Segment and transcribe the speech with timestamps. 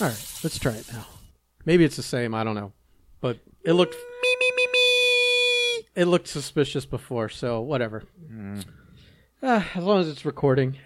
[0.00, 1.06] All right, let's try it now.
[1.66, 2.34] Maybe it's the same.
[2.34, 2.72] I don't know,
[3.20, 5.86] but it looked me me me me.
[5.94, 8.04] It looked suspicious before, so whatever.
[9.42, 10.76] Ah, as long as it's recording,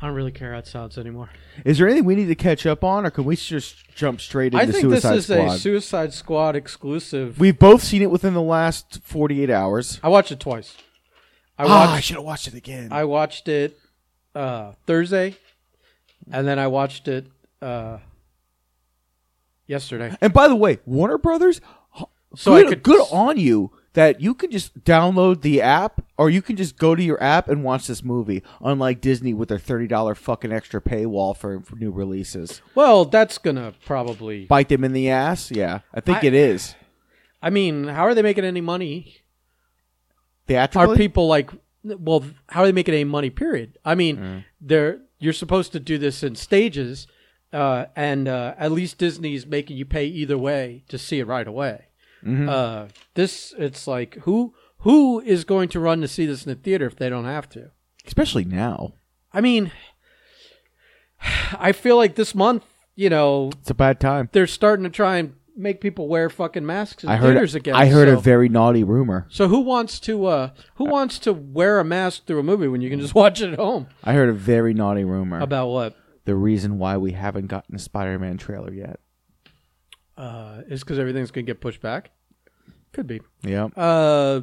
[0.00, 1.28] I don't really care how it sounds anymore.
[1.64, 4.54] Is there anything we need to catch up on, or can we just jump straight
[4.54, 4.88] into Suicide Squad?
[4.88, 5.54] I think Suicide this is Squad?
[5.54, 7.38] a Suicide Squad exclusive.
[7.38, 10.00] We've both seen it within the last 48 hours.
[10.02, 10.74] I watched it twice.
[11.58, 12.88] I ah, I should have watched it again.
[12.92, 13.78] I watched it
[14.34, 15.36] uh, Thursday,
[16.30, 17.26] and then I watched it
[17.60, 17.98] uh,
[19.72, 20.16] yesterday.
[20.20, 21.60] and by the way, Warner Brothers,
[22.36, 26.30] So I good, could- good on you that you can just download the app, or
[26.30, 28.42] you can just go to your app and watch this movie.
[28.62, 33.36] Unlike Disney with their thirty dollar fucking extra paywall for, for new releases, Well, that's
[33.36, 34.46] gonna probably.
[34.46, 35.50] bite them in the ass.
[35.50, 36.74] Yeah, I think I- it is.
[37.42, 39.18] I mean, how are they making any money?
[40.46, 41.50] Theatrically, Are people like?
[41.84, 43.30] Well, how are they making any money?
[43.30, 43.76] Period.
[43.84, 44.44] I mean, Mm.
[44.60, 47.06] they're you're supposed to do this in stages,
[47.52, 51.46] uh, and uh, at least Disney's making you pay either way to see it right
[51.46, 51.86] away.
[52.24, 52.48] Mm-hmm.
[52.48, 56.56] Uh, this it's like who who is going to run to see this in the
[56.56, 57.70] theater if they don't have to?
[58.04, 58.94] especially now,
[59.32, 59.70] I mean,
[61.58, 64.28] I feel like this month, you know, it's a bad time.
[64.32, 67.34] they're starting to try and make people wear fucking masks in I heard.
[67.34, 67.74] theaters again.
[67.74, 69.26] I heard so, a very naughty rumor.
[69.28, 72.80] so who wants to uh who wants to wear a mask through a movie when
[72.80, 73.86] you can just watch it at home?
[74.02, 75.40] I heard a very naughty rumor.
[75.40, 75.96] About what?
[76.24, 79.00] The reason why we haven't gotten a Spider-Man trailer yet.
[80.16, 82.10] Uh, is because everything's gonna get pushed back.
[82.92, 83.20] Could be.
[83.42, 83.64] Yeah.
[83.76, 84.42] Uh,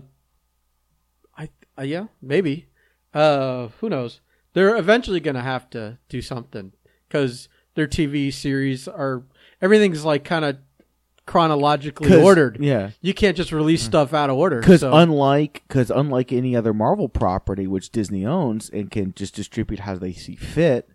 [1.38, 2.68] I uh, yeah maybe.
[3.14, 4.22] Uh, who knows?
[4.54, 6.74] They're eventually gonna have to do something
[7.08, 9.24] because their TV series are
[9.62, 10.58] everything's like kind of
[11.28, 12.58] chronologically ordered.
[12.60, 12.90] Yeah.
[13.02, 14.60] You can't just release stuff out of order.
[14.60, 19.36] Because so- unlike because unlike any other Marvel property which Disney owns and can just
[19.36, 20.90] distribute how they see fit,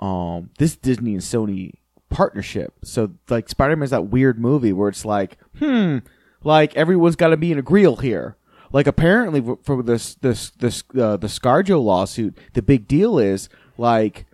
[0.00, 1.72] um, this Disney and Sony
[2.10, 2.74] partnership.
[2.84, 5.98] So like Spider Man's that weird movie where it's like, hmm,
[6.42, 8.36] like everyone's got to be in agreeal here.
[8.72, 13.48] Like apparently for- for this this this uh, the ScarJo lawsuit, the big deal is
[13.78, 14.26] like,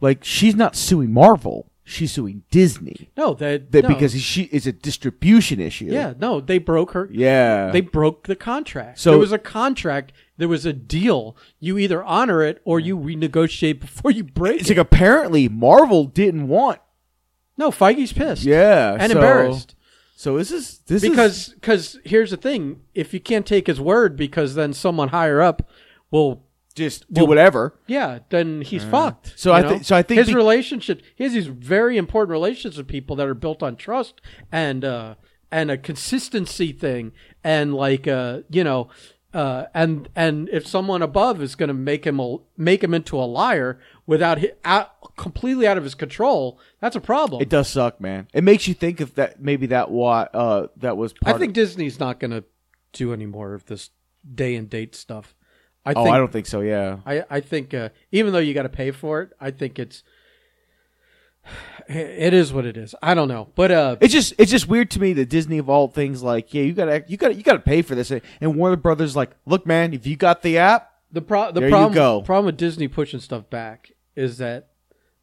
[0.00, 3.10] like she's not suing Marvel, she's suing Disney.
[3.16, 3.88] no, that, That no.
[3.88, 5.86] because she is a distribution issue.
[5.86, 7.08] yeah, no, they broke her.
[7.12, 7.70] Yeah.
[7.70, 8.98] They broke the contract.
[8.98, 10.12] So- it was a contract.
[10.40, 11.36] There was a deal.
[11.60, 14.76] You either honor it or you renegotiate before you break It's it.
[14.76, 16.80] like apparently Marvel didn't want.
[17.56, 18.42] no, Feige's pissed.
[18.42, 19.74] Yeah, and so- embarrassed
[20.16, 24.16] So this is this because because here's the thing: if you can't take his word,
[24.16, 25.68] because then someone higher up
[26.10, 26.44] will.
[26.74, 27.62] just do well, whatever.
[27.86, 29.32] Yeah, then he's fucked.
[29.36, 29.82] So I thi- know?
[29.82, 33.26] so I think his be- relationship, he has these very important relationships with people that
[33.26, 34.20] are built on trust
[34.52, 35.14] and uh,
[35.50, 37.12] and a consistency thing,
[37.42, 38.88] and like uh, you know,
[39.32, 43.16] uh, and and if someone above is going to make him a, make him into
[43.16, 47.40] a liar without hi out, completely out of his control, that's a problem.
[47.40, 48.28] It does suck, man.
[48.32, 51.14] It makes you think if that maybe that what uh that was.
[51.24, 52.44] I think Of, Disney's not going to
[52.92, 53.90] do any more of this
[54.34, 55.34] day and date stuff.
[55.84, 56.60] I oh, think I don't think so.
[56.60, 56.98] Yeah.
[57.06, 60.02] I, I think uh, even though you got to pay for it, I think it's
[61.88, 62.94] it is what it is.
[63.02, 65.68] I don't know, but uh, It's just it's just weird to me that Disney of
[65.68, 68.76] all things like yeah you gotta you gotta you gotta pay for this and Warner
[68.76, 71.94] Brothers like look man if you got the app the pro- the There you problem
[71.94, 72.22] go.
[72.22, 74.68] problem with Disney pushing stuff back is that,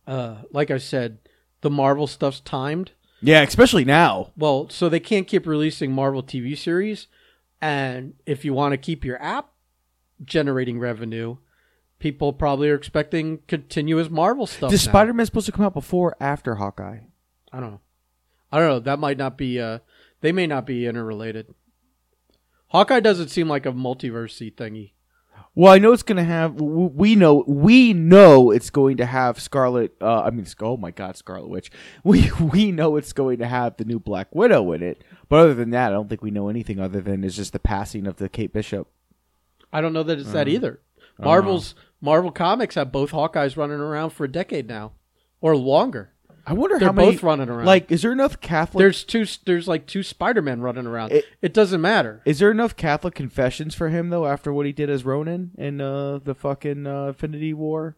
[0.05, 1.19] uh, like I said,
[1.61, 2.91] the Marvel stuff's timed.
[3.21, 7.07] yeah especially now Well, so they can't keep releasing Marvel TV series,
[7.61, 9.49] and if you want to keep your app
[10.25, 11.37] generating revenue,
[11.99, 14.71] people probably are expecting continuous Marvel stuff.
[14.73, 14.91] is now.
[14.91, 16.99] Spider Man supposed to come out before or after Hawkeye
[17.51, 17.79] I don't know.
[18.51, 18.79] I don't know.
[18.79, 19.59] That might not be.
[19.59, 19.79] Uh,
[20.21, 21.53] they may not be interrelated.
[22.67, 24.91] Hawkeye doesn't seem like a multiversey thingy.
[25.55, 26.55] Well, I know it's going to have.
[26.61, 27.43] We know.
[27.47, 29.95] We know it's going to have Scarlet.
[29.99, 31.71] Uh, I mean, oh my God, Scarlet Witch.
[32.03, 35.03] We we know it's going to have the new Black Widow in it.
[35.29, 37.59] But other than that, I don't think we know anything other than it's just the
[37.59, 38.87] passing of the Kate Bishop.
[39.73, 40.37] I don't know that it's Uh-huh.
[40.37, 40.79] that either.
[41.19, 44.93] Marvel's Marvel Comics have both Hawkeyes running around for a decade now,
[45.41, 46.13] or longer.
[46.45, 47.11] I wonder They're how many.
[47.11, 47.65] both running around.
[47.65, 48.81] Like, is there enough Catholic?
[48.81, 49.25] There's two.
[49.45, 51.11] There's like two Spider Men running around.
[51.11, 52.21] It- It, doesn't matter.
[52.25, 55.81] is there enough Catholic confessions for him though after what he did as Ronin in
[55.81, 57.97] uh, the fucking uh, Infinity War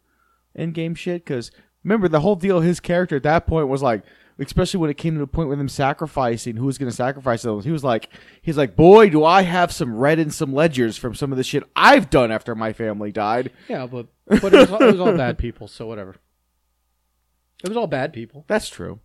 [0.58, 1.24] Endgame shit?
[1.26, 1.52] Because
[1.84, 2.62] remember the whole deal.
[2.62, 4.04] His character at that point was like,
[4.40, 7.42] especially when it came to the point with him sacrificing who was going to sacrifice
[7.42, 7.62] them.
[7.62, 8.10] He was like,
[8.42, 11.44] he's like, boy, do I have some red and some ledgers from some of the
[11.44, 13.52] shit I've done after my family died.
[13.68, 15.68] yeah, but but it was, all- it was all bad people.
[15.68, 16.16] So whatever.
[17.64, 19.00] It was all bad people, That's true.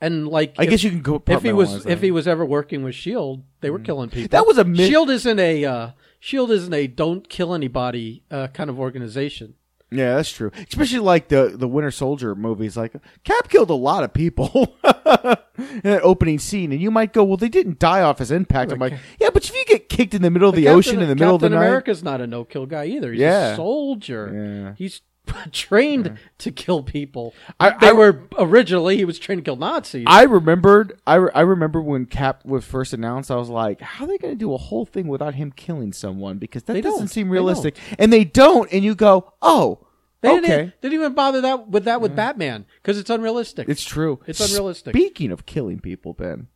[0.00, 1.22] and like I if- guess you can go.
[1.28, 4.28] if he was if he was ever working with Shield, they were killing people.
[4.30, 8.68] That was a Shield isn't a uh, Shield isn't a don't kill anybody uh, kind
[8.68, 9.54] of organization.
[9.90, 10.50] Yeah, that's true.
[10.68, 12.76] Especially like the the Winter Soldier movies.
[12.76, 12.92] Like
[13.24, 17.36] Cap killed a lot of people in that opening scene, and you might go, "Well,
[17.38, 20.20] they didn't die off his impact." I'm like, "Yeah, but if you get kicked in
[20.22, 22.20] the middle of the Captain- ocean in the middle of the Captain night, America's not
[22.20, 23.12] a no kill guy either.
[23.12, 23.52] He's Yeah.
[23.52, 24.30] a soldier.
[24.66, 24.74] Yeah.
[24.76, 25.00] He's
[25.52, 27.34] trained to kill people.
[27.60, 30.04] I- they I- were originally he was trained to kill Nazis.
[30.06, 30.98] I remembered.
[31.06, 33.30] I, re- I remember when Cap was first announced.
[33.30, 35.92] I was like, "How are they going to do a whole thing without him killing
[35.92, 37.08] someone?" Because that They doesn't don't.
[37.08, 37.76] seem They realistic.
[37.98, 38.72] And they don't.
[38.72, 39.86] And you go, "Oh,
[40.20, 43.68] they okay, didn't, they didn't even bother that with that with Batman because it's unrealistic.
[43.68, 44.18] it's true.
[44.26, 44.94] It's unrealistic.
[44.94, 46.48] Speaking of killing people, Ben,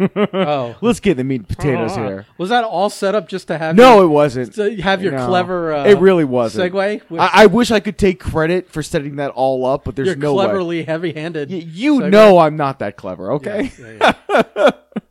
[0.00, 2.06] oh, let's get the meat and potatoes Ah.
[2.06, 2.26] here.
[2.38, 4.54] Was that all set up just to have No, your, it wasn't.
[4.54, 5.26] to have your No.
[5.26, 5.72] clever?
[5.74, 6.72] Uh, it really wasn't.
[6.72, 7.02] segue.
[7.10, 10.16] With I, I wish I could take credit for setting that all up, but there's
[10.16, 10.44] no way.
[10.44, 11.50] cleverly heavy-handed.
[11.50, 12.10] Y- You segue.
[12.10, 13.72] know I'm not that clever, Yeah, okay?
[13.78, 14.12] yeah,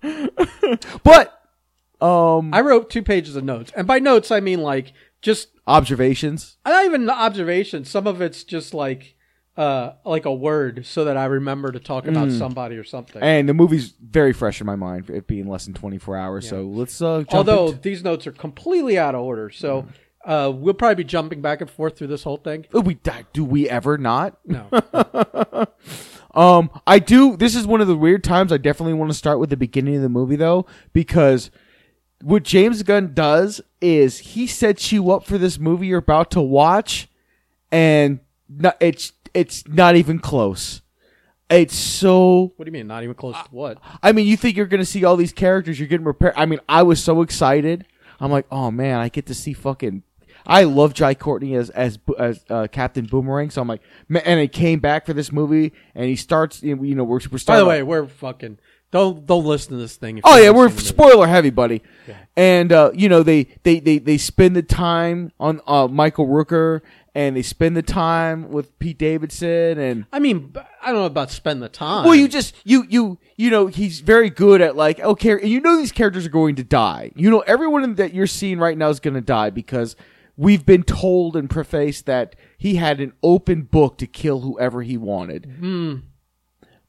[0.04, 0.78] yeah.
[1.04, 1.34] But
[2.02, 6.58] um I wrote two pages of notes, and by notes I mean like just observations.
[6.66, 7.90] not even observations.
[7.90, 9.16] Some of it's just like
[9.58, 12.38] uh like a word, so that I remember to talk about Mm.
[12.38, 13.22] somebody or something.
[13.22, 16.48] And the movie's very fresh in my mind, it being less than 24 hours.
[16.48, 19.88] So let's uh jump Although into- these notes are completely out of order, so
[20.26, 22.66] uh, we'll probably be jumping back and forth through this whole thing.
[22.74, 22.98] Oh, we
[23.34, 24.38] do we ever not?
[24.46, 24.68] No,
[26.36, 27.36] Um, I do.
[27.36, 28.52] This is one of the weird times.
[28.54, 31.50] I definitely want to start with the beginning of the movie though, because
[32.22, 36.42] what James Gunn does is he sets you up for this movie you're about to
[36.42, 37.10] watch,
[37.72, 38.20] and
[38.50, 40.82] not, it's it's not even close.
[41.50, 42.54] It's so.
[42.58, 42.88] what do you mean?
[42.88, 43.78] Not even close to what?
[44.04, 45.80] I mean, you think you're going to see all these characters.
[45.80, 46.34] You're getting prepared.
[46.36, 47.86] I mean, I was so excited.
[48.20, 50.04] I'm like, oh man, I get to see fucking.
[50.46, 53.50] I love Jai Courtney as as as uh, Captain Boomerang.
[53.50, 56.64] So I'm like, man, and he came back for this movie, and he starts.
[56.64, 58.58] You know, we're, we're By the way, we're fucking
[58.92, 60.20] don't don't listen to this thing.
[60.20, 60.88] if Oh yeah, we're seen the movie.
[60.88, 61.82] spoiler heavy, buddy.
[62.08, 62.16] Yeah.
[62.38, 66.82] And uh, you know they, they, they, they spend the time on uh, Michael Rooker,
[67.18, 71.32] and they spend the time with Pete Davidson, and I mean, I don't know about
[71.32, 72.06] spend the time.
[72.06, 75.60] well, you just you you you know he's very good at like okay, and you
[75.60, 77.12] know these characters are going to die.
[77.16, 79.96] You know everyone that you're seeing right now is going to die because
[80.38, 84.96] we've been told and prefaced that he had an open book to kill whoever he
[84.96, 86.02] wanted.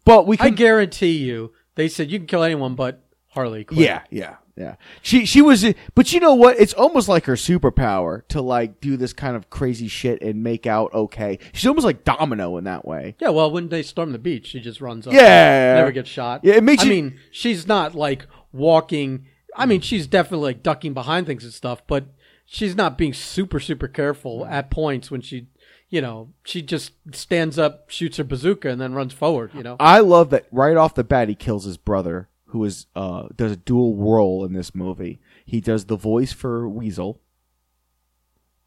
[0.05, 0.43] But we Hmm.
[0.43, 3.81] I guarantee you, they said you can kill anyone but Harley Quinn.
[3.81, 4.75] Yeah, yeah, yeah.
[5.03, 5.65] She she was,
[5.95, 6.59] but you know what?
[6.59, 10.67] It's almost like her superpower to like do this kind of crazy shit and make
[10.67, 11.39] out okay.
[11.53, 13.15] She's almost like Domino in that way.
[13.21, 15.13] Yeah, well, when they storm the beach, she just runs up.
[15.15, 16.41] Yeah, never gets shot.
[16.45, 19.27] Yeah, it makes I you- mean, she's not like walking.
[19.57, 22.07] I mean, she's definitely like ducking behind things and stuff, but
[22.45, 25.47] she's not being super super careful at points when she,
[25.89, 29.53] you know, she just stands up, shoots her bazooka, and then runs forward.
[29.55, 32.87] You know, I love that right off the bat he kills his brother, who is
[32.97, 35.21] uh does a dual role in this movie.
[35.45, 37.21] He does the voice for Weasel,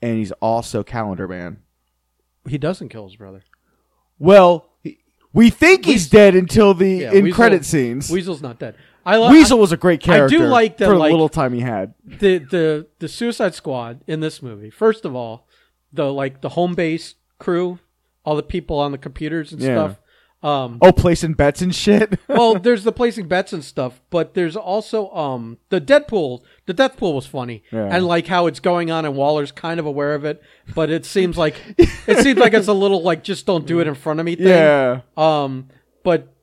[0.01, 1.59] and he's also Calendar Man.
[2.47, 3.43] he doesn't kill his brother.
[4.17, 4.97] Well, he-
[5.33, 8.09] we think he's dead until the Yeah, in Weasel- credit scenes.
[8.09, 8.75] Weasel's not dead.
[9.05, 10.35] I love Weasel was a great character.
[10.35, 11.93] I do like that, for the like- little time he had.
[12.05, 14.69] the the the Suicide Squad in this movie.
[14.69, 15.47] First of all,
[15.93, 17.79] the like the home base crew,
[18.23, 19.67] all the people on the computers and Yeah.
[19.75, 19.99] stuff.
[20.43, 22.19] Um, Oh, placing bets and shit.
[22.27, 26.41] well, there's the placing bets and stuff, but there's also um the Deadpool.
[26.65, 27.87] The Deathpool was funny, Yeah.
[27.95, 30.41] and like how it's going on, and Waller's kind of aware of it,
[30.73, 33.87] but it seems like it seems like it's a little like just don't do it
[33.87, 34.47] in front of me thing.
[34.47, 35.01] yeah.
[35.15, 35.67] Um,
[36.03, 36.33] but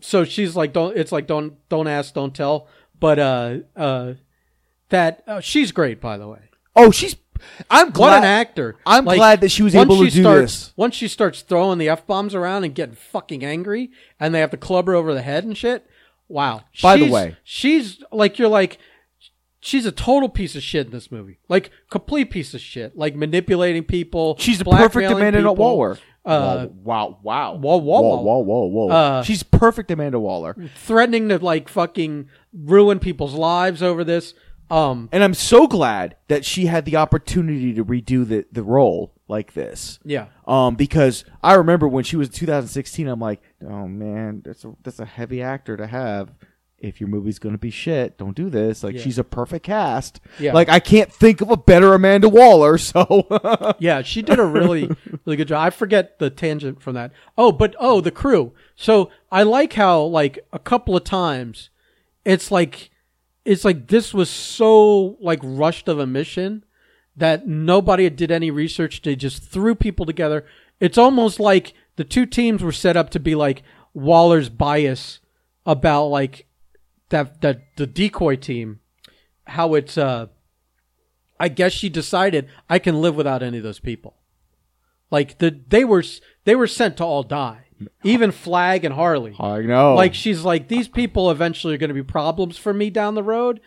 [0.00, 0.96] so she's like, don't.
[0.96, 2.66] It's like don't don't ask, don't tell.
[2.98, 4.14] But uh uh,
[4.88, 6.40] that uh, she's great, by the way.
[6.74, 7.14] Oh, she's.
[7.70, 8.76] I'm What an actor!
[8.86, 10.72] I'm Like, glad that she was able to do starts, this.
[10.76, 14.50] Once she starts throwing the f bombs around and getting fucking angry, and they have
[14.50, 15.86] to club her over the head and shit.
[16.28, 16.62] Wow.
[16.82, 18.78] By the way- she's like you're like.
[19.60, 21.40] She's a total piece of shit in this movie.
[21.48, 22.96] Like complete piece of shit.
[22.96, 24.36] Like manipulating people.
[24.38, 25.56] She's the perfect Amanda people.
[25.56, 25.98] Waller.
[26.24, 28.38] Uh, wow, wow, Whoa, whoa, whoa, whoa.
[28.38, 28.88] whoa, whoa, whoa.
[28.90, 34.34] Uh, she's perfect Amanda Waller, threatening to like fucking ruin people's lives over this.
[34.70, 39.12] Um, and I'm so glad that she had the opportunity to redo the the role
[39.28, 39.98] like this.
[40.04, 40.26] yeah.
[40.46, 44.98] Um, because I remember when she was 2016, I'm like, oh man, that's a that's
[45.00, 46.30] a heavy actor to have.
[46.80, 48.84] If your movie's gonna be shit, don't do this.
[48.84, 49.00] Like Yeah.
[49.02, 50.20] she's a perfect cast.
[50.38, 50.52] Yeah.
[50.52, 52.78] Like I can't think of a better Amanda Waller.
[52.78, 54.88] So Yeah, she did a really,
[55.26, 55.60] really good job.
[55.66, 57.10] I forget the tangent from that.
[57.36, 58.52] Oh, but oh, the crew.
[58.76, 61.70] So I like how like a couple of times,
[62.24, 62.90] it's like,
[63.48, 66.64] it's like this was so like rushed of a mission
[67.16, 69.00] that nobody did any research.
[69.00, 70.44] They just threw people together.
[70.80, 73.62] It's almost like the two teams were set up to be like
[73.94, 75.20] Waller's bias
[75.64, 76.46] about like
[77.08, 78.80] that that the decoy team,
[79.46, 80.26] how it's uh
[81.40, 84.14] I guess she decided I can live without any of those people.
[85.10, 86.04] Like the they were
[86.44, 87.67] they were sent to all die.
[88.02, 89.34] Even Flag and Harley.
[89.38, 89.94] I know.
[89.94, 93.22] Like she's like these people eventually are going to be problems for me down the
[93.22, 93.60] road.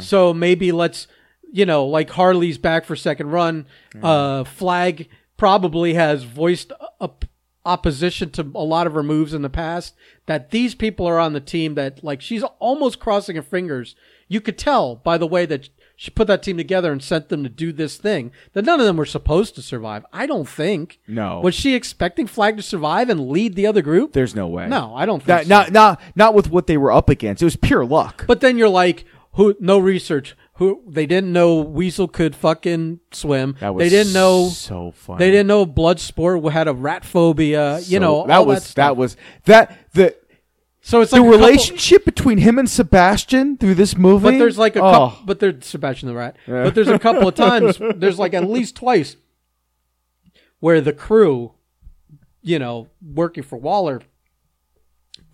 [0.00, 1.06] So maybe let's
[1.52, 3.66] you know like Harley's back for second run.
[4.02, 7.24] Uh, Flag probably has voiced op-
[7.64, 9.94] opposition to a lot of her moves in the past.
[10.26, 13.94] That these people are on the team that like she's almost crossing her fingers.
[14.28, 15.68] You could tell by the way that
[16.00, 18.86] she put that team together and sent them to do this thing that none of
[18.86, 20.06] them were supposed to survive.
[20.12, 21.00] I don't think.
[21.08, 21.40] No.
[21.40, 24.12] Was she expecting Flag to survive and lead the other group?
[24.12, 24.68] There's no way.
[24.68, 25.48] No, I don't think That, so.
[25.48, 27.42] not not not with what they were up against.
[27.42, 28.24] It was pure luck.
[28.28, 29.56] But then you're like, who?
[29.58, 30.36] No research.
[30.54, 30.82] Who?
[30.86, 33.56] They didn't know Weasel could fucking swim.
[33.58, 34.50] that was they didn't know.
[34.50, 35.18] so funny.
[35.18, 37.80] They didn't know Bloodsport had a rat phobia.
[37.80, 38.96] you know that was that, stuff.
[38.96, 40.16] was that the
[40.88, 44.24] So it's the like a couple- relationship between him and Sebastian through this movie.
[44.24, 45.26] but there's like a oh, couple.
[45.26, 46.36] But there's Sebastian the rat.
[46.46, 47.78] But there's a couple of times.
[47.96, 49.16] There's like at least twice
[50.60, 51.52] where the crew,
[52.40, 54.00] you know, working for Waller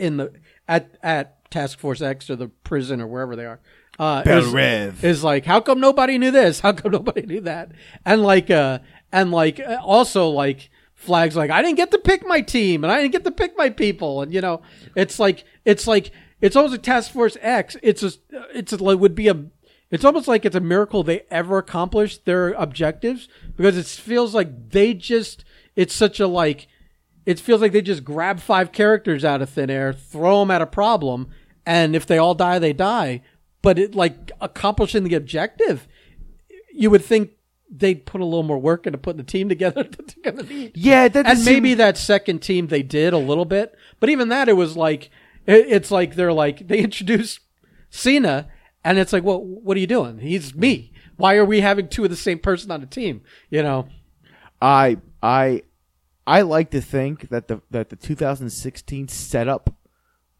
[0.00, 0.32] in the
[0.66, 3.60] at at Task Force X or the prison or wherever they are.
[3.96, 5.04] Uh, is- Rev.
[5.04, 6.58] is like, how come nobody knew this?
[6.58, 7.70] How come nobody knew that?
[8.04, 8.80] And like, uh,
[9.12, 10.68] and like, uh, also like,
[11.04, 13.56] flags like, I didn't get to pick my team and I didn't get to pick
[13.56, 14.22] my people.
[14.22, 14.62] And you know,
[14.96, 17.76] it's like, it's like, it's almost a Task Force X.
[17.82, 18.12] It's a,
[18.54, 19.44] it's a, like, would be a,
[19.90, 24.70] it's almost like it's a miracle they ever accomplished their objectives because it feels like
[24.70, 25.44] they just,
[25.76, 26.66] it's such a like,
[27.24, 30.60] it feels like they just grab five characters out of thin air, throw them at
[30.60, 31.28] a problem,
[31.64, 33.22] and if they all die, they die.
[33.62, 35.88] But it like accomplishing the objective,
[36.72, 37.30] you would think
[37.76, 40.72] they'd put a little more work into putting the team together that they're gonna need.
[40.74, 44.28] yeah, that And doesn't maybe that second team they did a little bit, but even
[44.28, 45.10] that it was like
[45.46, 47.40] it, it's like they're like they introduce
[47.90, 48.48] Cena,
[48.82, 50.18] and it's like, well, what are you doing?
[50.18, 50.92] He's me.
[51.16, 53.22] Why are we having two of the same person on the team?
[53.50, 53.88] You know,
[54.60, 55.62] I I
[56.26, 59.74] I like to think that the that the 2016 setup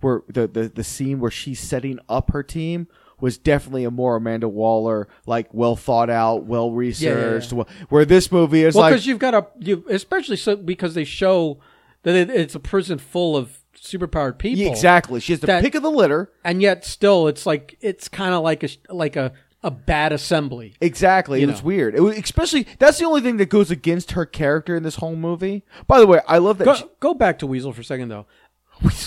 [0.00, 2.88] where the, the the scene where she's setting up her team
[3.20, 7.52] was definitely a more Amanda Waller like well thought out, well researched.
[7.52, 7.64] yeah.
[7.88, 11.04] Where this movie is well, like because you've got a you especially so because they
[11.04, 11.58] show
[12.02, 14.62] that it, it's a prison full of superpowered people.
[14.62, 15.20] Yeah, exactly.
[15.20, 16.30] She has the That- pick of the litter.
[16.44, 20.74] and yet still it's like it's kind of like a like a a bad assembly.
[20.82, 21.40] Exactly.
[21.40, 21.94] You it was weird.
[21.94, 25.16] It was, especially that's the only thing that goes against her character in this whole
[25.16, 25.64] movie.
[25.86, 26.64] By the way, I love that.
[26.66, 28.26] Go, she- go back to Weasel for a second though.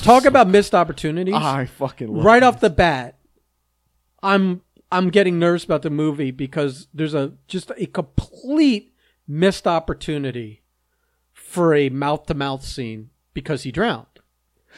[0.01, 1.35] Talk about missed opportunities.
[1.35, 3.16] I fucking love right off the bat,
[4.27, 8.93] I'm I'm getting nervous about the movie because there's a just a complete
[9.27, 10.63] missed opportunity
[11.33, 14.05] for a mouth to mouth scene because he drowned.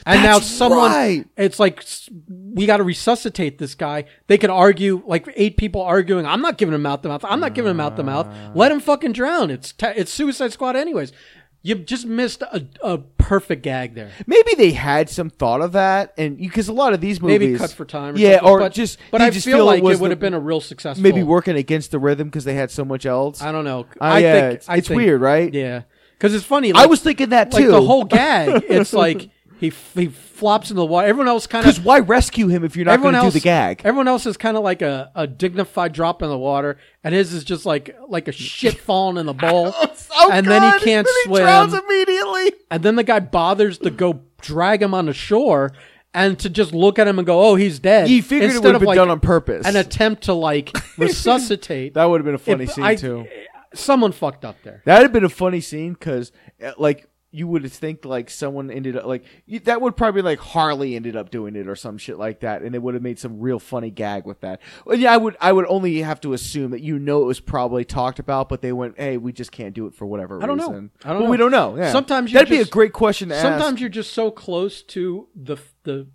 [0.05, 1.25] And now someone right.
[1.35, 1.83] it's like
[2.17, 4.05] we got to resuscitate this guy.
[4.27, 7.25] They could argue like eight people arguing, I'm not giving him mouth to mouth.
[7.25, 8.27] I'm not giving him mouth to mouth.
[8.55, 9.49] Let him fucking drown.
[9.49, 11.11] It's ta it's Suicide Squad anyways.
[11.61, 14.11] You just missed a, a perfect gag there.
[14.25, 17.57] Maybe they had some thought of that, and because a lot of these movies, maybe
[17.57, 18.15] cut for time.
[18.15, 20.33] Or yeah, or but, just But I just feel, like was it would have been
[20.33, 21.03] a real successful.
[21.03, 23.41] maybe working against the rhythm because they had so much else.
[23.41, 23.81] I don't know.
[23.99, 25.53] Uh, I yeah, think it's, I it's think- weird, right?
[25.53, 25.81] Yeah,
[26.17, 26.71] because it's funny.
[26.71, 27.71] I was thinking that like too.
[27.71, 28.63] the whole gag.
[28.69, 31.07] It's like he f- he flops in the water.
[31.07, 31.67] Everyone else kind of.
[31.67, 31.85] because of.
[31.85, 33.81] why rescue him if you're not Everyone going to do else, the gag?
[33.83, 37.33] Everyone else is kind of like a, a dignified drop in the water, and his
[37.33, 39.73] is just like like a shit falling in the bowl,
[40.11, 41.43] Oh, and then he God, can't then he swim.
[41.43, 42.53] drowns immediately.
[42.71, 45.71] and then the guy bothers to go drag him on the shore
[46.13, 48.63] and to just look at him and go, "Oh, he's dead." He figured it Instead
[48.63, 49.65] would have of, been like, done on purpose.
[49.67, 51.93] An attempt to like resuscitate.
[51.93, 53.25] that would have been a funny If scene I- too.
[53.75, 54.81] Someone fucked up there.
[54.85, 58.97] That'd have been a funny scene because, eh, like, you would think like someone ended
[58.97, 62.17] up like you, that would probably like Harley ended up doing it or some shit
[62.17, 64.59] like that, and they would have made some real funny gag with that.
[64.85, 67.39] Well, yeah, I would I would only have to assume that you know it was
[67.39, 70.47] probably talked about, but they went, hey, we just can't do it for whatever I
[70.47, 70.69] don't know.
[70.69, 70.91] reason.
[71.03, 71.31] I don't Well, know.
[71.31, 71.77] We don't know.
[71.77, 71.91] Yeah.
[71.91, 73.43] Sometimes that'd be a great question to ask.
[73.43, 76.07] Sometimes you're just so close to the the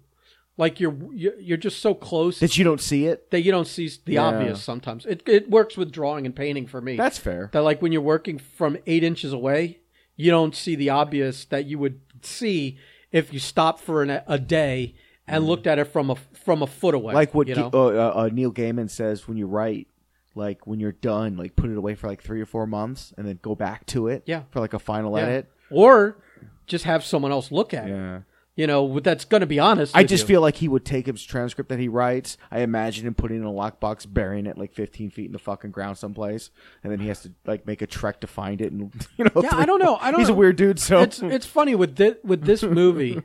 [0.56, 3.30] like you're you're you're just so close that you don't see it.
[3.30, 4.24] that you don't see the Yeah.
[4.24, 4.62] obvious.
[4.62, 6.96] Sometimes it it works with drawing and painting for me.
[6.96, 7.50] That's fair.
[7.52, 9.78] that like when you're working from eight inches away,
[10.16, 12.78] you don't see the obvious that you would see
[13.12, 14.94] if you stopped for an, a day
[15.26, 17.14] and looked at it from a from a foot away.
[17.14, 17.70] Like what you know?
[17.72, 19.88] uh, uh, uh, Neil Gaiman says when you write,
[20.34, 23.26] like when you're done, like put it away for like three or four months and
[23.26, 24.22] then go back to it.
[24.26, 24.42] Yeah.
[24.50, 25.24] for like a final Yeah.
[25.24, 25.50] edit.
[25.70, 26.18] or
[26.66, 28.22] just have someone else look at it.
[28.56, 29.96] You know, that's going to be honest.
[29.96, 30.28] I just you.
[30.28, 32.38] feel like he would take his transcript that he writes.
[32.52, 35.40] I imagine him putting it in a lockbox, burying it like 15 feet in the
[35.40, 36.50] fucking ground someplace,
[36.84, 38.70] and then he has to like make a trek to find it.
[38.70, 39.96] And you know, Yeah, I don't know.
[40.00, 40.34] I don't He's know.
[40.34, 40.78] a weird dude.
[40.78, 43.22] So it's it's funny with this with this movie,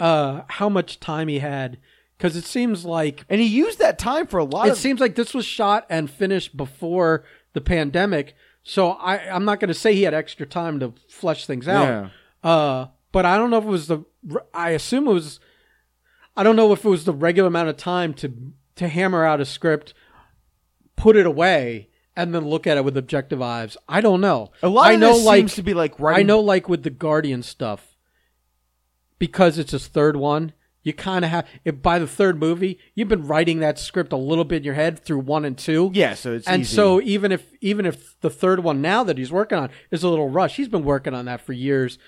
[0.00, 1.78] uh, how much time he had
[2.16, 4.78] because it seems like and he used that time for a lot it of.
[4.78, 8.34] seems like this was shot and finished before the pandemic.
[8.62, 12.10] So I I'm not going to say he had extra time to flesh things out.
[12.42, 12.50] Yeah.
[12.50, 12.86] Uh,
[13.16, 14.04] but I don't know if it was the.
[14.52, 15.40] I assume it was.
[16.36, 18.30] I don't know if it was the regular amount of time to
[18.74, 19.94] to hammer out a script,
[20.96, 23.74] put it away, and then look at it with objective eyes.
[23.88, 24.50] I don't know.
[24.62, 26.82] A lot I of know, this like seems to be like I know, like with
[26.82, 27.96] the Guardian stuff,
[29.18, 30.52] because it's his third one.
[30.82, 31.48] You kind of have.
[31.64, 34.74] If by the third movie, you've been writing that script a little bit in your
[34.74, 35.90] head through one and two.
[35.94, 36.76] Yeah, so it's and easy.
[36.76, 40.08] so even if even if the third one now that he's working on is a
[40.10, 41.98] little rush, he's been working on that for years,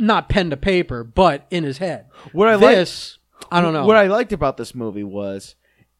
[0.00, 2.06] not pen to paper, but in his head.
[2.32, 3.18] What I like- this,
[3.50, 3.84] I don't know.
[3.86, 5.54] What I liked about this movie was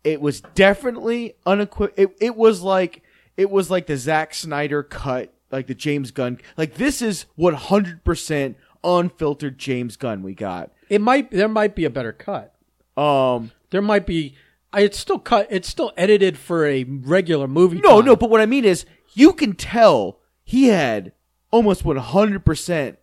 [0.04, 2.02] it was definitely unequivocal.
[2.04, 3.02] It, it was like
[3.36, 6.38] it was like the Zack Snyder cut, like the James Gunn.
[6.56, 10.70] Like this is one hundred percent unfiltered James Gunn we got.
[10.88, 12.54] it might there might be a better cut.
[12.96, 14.34] Um, There might be.
[14.72, 15.46] I- It's still cut.
[15.50, 17.80] It's still edited for a regular movie.
[17.80, 18.04] no, time.
[18.06, 21.12] no, but what I mean is you can tell he had
[21.50, 22.98] almost one hundred percent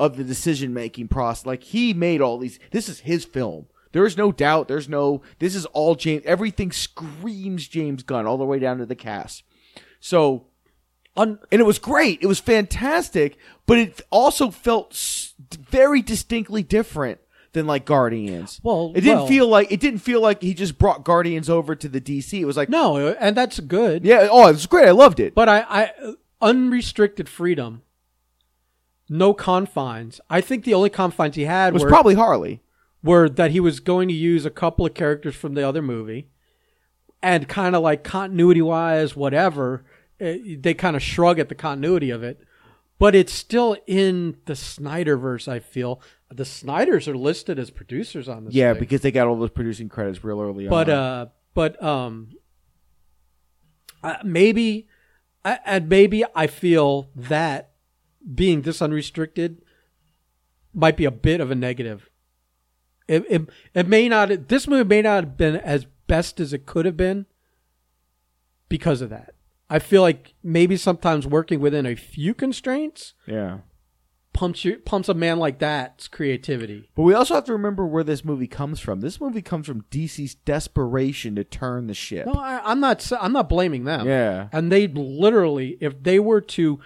[0.00, 1.46] of the decision making process.
[1.46, 2.58] Like he made all these.
[2.72, 3.66] This is his film.
[3.92, 4.66] There is no doubt.
[4.66, 5.22] There's no.
[5.38, 6.22] This is all James.
[6.24, 9.44] Everything screams James Gunn all the way down to the cast.
[10.00, 10.46] So
[11.16, 12.20] Un- and it was great.
[12.22, 15.34] It was fantastic, but it also felt s-
[15.68, 17.18] very distinctly different
[17.52, 18.60] than like Guardians.
[18.62, 21.74] Well, it didn't well- feel like it didn't feel like he just brought Guardians over
[21.74, 22.38] to the DC.
[22.40, 24.04] It was like, no, and that's good.
[24.04, 24.86] yeah, oh, it was great.
[24.86, 25.34] I loved it.
[25.34, 25.90] But I, I
[26.40, 27.82] unrestricted freedom,
[29.10, 30.20] no confines.
[30.30, 32.62] I think the only confines he had it was were probably Harley.
[33.02, 36.28] were that he was going to use a couple of characters from the other movie,
[37.20, 39.84] and kind of like continuity wise, whatever,
[40.20, 42.40] eh, they kind of shrug at the continuity of it.
[43.00, 45.48] But it's still in the Snyderverse.
[45.48, 46.00] I feel
[46.30, 48.54] the Snyders are listed as producers on this.
[48.54, 48.80] Yeah, thing.
[48.80, 50.96] because they got all those producing credits real early but on.
[50.96, 52.30] uh but um
[54.04, 54.86] uh, maybe
[55.44, 57.69] uh, and maybe i feel that
[58.32, 59.62] being this unrestricted
[60.72, 62.08] might be a bit of a negative
[63.08, 66.66] it, it, it may not this movie may not have been as best as it
[66.66, 67.26] could have been
[68.68, 69.34] because of that
[69.68, 73.58] i feel like maybe sometimes working within a few constraints yeah.
[74.32, 78.04] pumps you pumps a man like that's creativity But we also have to remember where
[78.04, 79.00] this movie comes from.
[79.00, 82.26] This movie comes from DC's desperation to turn the ship.
[82.26, 84.48] no I, i'm not i'm not blaming them Yeah.
[84.52, 86.78] And they literally, if they were to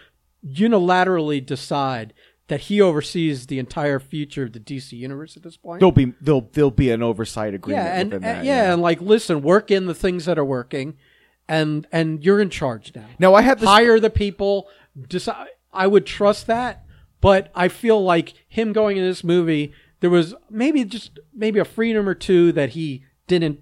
[0.46, 2.12] unilaterally decide
[2.48, 6.12] that he oversees the entire future of the DC universe at this point, There'll be
[6.20, 8.44] there'll there'll be an oversight agreement yeah, and, within and- that.
[8.44, 10.96] yeah, and like, listen, work in the things that are working,
[11.48, 13.06] and and you're in charge now.
[13.18, 14.68] Now I had this Hire the people.
[15.08, 15.48] Decide.
[15.72, 16.84] I would trust that,
[17.20, 21.64] but I feel like him going in this movie, there was maybe just maybe a
[21.64, 23.60] freedom or two that he didn't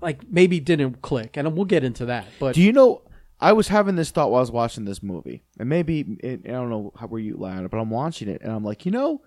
[0.00, 2.26] like, maybe didn't click, and we'll get into that.
[2.38, 3.00] But Do you know?
[3.40, 6.50] I was having this thought while I was watching this movie, and maybe it, I
[6.52, 9.22] don't know how were you loud, but I'm watching it, and I'm like, you know,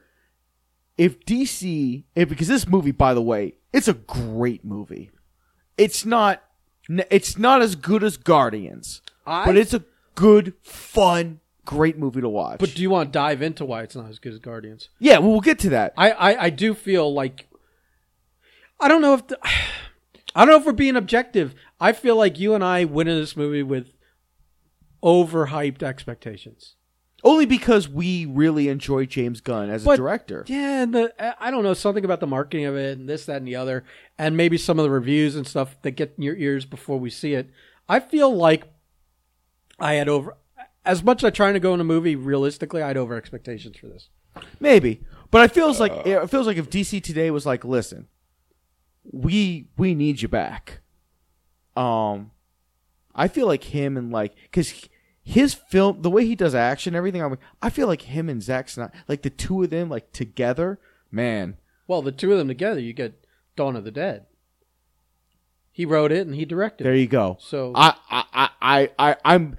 [0.97, 5.11] if DC, if because this movie, by the way, it's a great movie.
[5.77, 6.41] It's not,
[6.89, 9.83] it's not as good as Guardians, I- but it's a
[10.15, 12.59] good, fun, great movie to watch.
[12.59, 14.89] But do you want to dive into why it's not as good as Guardians?
[14.99, 15.93] yeah, well, we'll get to that.
[15.97, 17.47] I, I, I do feel like
[18.79, 19.37] I don't know if the,
[20.35, 21.53] I don't know if we're being objective.
[21.79, 23.87] I feel like you and I went in this movie with
[25.03, 26.75] overhyped expectations.
[27.23, 30.45] Only because we really enjoy James Gunn as a But- director.
[30.47, 33.37] Yeah, and the I don't know something about the marketing of it and this, that,
[33.37, 33.83] and the other,
[34.19, 37.09] and maybe some of the reviews and stuff that get in your ears before we
[37.09, 37.49] see it.
[37.89, 38.65] I feel like
[39.79, 40.35] I had over
[40.85, 42.81] as much as I trying to go in a movie realistically.
[42.83, 44.09] I had over expectations for this.
[44.59, 48.07] Maybe, but it feels like it feels like if DC today was like, listen,
[49.11, 50.81] we we need you back.
[51.75, 52.29] Um,
[53.17, 54.87] I feel like him and like because
[55.23, 57.21] his film, the way he does action, everything.
[57.21, 60.79] I'm, I feel like him and Zack Snyder, like the two of them, like together,
[61.11, 61.57] man.
[61.87, 63.25] Well, the two of them together, you get
[63.57, 64.25] Dawn of the Dead.
[65.71, 66.85] He wrote it and he directed.
[66.85, 66.99] There it.
[66.99, 67.37] you go.
[67.39, 69.57] So I I I I, I'm.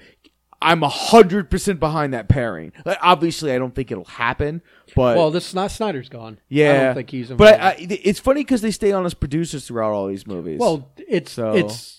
[0.61, 2.73] I'm a hundred percent behind that pairing.
[2.85, 4.61] Like, obviously, I don't think it'll happen,
[4.97, 6.41] but well, this not Snyder's gone.
[6.49, 7.29] yeah, I don't think he's.
[7.31, 7.61] But.
[7.61, 10.59] I, I, uh, it's funny because they stay on as producers throughout all these movies.
[10.59, 11.98] well, it's So- it's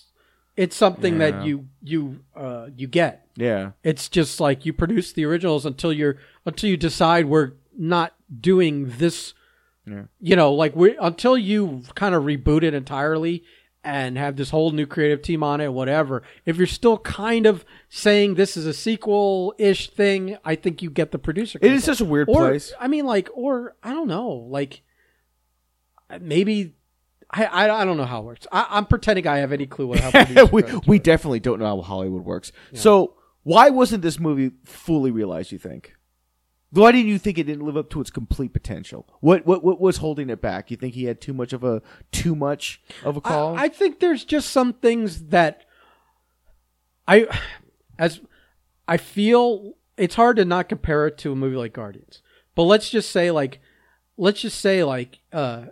[0.62, 1.30] it's something Yeah.
[1.30, 3.26] that you you uh you get.
[3.36, 8.14] yeah, It's just like you produce the originals until you're until you decide we're not
[8.50, 9.32] doing this.
[9.86, 10.04] Yeah.
[10.20, 13.42] You know, like we until you kind of reboot it entirely
[13.82, 16.22] and have this whole new creative team on it, whatever.
[16.44, 20.90] If you're still kind of saying this is a sequel ish thing, I think you
[20.90, 21.58] get the producer.
[21.62, 22.74] it is such a weird or place.
[22.78, 24.82] I mean, like, or I don't know, like
[26.20, 26.74] maybe
[27.32, 28.46] I I, I don't know how it works.
[28.52, 31.80] I, I'm pretending I have any clue what how we we definitely don't know how
[31.82, 32.52] Hollywood works.
[32.74, 35.52] So Why wasn't this movie fully realized?
[35.52, 35.94] You think?
[36.72, 39.08] Why didn't you think it didn't live up to its complete potential?
[39.20, 40.70] What what what was holding it back?
[40.70, 43.56] You think he had too much of a too much of a call?
[43.56, 45.64] I, I think there's just some things that
[47.08, 47.26] I
[47.98, 48.20] as
[48.86, 52.22] I feel it's hard to not compare it to a movie like Guardians.
[52.54, 53.60] But let's just say like
[54.16, 55.66] let's just say like uh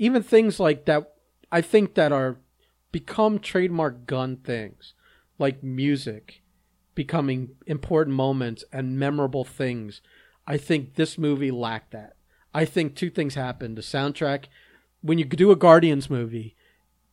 [0.00, 1.12] even things like that
[1.52, 2.38] I think that are
[2.90, 4.94] become trademark Gunn things
[5.38, 6.40] like music
[6.94, 10.00] becoming important moments and memorable things.
[10.46, 12.16] I think this movie lacked that.
[12.54, 13.76] I think two things happened.
[13.76, 14.46] The soundtrack,
[15.02, 16.56] when you do a Guardians movie,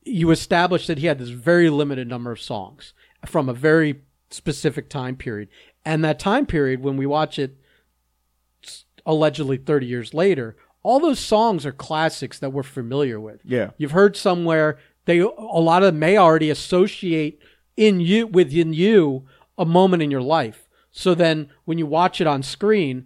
[0.03, 2.93] you establish that he had this very limited number of songs
[3.25, 5.49] from a very specific time period.
[5.85, 7.57] And that time period, when we watch it
[9.05, 10.55] allegedly 30 years later,
[10.87, 13.41] all those songs are classics that we're familiar with.
[13.43, 13.71] yeah.
[13.77, 17.41] You've heard somewhere they a lot of them may already associate
[17.75, 19.25] in you within you
[19.57, 20.69] a moment in your life.
[20.91, 23.05] So then when you watch it on screen,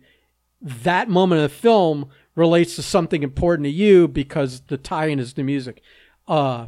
[0.61, 5.33] that moment of the film relates to something important to you because the tie-in is
[5.33, 5.81] the music.
[6.27, 6.67] Uh,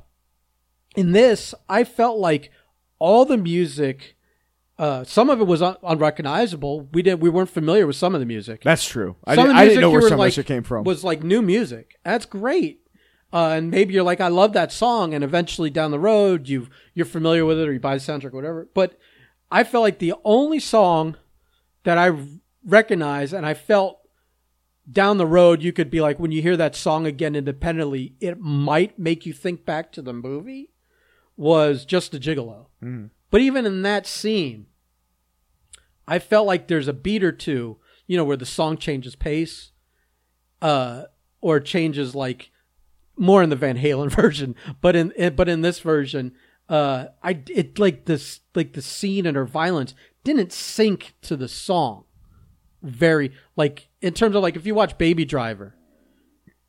[0.95, 2.51] in this, I felt like
[2.97, 4.15] all the music,
[4.79, 6.89] uh, some of it was un- unrecognizable.
[6.91, 9.15] We didn't, we weren't familiar with some of the music That's true.
[9.25, 10.83] I, didn't, I didn't know where some like, of this came from.
[10.83, 11.99] Was like new music.
[12.03, 12.79] That's great.
[13.31, 16.67] Uh, and maybe you're like, I love that song, and eventually down the road you
[16.93, 18.69] you're familiar with it, or you buy the soundtrack, or whatever.
[18.75, 18.97] But
[19.51, 21.17] I felt like the only song
[21.83, 22.11] that I
[22.63, 23.99] recognize, and I felt
[24.91, 28.39] down the road, you could be like, when you hear that song again independently, it
[28.39, 30.69] might make you think back to the movie.
[31.35, 32.67] Was just a gigolo.
[32.83, 33.09] Mhm.
[33.33, 34.67] But even in that scene,
[36.07, 39.71] I felt like there's a beat or two, you know, where the song changes pace,
[40.61, 41.05] uh,
[41.41, 42.51] or changes like
[43.17, 46.33] more in the Van Halen version, but in, in but in this version,
[46.69, 51.47] uh, I it like this like the scene and her violence didn't sync to the
[51.47, 52.03] song.
[52.83, 55.75] Very like in terms of like if you watch Baby Driver,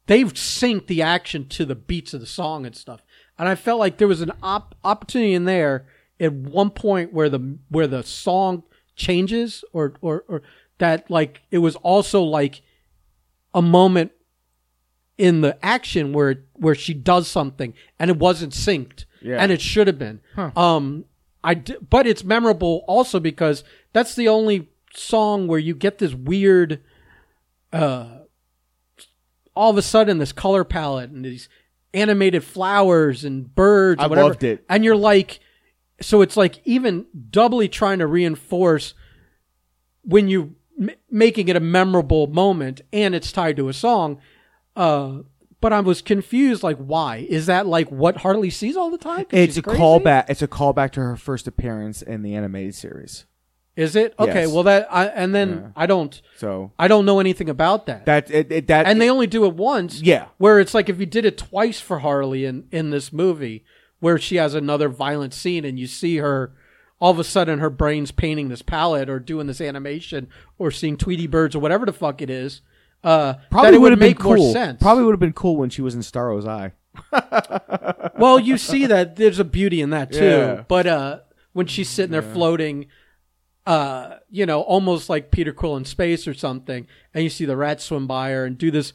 [0.07, 3.03] they've synced the action to the beats of the song and stuff.
[3.39, 5.85] And I felt like there was an op- opportunity in there
[6.21, 8.63] at one point where the where the song
[8.97, 10.43] changes or or or
[10.79, 12.63] that like it was also like
[13.55, 14.13] a moment
[15.19, 19.37] in the action where where she does something and it wasn't synced Yeah.
[19.39, 20.21] and it should have been
[20.57, 21.05] um
[21.43, 26.15] i d- but it's memorable also because that's the only song where you get this
[26.15, 26.81] weird
[27.73, 28.07] uh
[29.55, 31.49] all of a sudden this color palette and these
[31.93, 34.29] animated flowers and birds I whatever.
[34.31, 34.65] loved it.
[34.69, 35.39] and you're like
[36.01, 38.95] so it's like even doubly trying to reinforce
[40.03, 44.19] when you m- making it a memorable moment and it's tied to a song
[44.77, 45.19] uh
[45.61, 49.25] but I was confused like why is that like what Harley sees all the time?
[49.31, 49.81] it's a crazy?
[49.81, 50.27] callback.
[50.29, 53.25] It's a callback to her first appearance in the animated series.
[53.77, 54.53] is it okay Yes.
[54.53, 55.69] well that I and then Yeah.
[55.75, 59.09] I don't So I don't know anything about that that it, it, that and they
[59.09, 62.45] only do it once yeah where it's like if you did it twice for Harley
[62.45, 63.65] in in this movie,
[64.05, 66.53] where she has another violent scene and you see her,
[67.01, 70.99] all of a sudden her brain's painting this palette or doing this animation or seeing
[70.99, 72.61] Tweety birds or whatever the fuck it is.
[73.03, 74.53] Uh, probably that it would have been cool.
[74.53, 74.79] sense.
[74.79, 76.73] Probably would have been cool when she was in Starro's eye.
[78.19, 80.23] well, you see that there's a beauty in that too.
[80.23, 80.65] Yeah.
[80.69, 81.21] But uh,
[81.55, 82.89] when she's sitting there floating,
[83.65, 87.57] uh, you know, almost like Peter Quill in space or something, and you see the
[87.57, 88.93] rats swim by her and do this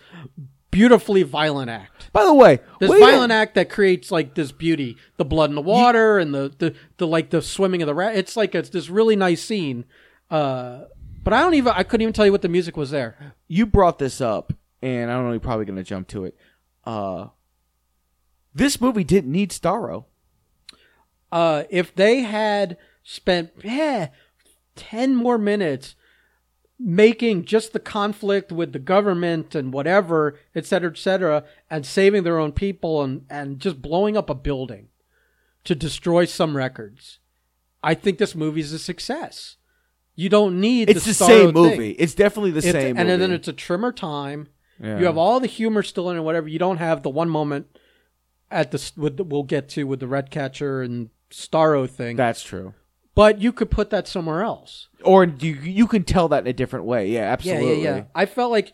[0.71, 2.11] beautifully violent act.
[2.13, 5.55] By the way, This violent a- act that creates like this beauty, the blood in
[5.55, 8.15] the water and the, the, the like the swimming of the rat.
[8.15, 9.85] It's like it's this really nice scene.
[10.29, 10.85] Uh,
[11.23, 13.33] but I don't even I couldn't even tell you what the music was there.
[13.47, 15.31] you brought this up, and I don't know.
[15.31, 16.37] You're probably going to jump to it.
[16.85, 17.27] Uh,
[18.53, 20.05] this movie didn't need Starro.
[21.31, 24.07] Uh, if they had spent eh,
[24.75, 25.95] ten more minutes
[26.79, 32.23] making just the conflict with the government and whatever, et cetera, et cetera, and saving
[32.23, 34.87] their own people and, and just blowing up a building
[35.65, 37.19] to destroy some records,
[37.83, 39.57] I think this movie's a success.
[40.15, 41.53] You don't need It's the, Starro same thing.
[41.53, 41.91] movie.
[41.91, 42.97] It's definitely the It's- same.
[42.97, 43.19] and movie.
[43.19, 44.47] then it's a trimmer time.
[44.81, 44.99] Yeah.
[44.99, 46.47] You have all the humor still in it, whatever.
[46.47, 47.67] You don't have the one moment
[48.49, 52.73] at the with the, we'll get to with the Ratcatcher and Starro thing, That's true.
[53.19, 54.87] But you could put that somewhere else.
[55.03, 57.09] Or you you can tell that in a different way.
[57.09, 57.83] Yeah, absolutely.
[57.83, 58.03] Yeah, yeah, yeah.
[58.15, 58.71] I felt like,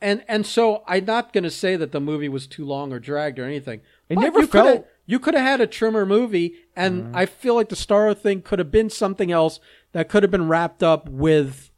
[0.00, 3.00] and and so I'm not going to say that the movie was too long or
[3.00, 3.80] dragged or anything.
[4.08, 4.86] It never you felt-.
[5.04, 7.16] You could have had a trimmer movie, and mm-hmm.
[7.16, 9.58] I feel like the Star thing could have been something else
[9.90, 11.72] that could have been wrapped up with,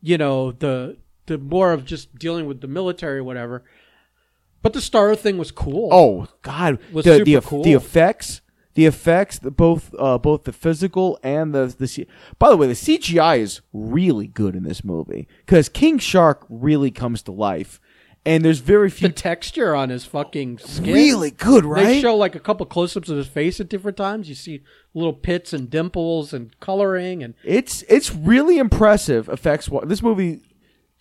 [0.00, 3.64] you know, the the more of just dealing with the military or whatever.
[4.62, 5.88] But the Star thing was cool.
[5.90, 7.64] Oh God, Was the super the, cool.
[7.64, 8.40] the effects,
[8.74, 11.86] the effects, the, both uh, both the physical and the the.
[11.88, 12.06] C-
[12.38, 16.90] By the way, the CGI is really good in this movie because King Shark really
[16.90, 17.80] comes to life,
[18.26, 19.08] and there's very The few.
[19.10, 20.92] texture on his fucking skin.
[20.94, 21.84] Really good, right?
[21.84, 24.28] They show like a couple close-ups of his face at different times.
[24.28, 29.68] You see little pits and dimples and coloring, and It's it's really impressive effects.
[29.84, 30.40] This movie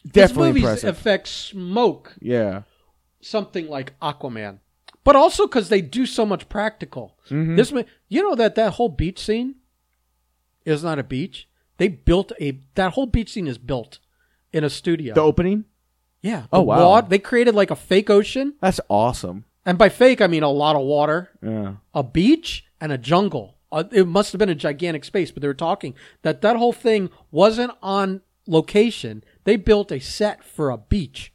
[0.04, 0.90] this definitely impressive.
[0.90, 2.64] affects smoke yeah,
[3.22, 4.60] something like Aquaman,
[5.04, 7.18] but also because they do so much practical.
[7.30, 7.56] Mm-hmm.
[7.56, 7.74] This,
[8.10, 9.56] you know, that that whole beach scene
[10.66, 11.48] is not a beach.
[11.78, 14.00] They built a that whole beach scene is built
[14.52, 15.14] in a studio.
[15.16, 15.66] the opening.
[16.22, 16.46] yeah.
[16.54, 16.90] Oh, wow.
[16.90, 19.46] wa- they created like a fake ocean, That's awesome.
[19.66, 21.74] and by fake I mean a lot of water, Yeah.
[21.94, 23.58] a beach, and a jungle.
[23.72, 26.72] Uh, it must have been a gigantic space, but they were talking that that whole
[26.74, 29.24] thing wasn't on location.
[29.46, 31.33] They built a set for a beach.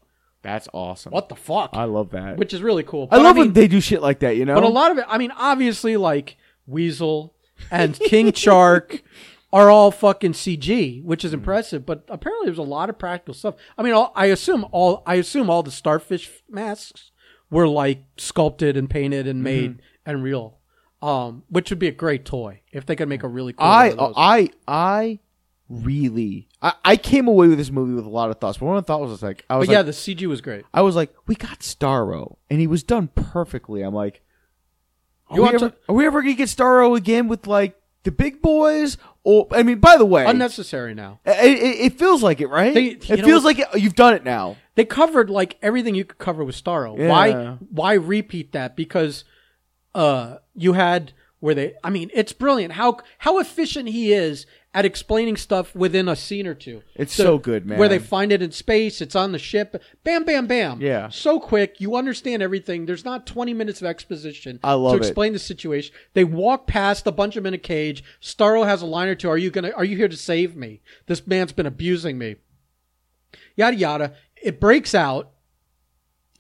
[0.49, 1.13] That's awesome.
[1.13, 1.71] What the fuck?
[1.75, 2.37] I love that.
[2.39, 3.09] Which is really cool.
[3.11, 4.37] I But love mean, when they do shit like that.
[4.37, 4.55] You know.
[4.55, 7.35] But a lot of it, I mean, obviously, like Weasel
[7.71, 9.03] and King Shark
[9.53, 11.85] are all fucking CG, which is impressive.
[11.85, 13.55] But apparently, there's a lot of practical stuff.
[13.77, 17.11] I mean, all, I assume all I assume all the starfish masks
[17.51, 20.11] were like sculpted and painted and made Mm-hmm.
[20.11, 20.55] and real.
[21.01, 23.65] Um, which would be a great toy if they could make a really cool.
[23.67, 24.15] I one of those.
[24.17, 25.19] I I
[25.69, 28.59] really I, I came away with this movie with a lot of thoughts.
[28.59, 30.41] But one of the thoughts was like I was but yeah, like, the CG was
[30.41, 30.65] great.
[30.75, 33.83] I was like, we got Starro, and he was done perfectly.
[33.83, 34.23] I'm like,
[35.31, 37.81] are, You we want ever, to- are we ever gonna get Starro again with like
[38.03, 38.97] the big boys?
[39.25, 41.21] Or I mean, by the way, Unnecessary now.
[41.25, 42.75] it, it, it feels like it, right?
[42.75, 44.57] They- you it know feels like it, you've done it now.
[44.75, 46.99] They covered like everything you could cover with Starro.
[46.99, 47.09] Yeah.
[47.09, 47.33] Why
[47.71, 48.75] why repeat that?
[48.75, 49.25] Because
[49.95, 54.47] uh you had where they I mean, it's brilliant how how efficient he is
[54.79, 56.85] at explaining stuff within a scene or two.
[56.95, 57.81] It's so good, man.
[57.81, 60.81] Where they find it in space, it's on the ship, bam bam bam.
[60.81, 61.09] Yeah.
[61.09, 62.87] So quick, you understand everything.
[62.87, 65.05] There's not 20 minutes of exposition I love to it.
[65.05, 65.93] explain the situation.
[66.15, 68.05] They walk past a bunch of them in a cage.
[68.23, 70.81] Starro has a line or two, "Are you to are you here to save me?
[71.07, 72.37] This man's been abusing me."
[73.57, 74.15] Yada yada.
[74.41, 75.33] It breaks out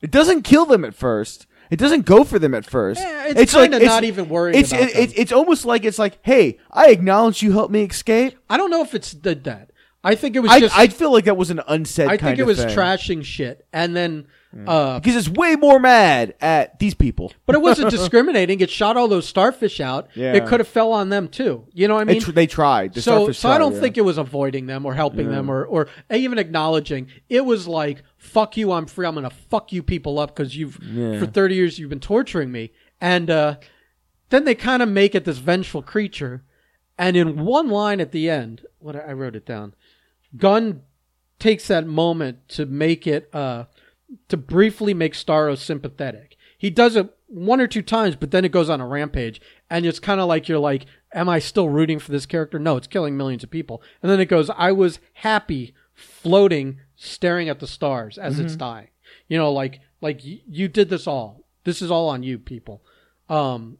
[0.00, 1.48] It doesn't kill them at first.
[1.70, 3.00] It doesn't go for them at first.
[3.00, 5.02] Yeah, it's kinda not even worrying It's about it, them.
[5.02, 8.36] it's it's almost like it's like, hey, I acknowledge you helped me escape.
[8.48, 9.70] I don't know if it's did that.
[10.04, 10.78] I think it was I just.
[10.78, 12.06] I feel like that was an unsaid.
[12.06, 12.68] I kind think it of was thing.
[12.68, 14.28] trashing shit, and then,
[14.66, 17.32] uh, because it's way more mad at these people.
[17.46, 18.60] but it wasn't discriminating.
[18.60, 20.08] It shot all those starfish out.
[20.14, 20.34] Yeah.
[20.34, 21.66] It could have fell on them too.
[21.74, 22.20] You know what I mean?
[22.20, 22.94] tr- they tried.
[22.94, 23.80] The so, so I don't yeah.
[23.80, 27.08] think it was avoiding them or helping them or, or even acknowledging.
[27.28, 29.06] It was like, "Fuck you, I'm free.
[29.06, 31.18] I'm gonna fuck you people up because you've Yeah.
[31.18, 33.56] for 30 years you've been torturing me." And uh,
[34.30, 36.42] then they kind of make it this vengeful creature.
[36.98, 39.74] And in one line at the end, what I wrote it down.
[40.36, 40.82] Gunn
[41.38, 43.64] takes that moment to make it uh,
[44.28, 46.36] to briefly make Starro sympathetic.
[46.58, 49.86] He does it one or two times, but then it goes on a rampage, and
[49.86, 52.86] it's kind of like you're like, "Am I still rooting for this character?" No, it's
[52.88, 57.66] killing millions of people, and then it goes, "I was happy floating, staring at the
[57.66, 58.88] stars as it's dying."
[59.28, 61.44] You know, like like y- you did this all.
[61.64, 62.82] This is all on you, people.
[63.28, 63.78] Um,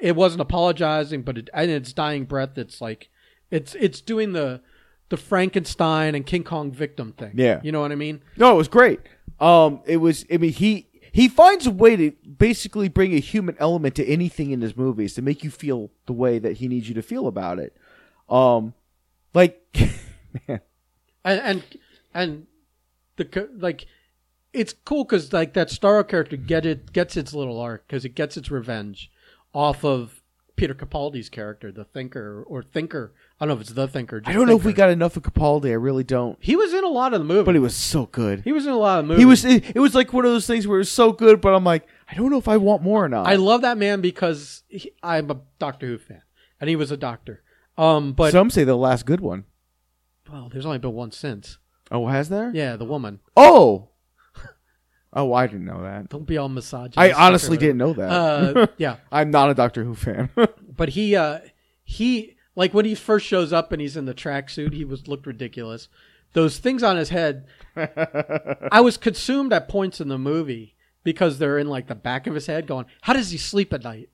[0.00, 3.08] it wasn't apologizing, but it, in its dying breath, it's like
[3.50, 4.60] it's it's doing the
[5.08, 7.32] the Frankenstein and King Kong victim thing.
[7.34, 7.60] Yeah.
[7.62, 8.22] you know what I mean.
[8.36, 9.00] No, it was great.
[9.40, 10.24] Um, it was.
[10.32, 14.50] I mean, he he finds a way to basically bring a human element to anything
[14.50, 17.26] in his movies to make you feel the way that he needs you to feel
[17.26, 17.76] about it.
[18.28, 18.74] Um,
[19.34, 19.60] like,
[20.48, 20.60] man,
[21.24, 21.62] and and
[22.14, 22.46] and
[23.16, 23.86] the like
[24.52, 28.14] it's cool because like that Starro character get it gets its little arc because it
[28.14, 29.10] gets its revenge
[29.54, 30.22] off of
[30.56, 33.12] Peter Capaldi's character, the Thinker or Thinker.
[33.38, 34.20] I don't know if it's the Thinker.
[34.26, 35.70] I don't know if we got enough of Capaldi.
[35.70, 36.36] I really don't.
[36.40, 38.40] He was in a lot of the movie, But he was so good.
[38.42, 39.20] he was in a lot of the movie.
[39.20, 39.44] He was.
[39.44, 41.62] It, it was like one of those things where it was so good, but I'm
[41.62, 43.28] like, I don't know if I want more or not.
[43.28, 46.22] I love that man because he, I'm a Doctor Who fan,
[46.60, 47.42] and he was a doctor.
[47.76, 49.44] Um, but Some say the last good one.
[50.32, 51.58] well, there's only been one since.
[51.90, 52.50] Oh, has there?
[52.54, 53.20] Yeah, the woman.
[53.36, 53.88] Oh.
[55.10, 56.10] Oh, I didn't know that.
[56.10, 56.98] Don't be all misogynist.
[56.98, 58.10] I honestly didn't know that.
[58.10, 60.28] Uh, yeah, I'm not a Doctor Who fan.
[60.76, 61.38] but he uh
[61.82, 65.26] he like when he first shows up and he's in the tracksuit he was looked
[65.26, 65.88] ridiculous
[66.34, 67.46] those things on his head
[68.70, 72.34] i was consumed at points in the movie because they're in like the back of
[72.34, 74.10] his head going how does he sleep at night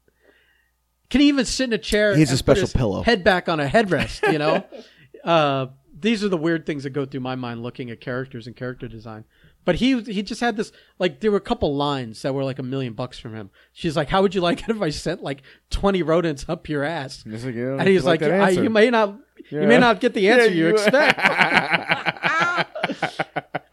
[1.10, 3.02] can he even sit in a chair He has a special pillow.
[3.02, 4.64] head back on a headrest you know
[5.24, 5.66] uh
[6.05, 8.87] these are the weird things that go through my mind looking at characters and character
[8.87, 9.25] design
[9.64, 12.59] but he he just had this like there were a couple lines that were like
[12.59, 13.51] a million bucks from him.
[13.73, 16.85] She's like, "How would you like it if I sent like twenty rodents up your
[16.85, 19.19] ass?" And he's like like, I, "You may not,
[19.51, 21.19] you may not get the answer Yeah, you, you- expect."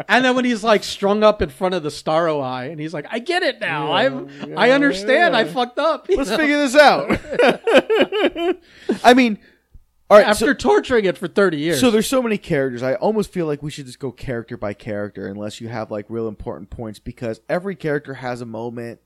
[0.07, 2.93] and then when he's like strung up in front of the Starro Eye, and he's
[2.93, 3.87] like, "I get it now.
[3.87, 5.35] Yeah, I'm, yeah, I understand.
[5.35, 6.37] I fucked up." Let's know?
[6.37, 7.11] figure this out.
[9.03, 9.39] I mean,
[10.11, 10.27] all right.
[10.27, 11.79] After so, torturing it for thirty years.
[11.79, 12.83] so there's so many characters.
[12.83, 16.05] I almost feel like we should just go character by character, unless you have like
[16.09, 18.99] real important points, because every character has a moment,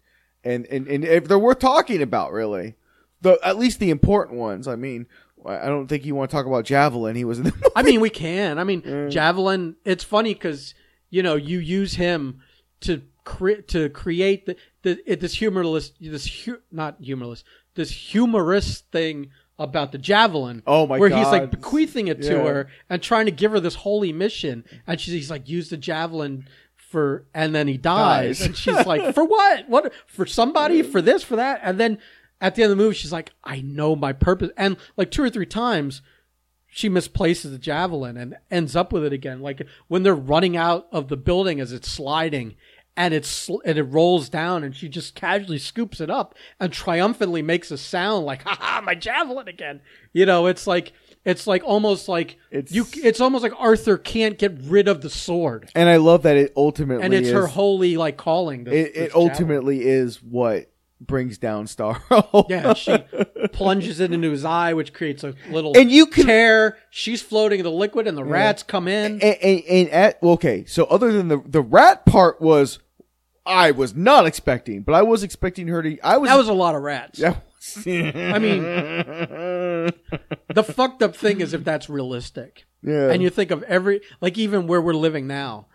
[0.44, 2.76] and and, and if they're worth talking about, really,
[3.22, 4.68] the at least the important ones.
[4.68, 5.06] I mean,
[5.46, 7.16] I don't think you want to talk about Javelin.
[7.16, 8.58] He was in the I mean, we can.
[8.58, 9.12] I mean, Mm.
[9.12, 9.76] Javelin.
[9.86, 10.74] It's funny because
[11.12, 12.42] you know you use him
[12.82, 17.44] to cre- to create the, the this humorless this hu- not humorless
[17.76, 20.62] this humorous thing about the javelin.
[20.68, 22.44] Oh my where he's like bequeathing it to Yeah.
[22.44, 25.78] her and trying to give her this holy mission, and she's he's like use the
[25.78, 26.48] javelin.
[26.90, 28.46] For and then he dies, Dies.
[28.48, 29.68] and she's like, "For what?
[29.68, 29.92] What?
[30.08, 30.82] For somebody?
[30.82, 31.24] For this?
[31.24, 31.98] For that?" And then
[32.40, 35.24] at the end of the movie, she's like, "I know my purpose." And like two
[35.24, 36.02] or three times,
[36.68, 39.42] she misplaces the javelin and ends up with it again.
[39.42, 42.56] Like when they're running out of the building as it's sliding
[42.98, 47.42] and it's and it rolls down and she just casually scoops it up and triumphantly
[47.42, 49.82] makes a sound like "ha ha my javelin again."
[50.14, 50.94] You know, it's like
[51.26, 55.10] it's like almost like It's- you it's almost like Arthur can't get rid of the
[55.10, 55.70] sword.
[55.76, 58.64] and I love that it ultimately And it's is, her holy like calling.
[58.64, 60.70] this- It, it ultimately is what
[61.02, 62.46] brings down Starro.
[62.50, 62.98] Yeah, she
[63.50, 66.78] plunges it into his eye, which creates a little And you can- tear.
[66.90, 69.14] She's floating in the liquid, and the rats come in.
[69.14, 72.80] and, and, and at okay, so other than the the rat part was,
[73.46, 76.00] I was not expecting, but I was expecting her to.
[76.00, 76.30] I was.
[76.30, 77.20] That was a lot of rats.
[77.20, 77.36] Yeah.
[77.86, 78.62] I mean,
[80.54, 83.10] the fucked up thing is if that's realistic, yeah.
[83.12, 85.66] and you think of every like even where we're living now,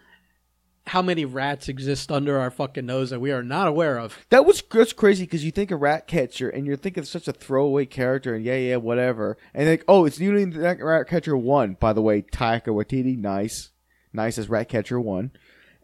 [0.86, 4.18] how many rats exist under our fucking nose that we are not aware of.
[4.30, 7.32] that was that's crazy because you think a rat catcher and you're thinking such a
[7.32, 11.76] throwaway character and yeah yeah whatever and like oh it's New England Rat Catcher one
[11.78, 13.70] by the way Taika Waititi nice
[14.12, 15.30] nice as Rat Catcher one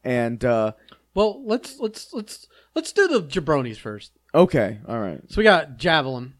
[0.02, 0.72] and uh
[1.16, 4.12] Well, let's let's let's let's do the jabronis first.
[4.34, 6.34] okay all right So we got javelin,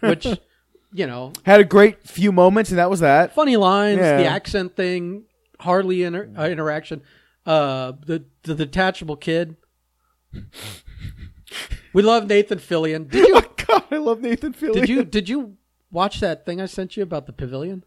[0.00, 0.24] which
[0.92, 4.18] you know had a great few moments and that was that funny lines, Yeah.
[4.18, 5.24] the accent thing,
[5.60, 7.02] hardly inter- uh, interaction.
[7.46, 9.56] Uh, the the detachable kid.
[11.94, 13.08] we love Nathan Fillion.
[13.10, 15.56] Did you oh God I love Nathan Fillion did you did you
[15.90, 17.84] watch that thing I sent you about the pavilion?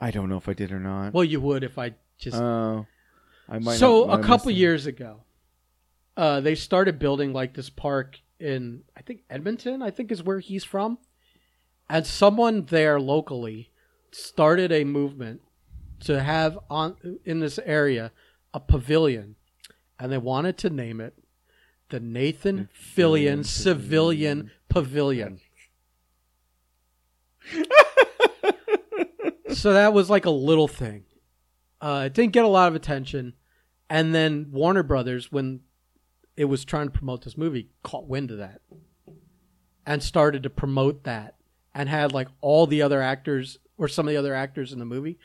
[0.00, 2.36] I don't know if I did or not Well, you would if I just.
[2.36, 2.86] Oh,
[3.48, 3.76] I might.
[3.78, 5.23] so not, a couple years ago,
[6.16, 9.82] uh, they started building like this park in I think Edmonton.
[9.82, 10.98] I think is where he's from,
[11.88, 13.70] and someone there locally
[14.12, 15.40] started a movement
[16.00, 18.12] to have on in this area
[18.52, 19.36] a pavilion,
[19.98, 21.14] and they wanted to name it
[21.90, 25.40] the Nathan Fillion Civilian Pavilion.
[29.52, 31.04] so that was like a little thing.
[31.80, 33.34] Uh, it didn't get a lot of attention,
[33.90, 35.60] and then Warner Brothers, when
[36.36, 38.60] it was trying to promote this movie, caught wind of that
[39.86, 41.34] and started to promote that,
[41.74, 44.84] and had like all the other actors or some of the other actors in the
[44.84, 45.18] movie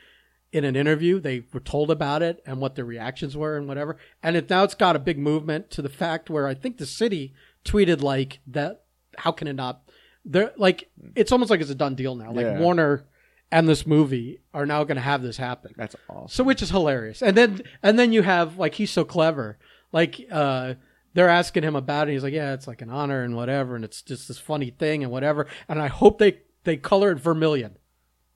[0.52, 1.20] in an interview.
[1.20, 3.96] They were told about it and what their reactions were and whatever.
[4.22, 6.86] And it, now it's got a big movement to the fact where I think the
[6.86, 7.32] city
[7.64, 8.82] tweeted like that.
[9.18, 9.82] How can it not?
[10.24, 12.32] They're like it's almost like it's a done deal now.
[12.32, 12.58] Like Yeah.
[12.58, 13.06] Warner
[13.52, 15.72] and this movie are now going to have this happen.
[15.76, 16.28] That's awesome.
[16.28, 17.22] So which is hilarious.
[17.22, 19.58] And then and then you have like he's so clever.
[19.92, 20.74] Like uh
[21.14, 22.12] they're asking him about it.
[22.12, 25.02] He's like, yeah, it's like an honor and whatever, and it's just this funny thing
[25.02, 25.46] and whatever.
[25.68, 27.76] And I hope they they color it vermilion,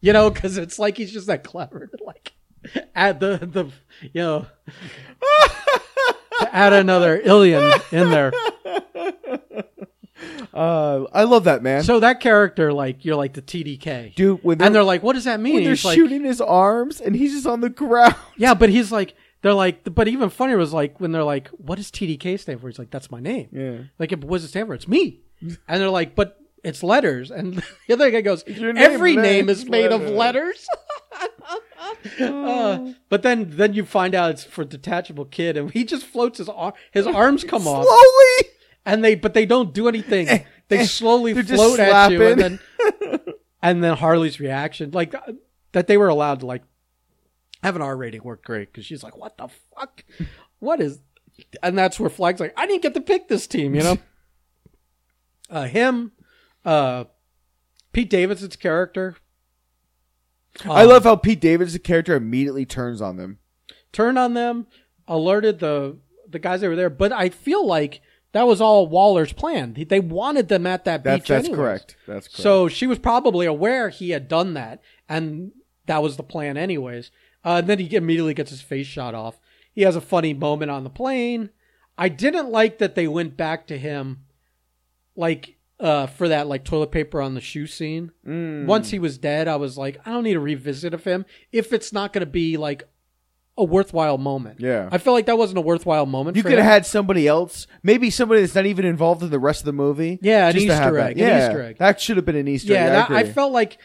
[0.01, 2.33] you know, because it's like he's just that clever to like
[2.95, 3.65] add the the
[4.13, 4.47] you know
[6.41, 8.33] to add another alien in there.
[10.53, 14.39] Uh, I love that man, So that character, like you're like the TDK, dude.
[14.45, 15.55] When and they're like, what does that mean?
[15.55, 18.15] when they're He's like, shooting his arms and he's just on the ground.
[18.37, 21.77] Yeah, but he's like, they're like, but even funnier was like when they're like, what
[21.77, 22.69] does TDK stand for?
[22.69, 23.51] He's like, that's my name.
[23.53, 23.79] Yeah.
[23.99, 24.75] Like, what does it stand for?
[24.75, 25.21] It's me.
[25.69, 27.31] And they're like, but it's letters.
[27.31, 30.67] And the other guy goes, name every name is made of letters." letters.
[32.21, 36.39] Uh, but then, then you find out it's for detachable kid, and he just floats
[36.39, 36.73] his arm.
[36.93, 38.51] His arms come off, Slowly.
[38.87, 40.45] and they, but they don't do anything.
[40.69, 42.61] They slowly float at you, and then,
[43.63, 45.21] and then Harley's reaction, like uh,
[45.73, 46.63] that, they were allowed to like
[47.65, 50.05] have an R rating worked great because she's like, "What the fuck?
[50.59, 51.01] What is?"
[51.63, 53.97] And that's where Flag's like, "I didn't get to pick this team," you know.
[55.51, 56.13] uh, him,
[56.67, 57.05] uh,
[57.93, 59.17] Pete Davidson's character.
[60.69, 63.39] I um, love how Pete Davidson's character immediately turns on them.
[63.93, 64.67] turned on them,
[65.09, 65.97] alerted the
[66.29, 66.91] the guys that were there.
[66.91, 68.03] But I feel like
[68.33, 69.75] that was all Waller's plan.
[69.89, 71.29] They wanted them at that That's beach.
[71.29, 71.57] that's anyways.
[71.57, 71.97] correct.
[72.07, 72.43] That's correct.
[72.43, 75.53] So she was probably aware he had done that, and
[75.87, 77.11] that was the plan, anyways.
[77.45, 79.39] Uh, and then he immediately gets his face shot off.
[79.73, 81.51] he has a funny moment on the plane.
[81.99, 84.25] I didn't like that they went back to him,
[85.17, 88.13] like uh, for that like toilet paper on the shoe scene.
[88.27, 88.67] Mm.
[88.67, 91.73] Once he was dead, I was like, I don't need a revisit of him if
[91.73, 92.89] it's not going to be like
[93.57, 94.61] a worthwhile moment.
[94.61, 94.89] Yeah.
[94.91, 96.37] I feel like that wasn't a worthwhile moment.
[96.37, 99.61] You could have had somebody else, maybe somebody that's not even involved in the rest
[99.61, 100.19] of the movie.
[100.23, 101.21] Yeah, an Easter egg, That.
[101.21, 101.79] Yeah, Easter egg.
[101.79, 102.77] that should have been an Easter egg.
[102.77, 102.93] yeah, egg.
[102.93, 103.79] that, I, I felt like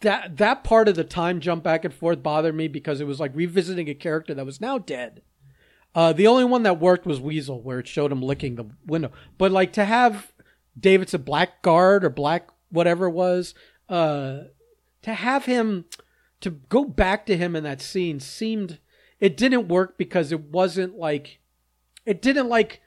[0.00, 3.20] that that part of the time jump back and forth bothered me because it was
[3.20, 5.22] like revisiting a character that was now dead.
[5.94, 9.10] Uh, the only one that worked was Weasel, where it showed him licking the window.
[9.38, 10.32] But like to have
[10.78, 13.54] David's Davidson Blackguard or Black whatever it was,
[13.88, 14.40] uh,
[15.02, 15.86] to have him
[16.40, 18.78] to go back to him in that scene seemed
[19.20, 21.40] it didn't work because it wasn't like
[22.04, 22.82] it didn't like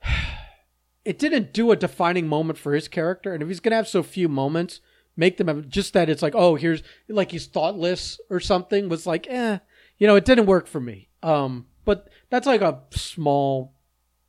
[1.04, 3.34] it didn't do a defining moment for his character.
[3.34, 4.80] And if he's gonna have so few moments,
[5.20, 9.06] make them have just that it's like, oh, here's like he's thoughtless or something was
[9.06, 9.58] like, eh,
[9.98, 11.08] you know, it didn't work for me.
[11.22, 13.74] Um, but that's like a small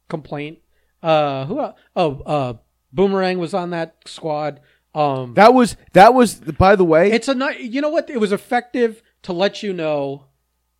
[0.09, 0.59] complaint.
[1.01, 1.65] Uh, who?
[1.95, 2.53] Oh, uh,
[2.91, 4.59] Boomerang was on that squad.
[4.93, 6.35] Um, that was that was.
[6.35, 8.09] By the way, it's a ni- you know what?
[8.09, 10.25] It was effective to let you know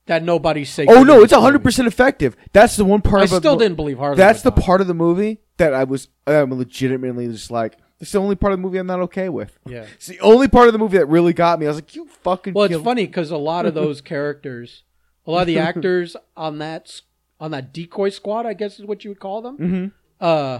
[0.08, 0.90] that nobody's safe.
[0.92, 2.36] oh no, it's hundred percent effective.
[2.52, 3.22] That's the one part.
[3.22, 4.18] I about still the, didn't believe Harley.
[4.18, 6.10] That's the part of the movie that I was.
[6.28, 7.78] I'm legitimately just like.
[8.02, 9.58] It's the only part of the movie I'm not okay with.
[9.66, 9.86] Yeah.
[9.96, 11.68] It's the only part of the movie that really got me.
[11.68, 12.54] I was like, you fucking.
[12.54, 14.84] Well, it's killed- funny because a lot of those characters,
[15.26, 17.02] a lot of the actors on that
[17.40, 19.58] on that decoy squad, I guess is what you would call them.
[19.58, 19.86] Mm-hmm.
[20.20, 20.60] Uh,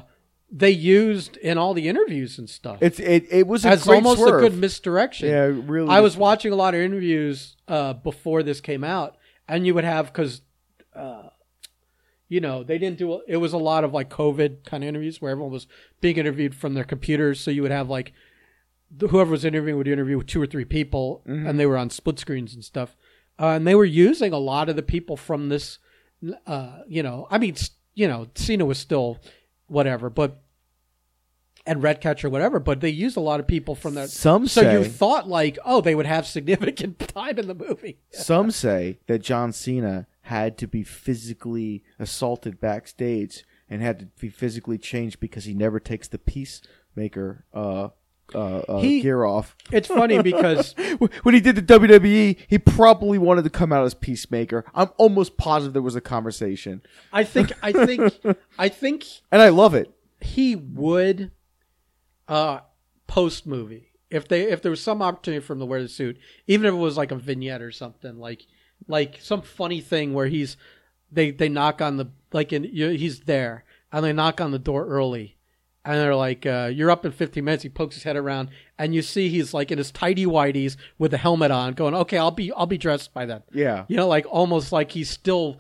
[0.52, 3.26] they used in all the interviews and stuff It's it.
[3.32, 4.44] It was a as almost swerve.
[4.44, 5.30] a good misdirection.
[5.30, 5.90] Yeah, really.
[5.90, 9.16] I was watching a lot of interviews uh, before this came out,
[9.48, 10.42] and you would have because,
[10.96, 11.30] uh,
[12.32, 13.22] you know, they didn't do.
[13.28, 15.68] It was a lot of like COVID kind of interviews where everyone was
[16.00, 17.42] being interviewed from their computers.
[17.42, 18.14] So you would have like
[18.90, 21.46] the- whoever was interviewing would interview with two or three people, Mm-hmm.
[21.48, 22.96] and they were on split screens and stuff.
[23.38, 25.78] Uh, and they were using a lot of the people from this.
[26.48, 27.56] Uh, you know, I mean,
[27.96, 29.20] you know, Cena was still
[29.68, 30.42] whatever, but.
[31.64, 34.10] And Ratcatcher, whatever, but they used a lot of people from that.
[34.10, 38.00] Some So you thought like, oh, they would have significant time in the movie.
[38.10, 44.30] Some say that John Cena had to be physically assaulted backstage and had to be
[44.30, 47.90] physically changed because he never takes the peacemaker uh,
[48.34, 49.58] uh, uh, He- gear off.
[49.72, 50.74] It's funny because
[51.24, 54.64] when he did the WWE, he probably wanted to come out as peacemaker.
[54.74, 58.14] I'm almost positive there was a conversation, I think I think
[58.58, 59.92] I think and I love it.
[60.22, 61.32] he would
[62.28, 62.60] uh
[63.08, 66.18] post movie if they if there was some opportunity for him to wear the suit,
[66.48, 68.44] even if it was like a vignette or something like
[68.88, 70.58] like some funny thing where he's
[71.12, 74.60] they they knock on the like in you- he's there and they knock on the
[74.60, 75.36] door early
[75.84, 78.94] and they're like uh, you're up in 15 minutes he pokes his head around and
[78.96, 82.32] you see he's like in his tidy whities with a helmet on going okay I'll
[82.32, 83.86] be I'll be dressed by then Yeah.
[83.88, 85.60] you know like almost like he's still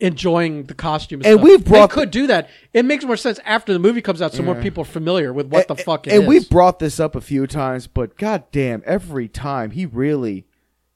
[0.00, 1.40] enjoying the costume And stuff.
[1.42, 4.32] we've brought they could do that it makes more sense after the movie comes out
[4.32, 6.28] so more people are familiar with what the fuck it and is.
[6.28, 10.46] we've brought this up a few times, but goddamn, every time he really,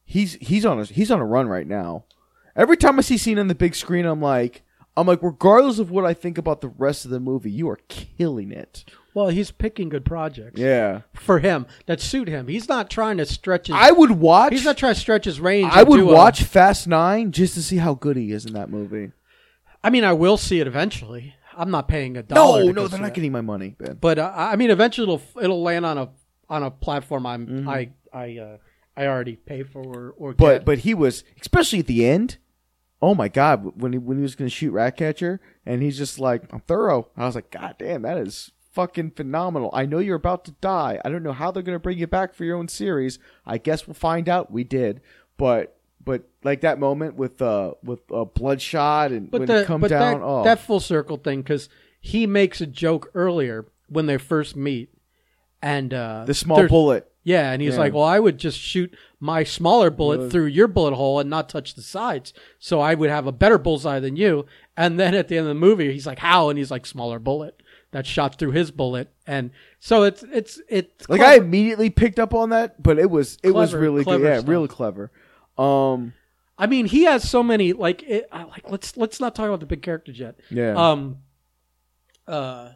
[0.08, 2.04] he's he's on a he's on a run right now.
[2.56, 4.62] Every time I see Cena on the big screen, I'm like,
[4.96, 7.78] I'm like, regardless of what I think about the rest of the movie, you are
[7.88, 8.84] killing it.
[9.14, 13.26] well he's picking good projects Yeah, for him that suit him he's not trying to
[13.26, 14.52] stretch his I would watch.
[14.52, 17.54] he's not trying to stretch his range I would do a- watch Fast Nine just
[17.54, 19.12] to see how good he is in that movie.
[19.84, 23.00] I mean I will see it eventually I'm not paying a dollar No, no, they're
[23.00, 23.98] not getting my money, Ben.
[24.00, 26.08] but uh, I mean eventually it'll it'll land on a
[26.48, 27.68] on a platform I'm Mm-hmm.
[27.68, 28.56] I I uh,
[28.98, 30.64] I already pay for or, or But get.
[30.64, 32.38] but he was especially at the end.
[33.00, 33.80] Oh my god!
[33.80, 37.08] When he when he was going to shoot Ratcatcher, and he's just like, "I'm thorough."
[37.16, 41.00] I was like, "God damn, that is fucking phenomenal." I know you're about to die.
[41.04, 43.20] I don't know how they're going to bring you back for your own series.
[43.46, 44.50] I guess we'll find out.
[44.50, 45.00] We did,
[45.36, 49.66] but but like that moment with uh with uh, Bloodsport and But when the it
[49.66, 50.18] come but down.
[50.18, 51.68] that, oh, that full circle thing because
[52.00, 54.90] he makes a joke earlier when they first meet,
[55.62, 57.08] and uh, the small bullet.
[57.28, 57.80] Yeah, and he's Yeah.
[57.80, 61.48] like, "Well, I would just shoot my smaller bullet through your bullet hole and not
[61.48, 65.28] touch the sides, so I would have a better bullseye than you." And then at
[65.28, 67.60] the end of the movie, he's like, "How?" And he's like, "Smaller bullet
[67.90, 71.32] that shot through his bullet." And so it's it's it's Like clever.
[71.32, 74.04] I immediately picked up on that, but it was it was Clever- really good.
[74.04, 74.48] clever Yeah, stuff.
[74.48, 75.10] really clever.
[75.58, 76.14] Um,
[76.56, 79.66] I mean, he has so many like it, like let's let's not talk about the
[79.66, 80.36] big characters yet.
[80.50, 80.74] yeah.
[80.76, 81.18] Um.
[82.26, 82.70] Uh.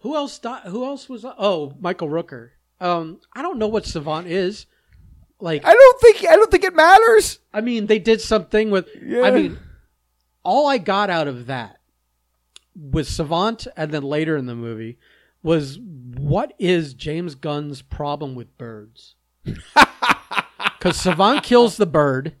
[0.00, 0.38] Who else?
[0.38, 1.24] Di- who else was?
[1.24, 2.50] Oh, Michael Rooker.
[2.82, 3.20] Um.
[3.34, 4.66] I don't know what Savant is.
[5.40, 7.38] Like, I don't think I don't think it matters.
[7.52, 8.88] I mean, they did something with.
[9.04, 9.22] Yeah.
[9.22, 9.58] I mean,
[10.44, 11.78] all I got out of that
[12.76, 14.98] with Savant, and then later in the movie,
[15.42, 19.14] was what is James Gunn's problem with birds?
[20.78, 22.34] Because Savant kills the bird,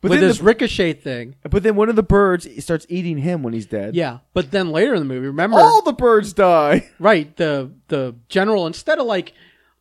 [0.00, 1.34] But with his the- ricochet thing.
[1.48, 3.94] But then one of the birds starts eating him when he's dead.
[3.94, 5.58] Yeah, but then later in the movie, remember?
[5.58, 6.88] All the birds die.
[6.98, 9.34] Right, the the general instead of like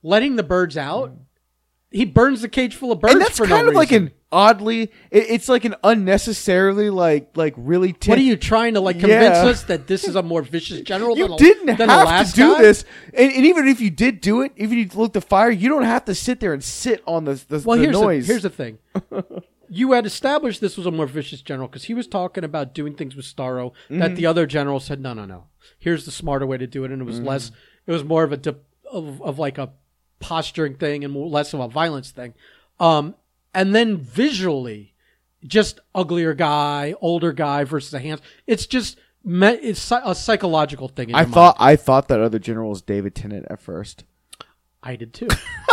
[0.07, 1.13] letting the birds out,
[1.91, 4.81] he burns the cage full of birds and that's kind no of like an oddly
[5.09, 9.37] it, it's like an unnecessarily like like really What are you trying to like convince
[9.37, 9.45] Yeah.
[9.45, 11.17] us that this is a more vicious general?
[11.17, 12.83] you than didn't than have last to do this
[13.13, 15.69] and, and even if you did do it even if you lit the fire you
[15.69, 18.33] don't have to sit there and sit on the, the, Well, the here's noise The,
[18.33, 18.77] here's the thing.
[19.69, 22.95] you had established this was a more vicious general because he was talking about doing
[22.95, 23.99] things with Starro Mm-hmm.
[23.99, 25.45] that the other general said, no, no, no.
[25.79, 27.27] Here's the smarter way to do it, and it was Mm-hmm.
[27.27, 27.51] less.
[27.85, 29.71] It was more of a dip, of, of like a
[30.19, 32.33] posturing thing and more, less of a violence thing.
[32.79, 33.15] Um,
[33.53, 34.93] and then visually,
[35.45, 38.21] just uglier guy, older guy versus a hands.
[38.45, 41.09] It's just me, it's a psychological thing.
[41.09, 41.71] In I thought mind.
[41.71, 44.03] I thought that other general was David Tennant at first
[44.83, 45.27] I did too.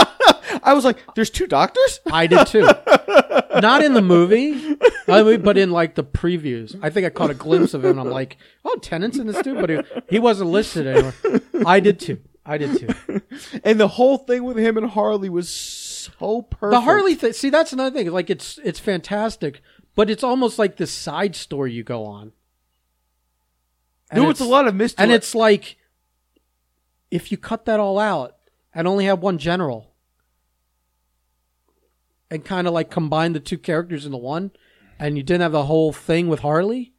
[0.62, 2.68] I was like there's two doctors I did too.
[3.60, 4.76] Not in the movie,
[5.06, 6.76] but in like the previews.
[6.82, 7.92] I think I caught a glimpse of him.
[7.92, 9.78] and I'm like, oh, Tennant's in this too, but he,
[10.10, 11.14] he wasn't listed anywhere.
[11.64, 12.20] I did too.
[12.46, 13.20] I did too.
[13.64, 17.32] and the whole thing with him and Harley was so perfect The Harley thing.
[17.32, 18.10] See, that's another thing.
[18.10, 19.62] Like, it's it's fantastic,
[19.94, 22.32] but it's almost like this side story you go on.
[24.10, 25.76] And there was a lot of mystery and it's like
[27.10, 28.36] if you cut that all out
[28.74, 29.94] and only have one general
[32.30, 34.50] and kind of like combine the two characters into one
[34.98, 36.92] and you didn't have the whole thing with harley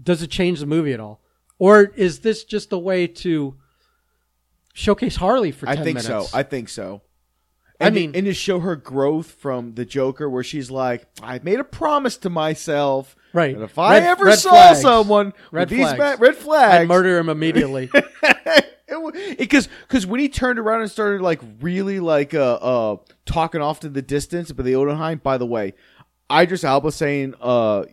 [0.00, 1.20] does it change the movie at all
[1.58, 3.56] or is this just a way to
[4.78, 6.26] showcase harley for 10 I think minutes so.
[6.38, 7.02] I think so.
[7.80, 11.38] I And mean- and to show her growth from the Joker, where she's like, "I
[11.44, 13.56] made a promise to myself, Right.
[13.56, 14.80] if I Red- ever red saw flags.
[14.80, 16.18] someone Red with these flags.
[16.20, 17.88] ma- red flags, i'd murder him immediately
[19.38, 23.80] because because when he turned around and started like really like uh uh talking off
[23.80, 25.22] to the distance, but the Odenheim.
[25.22, 25.74] By the way,
[26.32, 27.84] Idris Elba saying uh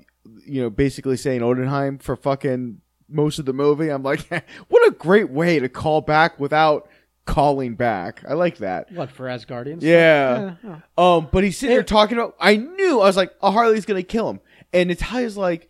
[0.46, 3.90] you know basically saying Odenheim for fucking most of the movie.
[3.90, 4.28] I'm like,
[4.68, 6.88] what a great way to call back without
[7.26, 8.24] calling back.
[8.28, 8.92] I like that.
[8.92, 10.56] what for asgardians Yeah.
[10.64, 10.80] Yeah.
[10.98, 12.36] Um, but he's sitting there talking about.
[12.40, 14.40] I knew I was like, oh, Harley's gonna kill him,
[14.74, 15.70] and Natalia's like,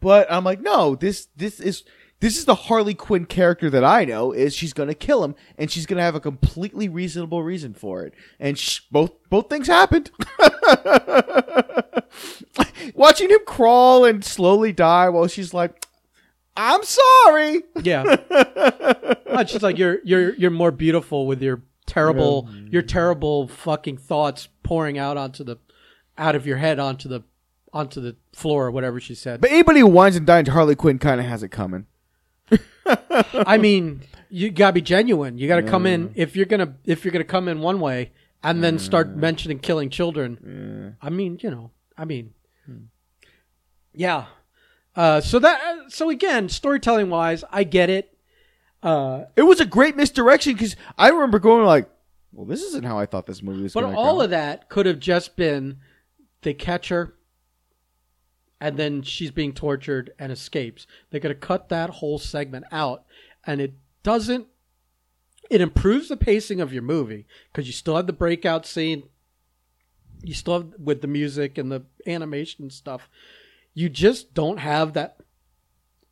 [0.00, 1.84] but I'm like, no, this this is
[2.20, 4.32] this is the Harley Quinn character that I know.
[4.32, 8.14] Is she's gonna kill him, and she's gonna have a completely reasonable reason for it,
[8.38, 10.10] and sh- both both things happened.
[12.94, 15.86] Watching him crawl and slowly die while she's like,
[16.56, 17.62] I'm sorry.
[17.82, 18.16] Yeah.
[19.46, 24.98] She's like you're you're you're more beautiful with your terrible your terrible fucking thoughts pouring
[24.98, 25.56] out onto the
[26.18, 27.22] out of your head onto the
[27.72, 29.40] onto the floor or whatever she said.
[29.40, 31.86] But anybody who wines and dines Harley Quinn kind of has it coming.
[32.86, 35.38] I mean, you gotta be genuine.
[35.38, 38.62] You gotta come in if you're gonna if you're gonna come in one way and
[38.62, 40.96] then start mentioning killing children.
[41.00, 42.34] I mean, you know, I mean,
[42.66, 42.84] hmm.
[43.94, 44.26] yeah.
[44.94, 48.16] Uh, so that so again, storytelling wise, I get it.
[48.82, 51.88] Uh, It was a great misdirection because I remember going like,
[52.32, 54.22] "Well, this isn't how I thought this movie was." But all go.
[54.22, 55.78] of that could have just been
[56.42, 57.14] they catch her
[58.60, 60.86] and then she's being tortured and escapes.
[61.10, 63.04] They could have cut that whole segment out
[63.44, 64.46] and it doesn't
[65.50, 69.04] it improves the pacing of your movie because you still have the breakout scene
[70.22, 73.08] you still have with the music and the animation stuff
[73.74, 75.16] you just don't have that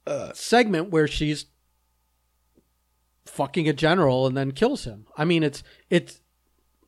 [0.06, 1.46] uh, segment where she's
[3.26, 6.20] fucking a general and then kills him i mean it's it's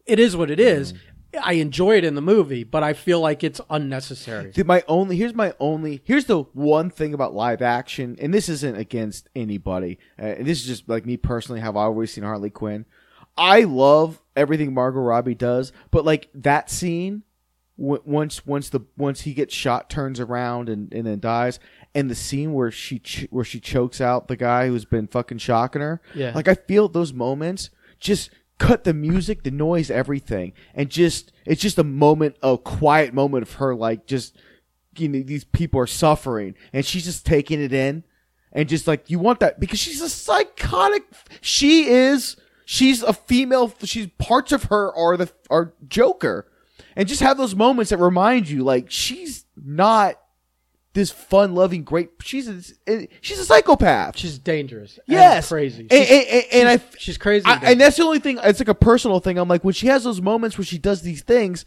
[0.07, 0.95] it is what it is.
[1.43, 4.53] I enjoy it in the movie, but I feel like it's unnecessary.
[4.67, 8.77] My only here's my only here's the one thing about live action, and this isn't
[8.77, 9.99] against anybody.
[10.19, 12.85] Uh, and this is just like me personally, how I've always seen Harley Quinn.
[13.37, 17.23] I love everything Margot Robbie does, but like that scene,
[17.79, 21.59] w- once once the once he gets shot, turns around and, and then dies,
[21.95, 25.39] and the scene where she ch- where she chokes out the guy who's been fucking
[25.39, 26.01] shocking her.
[26.15, 26.33] Yeah.
[26.35, 27.71] like I feel those moments
[28.01, 33.13] just cut the music, the noise, everything, and just it's just a moment, a quiet
[33.13, 34.37] moment of her like just
[34.97, 38.05] you know these people are suffering, and she's just taking it in,
[38.53, 41.05] and just like you want that because she's a psychotic.
[41.41, 42.37] She is.
[42.65, 43.75] She's a female.
[43.85, 46.47] She's parts of her are the are Joker,
[46.97, 50.17] and just have those moments that remind you like she's not
[50.95, 52.11] this fun loving great.
[52.23, 54.17] She's a, eh, she's a psychopath.
[54.17, 54.99] She's dangerous.
[54.99, 55.83] and yes, crazy.
[55.83, 57.47] and, She's, and, and, and I she's crazy.
[57.47, 58.39] I, and that's the only thing.
[58.43, 59.39] It's like a personal thing.
[59.39, 61.65] I'm like, when she has those moments where she does these things,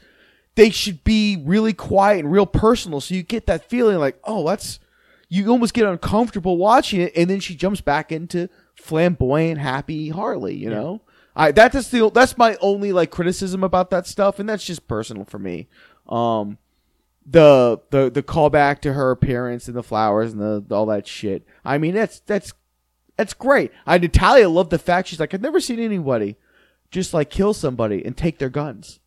[0.55, 3.01] they should be really quiet and real personal.
[3.01, 4.80] So you get that feeling like, oh, that's
[5.28, 10.55] you almost get uncomfortable watching it, and then she jumps back into flamboyant, happy Harley.
[10.55, 11.01] You know,
[11.36, 14.88] I that is the that's my only like criticism about that stuff, and that's just
[14.88, 15.67] personal for me.
[16.07, 16.57] Um,
[17.25, 21.45] the the the callback to her appearance and the flowers and the all that shit.
[21.63, 22.53] I mean, that's that's
[23.17, 23.71] that's great.
[23.86, 26.38] I Natalia loved the fact she's like, I've never seen anybody
[26.91, 28.99] just like kill somebody and take their guns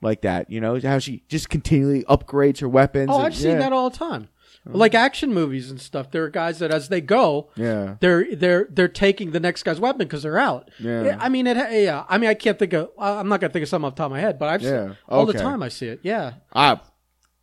[0.00, 0.50] like that.
[0.50, 3.10] You know how she just continually upgrades her weapons.
[3.12, 4.28] Oh, and- I've seen that all the time.
[4.68, 6.10] Like action movies and stuff.
[6.10, 7.96] There are guys that, as they go, Yeah.
[8.00, 10.70] they're they're they're taking the next guy's weapon because they're out.
[10.78, 11.16] Yeah.
[11.20, 11.56] I mean, it.
[11.56, 12.04] Yeah.
[12.08, 12.90] I mean, I can't think of.
[12.98, 14.86] I'm not gonna think of something off the top of my head, but I've Yeah.
[14.88, 15.62] seen all the time.
[15.62, 16.00] I see it.
[16.02, 16.34] Yeah.
[16.54, 16.80] I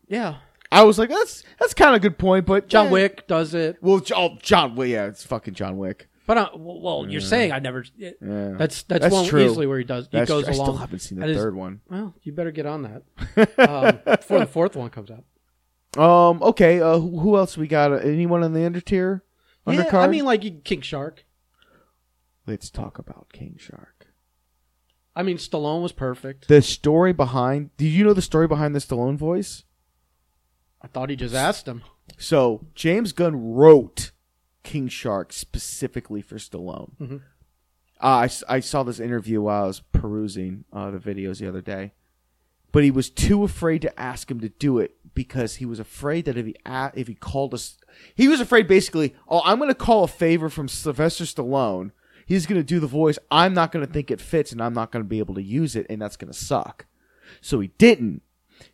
[0.08, 0.36] Yeah.
[0.72, 2.92] I was like, that's that's kind of a good point, but John yeah.
[2.92, 4.90] Wick does it, Well, oh, John Wick.
[4.90, 6.10] Yeah, it's fucking John Wick.
[6.26, 7.86] but uh, well, well, you're saying I never.
[7.98, 8.54] It, Yeah.
[8.58, 9.46] That's that's, That's one true.
[9.46, 10.06] easily where he does.
[10.12, 10.52] He That's goes true.
[10.52, 11.82] I still haven't seen the his- third one.
[11.90, 15.24] Well, you better get on that um, before the fourth one comes out.
[15.98, 16.42] Um.
[16.44, 16.82] Okay.
[16.82, 16.98] Uh.
[17.00, 17.92] Who, who else we got?
[18.06, 19.22] Anyone on the undertier?
[19.68, 19.94] Yeah, Undercard?
[20.04, 21.26] I mean, like you- King Shark.
[22.46, 24.08] let's talk about King Shark.
[25.16, 26.48] I mean, Stallone was perfect.
[26.48, 27.70] The story behind.
[27.78, 29.64] Do you know the story behind the Stallone voice?
[30.82, 31.84] I thought he just asked him.
[32.18, 34.12] So James Gunn wrote
[34.64, 36.92] King Shark specifically for Stallone.
[37.00, 37.16] Mhm.
[38.02, 41.48] Uh, I, s- I saw this interview while I was perusing uh, the videos the
[41.48, 41.94] other day,
[42.74, 46.26] but he was too afraid to ask him to do it because he was afraid
[46.26, 46.56] that if he
[46.96, 47.78] if he called us,
[48.16, 49.16] he was afraid basically.
[49.30, 51.92] Oh, I'm going to call a favor from Sylvester Stallone.
[52.26, 53.20] He's going to do the voice.
[53.30, 55.44] I'm not going to think it fits, and I'm not going to be able to
[55.44, 56.86] use it, and that's going to suck.
[57.42, 58.22] So he didn't.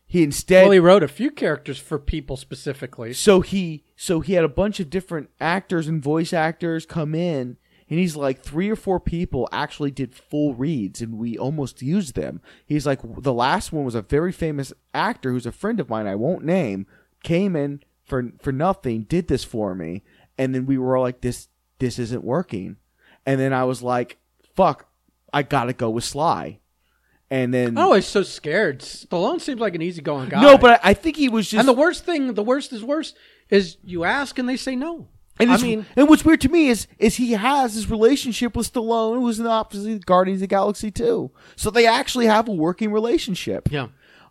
[0.05, 3.13] He instead Well, he wrote a few characters for people specifically.
[3.13, 7.57] so he so he had a bunch of different actors and voice actors come in
[7.89, 12.15] and he's like three or four people actually did full reads and we almost used
[12.15, 15.89] them he's like the last one was a very famous actor who's a friend of
[15.89, 16.85] mine i won't name
[17.23, 20.03] came in for for nothing did this for me
[20.37, 21.47] and then we were all like this
[21.79, 22.77] this isn't working
[23.25, 24.17] and then i was like
[24.55, 24.89] fuck
[25.33, 26.59] i gotta go with sly
[27.31, 28.79] and then oh, I was so scared.
[28.79, 30.41] Stallone seems like an easygoing guy.
[30.41, 32.83] no but I, I think he was just and the worst thing, the worst is
[32.83, 33.13] worse,
[33.49, 35.07] is you ask and they say no.
[35.39, 38.71] And I mean, and what's weird to me is is he has his relationship with
[38.73, 41.31] Stallone, who's in the opposite of Guardians of the Galaxy too.
[41.55, 43.69] So they actually have a working relationship.
[43.71, 43.87] yeah.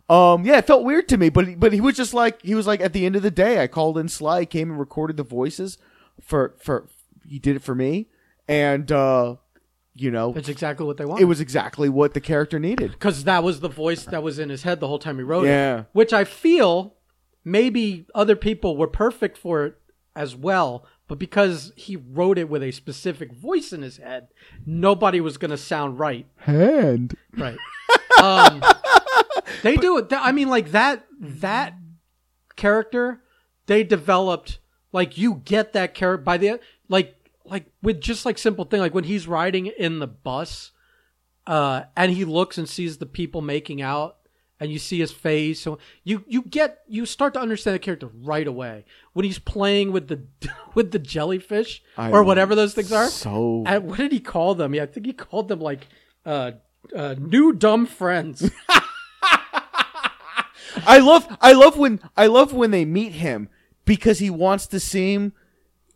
[0.09, 2.55] Um, yeah, it felt weird to me, but he, but he was just like he
[2.55, 5.17] was like at the end of the day, I called in Sly, came and recorded
[5.17, 5.77] the voices
[6.21, 6.87] for for
[7.27, 8.07] he did it for me,
[8.47, 9.35] and uh,
[9.95, 11.21] you know, It's exactly what they want.
[11.21, 12.91] it was exactly what the character needed.
[12.91, 15.45] because that was the voice that was in his head the whole time he wrote
[15.45, 15.79] Yeah.
[15.81, 15.85] it.
[15.93, 16.95] Which I feel
[17.43, 19.75] maybe other people were perfect for it
[20.15, 24.27] as well, but because he wrote it with a specific voice in his head,
[24.63, 26.27] nobody was going to sound right.
[26.37, 27.17] Hand.
[27.35, 27.57] Right.
[28.21, 28.63] um,
[29.63, 30.13] they do it.
[30.13, 31.73] I mean, like that that
[32.55, 33.23] character
[33.65, 34.59] they developed.
[34.91, 38.93] Like you get that character by the like like with just like simple thing like
[38.93, 40.71] when he's riding in the bus,
[41.47, 44.17] uh, and he looks and sees the people making out.
[44.61, 48.09] And you see his face, so you you get you start to understand the character
[48.21, 48.83] right away
[49.13, 50.21] when he's playing with the
[50.75, 53.07] with the jellyfish I or whatever those things are.
[53.07, 54.73] So And what did he call them?
[54.75, 55.87] Yeah, I think he called them like
[56.25, 56.51] uh,
[56.93, 58.51] uh, new dumb friends.
[60.85, 63.49] I love I love when I love when they meet him
[63.85, 65.33] because he wants to seem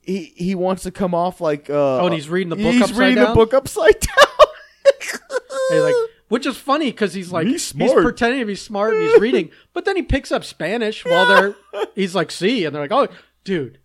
[0.02, 2.82] he he wants to come off like uh Oh, and he's reading the book he's
[2.84, 3.30] upside reading down?
[3.30, 5.82] the book upside down.
[5.82, 5.96] Like,
[6.34, 9.52] which is funny because he's like He's he's, pretending to be smart and he's reading,
[9.74, 11.56] but then he picks up Spanish while they're
[11.94, 13.08] he's like, "See," and they're like, "Oh,
[13.44, 13.78] dude."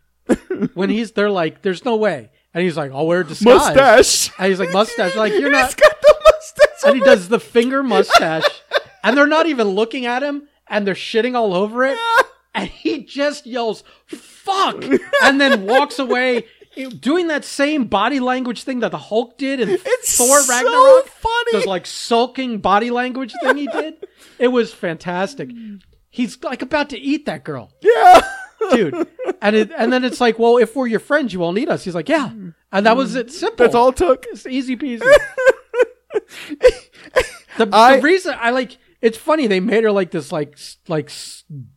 [0.72, 4.30] When he's they're like, "There's no way," and he's like, "I'll wear a disguise." Mustache.
[4.38, 5.76] And he's like, "Mustache." Like you're He's not.
[5.76, 6.84] got the mustache.
[6.86, 8.62] And he does the finger mustache,
[9.04, 11.98] and they're not even looking at him, and they're shitting all over it.
[12.54, 14.82] and he just yells "fuck"
[15.22, 16.46] and then walks away,
[16.86, 21.06] doing that same body language thing that the Hulk did in It's Thor so Ragnarok.
[21.08, 21.52] funny.
[21.52, 23.94] Those like sulking body language thing he did.
[24.38, 25.50] It was fantastic.
[26.10, 28.20] He's like about to eat that girl, yeah.
[28.70, 29.06] dude.
[29.42, 31.82] And it, and then it's like, well, if we're your friends, you won't eat us.
[31.82, 32.30] He's like, yeah.
[32.70, 33.32] And that was it.
[33.32, 33.56] Simple.
[33.64, 34.26] That's all it took.
[34.30, 35.00] It's easy peasy.
[37.58, 40.58] the, I- the reason I like it's funny they made her like this like
[40.88, 41.10] like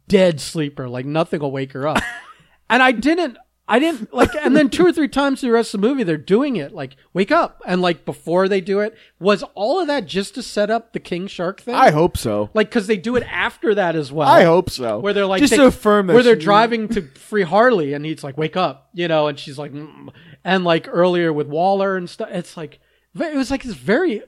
[0.08, 2.02] dead sleeper like nothing will wake her up,
[2.70, 3.38] and I didn't
[3.68, 6.04] I didn't like and then two or three times through the rest of the movie
[6.04, 9.88] they're doing it like wake up and like before they do it was all of
[9.88, 12.50] that just to set up the King Shark thing I hope so.
[12.54, 15.00] like because they do it after that as well I hope so.
[15.00, 17.94] where they're like just they- to affirm that where they're she- driving to free Harley
[17.94, 20.10] and he's like wake up you know and she's like mm.
[20.44, 22.80] and like earlier with Waller and stuff it's like
[23.16, 24.22] it was like this very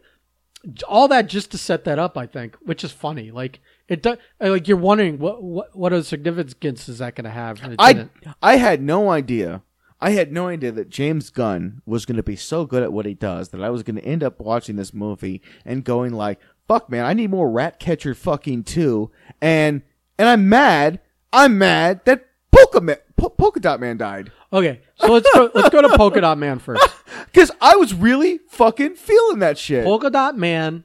[0.87, 4.17] all that just to set that up I think which is funny like it does
[4.41, 7.93] uh, like you're wondering what what what other significance is that going to have I
[7.93, 8.11] didn't.
[8.41, 9.61] I had no idea.
[9.99, 13.05] I had no idea that James Gunn was going to be so good at what
[13.05, 16.39] he does that I was going to end up watching this movie and going like,
[16.67, 19.11] "Fuck, man, I need more Ratcatcher fucking too."
[19.41, 19.81] And
[20.17, 20.99] and I'm mad.
[21.31, 25.49] I'm mad that Polka, Man, po- Polka Dot Man died Okay, so let's go.
[25.55, 26.87] let's go to Polka Dot Man first.
[27.25, 29.83] because I was really fucking feeling that shit.
[29.83, 30.83] Polka Dot Man.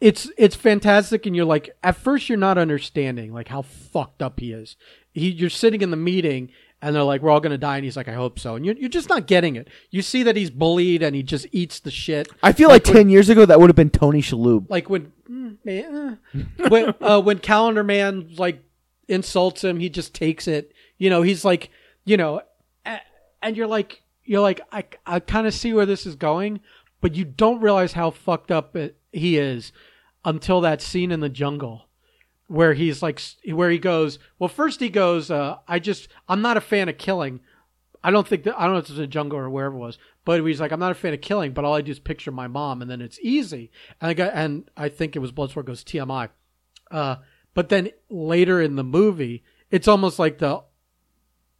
[0.00, 4.40] It's it's fantastic, and you're like at first you're not understanding like how fucked up
[4.40, 4.76] he is.
[5.12, 7.96] He, you're sitting in the meeting, and they're like, "We're all gonna die," and he's
[7.98, 9.68] like, "I hope so," and you're you're just not getting it.
[9.90, 12.28] You see that he's bullied, and he just eats the shit.
[12.42, 14.70] I feel like, ten years ago that would have been Tony Shalhoub.
[14.70, 18.62] like when mm, uh, when uh, when Calendar Man like
[19.06, 20.72] insults him, he just takes it.
[20.96, 21.68] You know, he's like,
[22.06, 22.40] you know,
[22.86, 23.00] a-
[23.42, 26.60] and you're like, you're like, I I kind of see where this is going,
[27.02, 29.72] but you don't realize how fucked up it, he is
[30.24, 31.86] until that scene in the jungle.
[32.46, 34.18] Where he's like, where he goes.
[34.40, 35.30] Well, first he goes.
[35.30, 37.38] Uh, I just, I'm not a fan of killing.
[38.02, 39.98] I don't think that I don't know if it's a jungle or wherever it was,
[40.24, 42.32] but he's like, I'm not a fan of killing, but all I do is picture
[42.32, 43.70] my mom, and then it's easy.
[44.00, 46.30] And I got, and I think it was Bloodsport goes TMI.
[46.90, 47.16] Uh,
[47.54, 50.62] but then later in the movie, it's almost like the,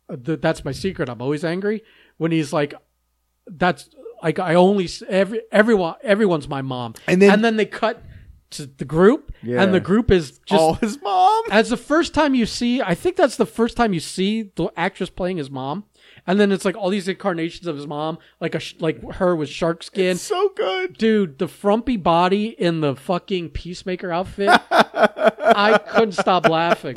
[0.09, 1.09] the that's my secret.
[1.09, 1.85] I'm always angry
[2.17, 2.75] when he's like,
[3.47, 3.91] that's
[4.25, 8.03] like I only every everyone everyone's my mom, And then- and then they cut
[8.51, 9.62] to the group, Yeah.
[9.62, 11.44] and the group is just oh, his mom.
[11.51, 14.68] as the first time you see, I think that's the first time you see the
[14.76, 15.84] actress playing his mom,
[16.26, 19.48] and then it's like all these incarnations of his mom, like a like her with
[19.48, 20.16] shark skin.
[20.16, 20.98] so good.
[20.98, 26.96] Dude, the frumpy body in the fucking peacemaker outfit, I couldn't stop laughing.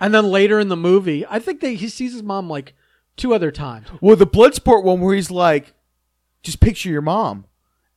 [0.00, 2.74] And then later in the movie, I think that he sees his mom like
[3.16, 3.88] two other times.
[4.00, 5.74] Well, the Bloodsport one where he's like,
[6.42, 7.46] just picture your mom,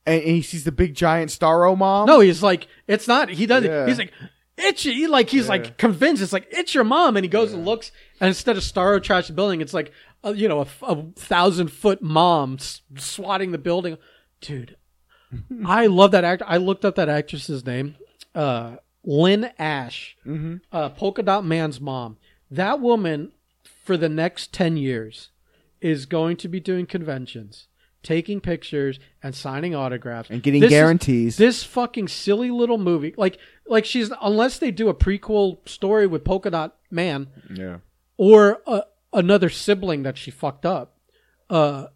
[0.06, 2.06] and, he sees the big giant Starro mom.
[2.06, 3.28] No, he's like, it's not.
[3.28, 3.64] He does.
[3.64, 3.86] Yeah.
[3.86, 4.12] He's like,
[4.58, 5.08] it's you.
[5.08, 6.22] Like he's like convinced.
[6.22, 7.90] It's like it's your mom, and he goes and looks,
[8.20, 9.92] and instead of Starro trash the building, it's like
[10.24, 13.96] a, you know a thousand foot mom s- swatting the building.
[14.40, 14.76] Dude,
[15.66, 16.44] I love that actor.
[16.46, 17.96] I looked up that actress's name,
[18.34, 20.16] uh, Lynne Ashe,
[20.70, 22.18] uh, Polka Dot Man's mom.
[22.50, 23.32] That woman,
[23.84, 25.30] for the next ten years,
[25.80, 27.68] is going to be doing conventions.
[28.02, 31.36] Taking pictures and signing autographs And getting This is- guarantees.
[31.36, 36.24] this fucking silly little movie, like like she's unless they do a prequel story with
[36.24, 37.76] Polka Dot Man yeah.
[38.16, 38.82] or a,
[39.12, 40.96] another sibling that she fucked up.
[41.48, 41.86] Uh,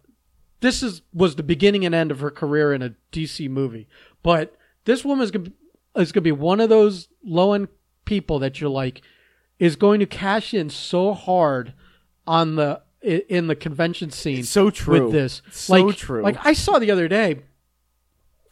[0.61, 3.87] this is was the beginning and end of her career in a DC movie.
[4.23, 4.55] But
[4.85, 5.51] this woman is gonna,
[5.97, 7.67] is gonna be one of those low end
[8.05, 9.01] people that you're like
[9.59, 11.73] is going to cash in so hard
[12.25, 14.39] on the i- in the convention scene.
[14.39, 15.05] It's so true.
[15.05, 15.41] with this.
[15.51, 16.23] So like, true.
[16.23, 17.41] Like I saw the other day,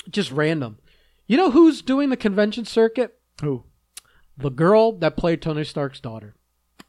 [0.10, 0.80] just random.
[1.28, 3.18] You know who's doing the convention circuit?
[3.41, 3.64] Who?
[4.38, 6.36] The girl that played Tony Stark's daughter.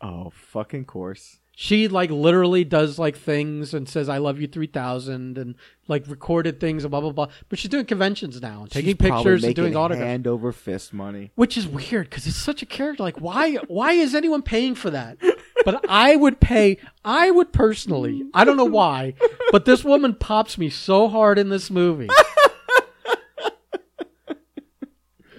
[0.01, 1.39] Oh, fucking course.
[1.59, 5.55] She like literally does like things and says "I love you 3000" and
[5.89, 7.29] like recorded things and blah blah blah.
[7.49, 10.93] But she's doing conventions now and taking She's pictures and doing autographs, hand over fist
[10.93, 11.33] money.
[11.35, 13.03] which is weird because it's such a character.
[13.03, 15.17] Like why why is anyone paying for that?
[15.65, 16.77] But I would pay.
[17.03, 18.25] I would personally.
[18.35, 19.15] I don't know why,
[19.51, 22.11] but this woman pops me so hard in this movie.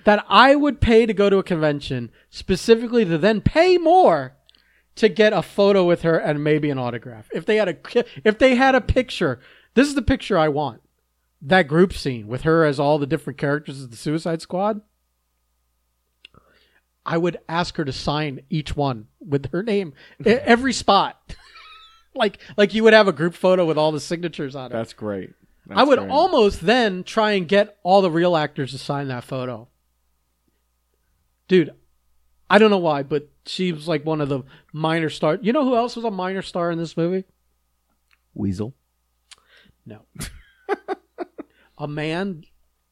[0.04, 4.37] that I would pay to go to a convention specifically to then pay more
[4.98, 7.30] to get a photo with her and maybe an autograph.
[7.34, 7.78] If they had a
[8.24, 9.40] if they had a picture,
[9.74, 10.82] this is the picture I want.
[11.42, 14.82] That group scene with her as all the different characters of the Suicide Squad.
[17.06, 19.94] I would ask her to sign each one with her name,
[20.26, 21.36] every spot.
[22.16, 24.74] like like you would have a group photo with all the signatures on it.
[24.74, 25.34] That's great.
[25.70, 26.10] I would great.
[26.10, 29.68] almost then try and get all the real actors to sign that photo.
[31.48, 31.74] Dude,
[32.50, 34.44] I don't know why, but she was like one of the
[34.74, 35.38] minor star.
[35.42, 37.26] You know who else was a minor star in this movie?
[38.34, 38.74] Weasel.
[39.86, 40.02] No.
[41.78, 42.44] a man.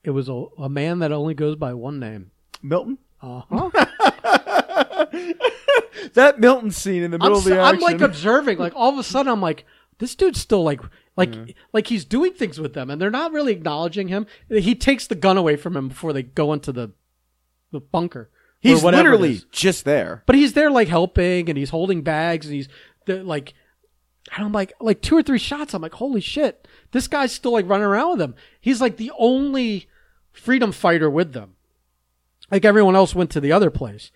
[0.04, 2.32] It was a, a man that only goes by one name.
[2.62, 2.98] Milton.
[3.22, 3.70] Uh huh.
[6.14, 8.58] That Milton scene in the middle I'm, of the so- I'm like observing.
[8.58, 9.66] Like all of a sudden, I'm like,
[10.00, 10.82] this dude's still like,
[11.18, 14.26] like, like he's doing things with them, and they're not really acknowledging him.
[14.50, 16.92] He takes the gun away from him before they go into the,
[17.72, 18.30] the bunker.
[18.66, 20.24] He's literally just there.
[20.26, 22.68] but he's there like helping, and he's holding bags, and he's
[23.08, 23.54] like,
[24.36, 25.74] and I'm like, like two or three shots.
[25.74, 28.36] I'm like, holy shit, this guy's still like running around with them.
[28.60, 29.88] He's like the only
[30.32, 31.56] freedom fighter with them.
[32.52, 34.12] Like everyone else went to the other place.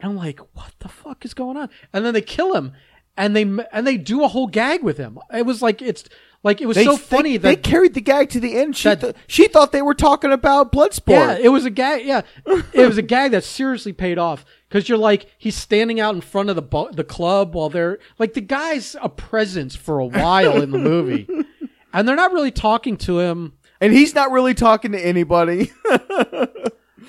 [0.00, 1.68] And I'm like, what the fuck is going on?
[1.92, 2.72] And then they kill him,
[3.16, 5.18] and they and they do a whole gag with him.
[5.32, 6.04] It was like it's
[6.44, 8.76] like it was They, so funny they, that they carried the gag to the end.
[8.76, 11.10] She, That- th- she thought they were talking about Bloodsport.
[11.10, 12.04] yeah, it was a gag.
[12.04, 12.22] Yeah,
[12.72, 16.20] it was a gag that seriously paid off because you're like he's standing out in
[16.20, 20.06] front of the bu- the club while they're like the guy's a presence for a
[20.06, 21.28] while in the movie,
[21.92, 23.52] and they're not really talking to him.
[23.80, 25.72] and he's not really talking to anybody.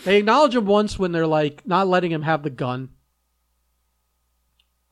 [0.05, 2.89] They acknowledge him once when they're like not letting him have the gun.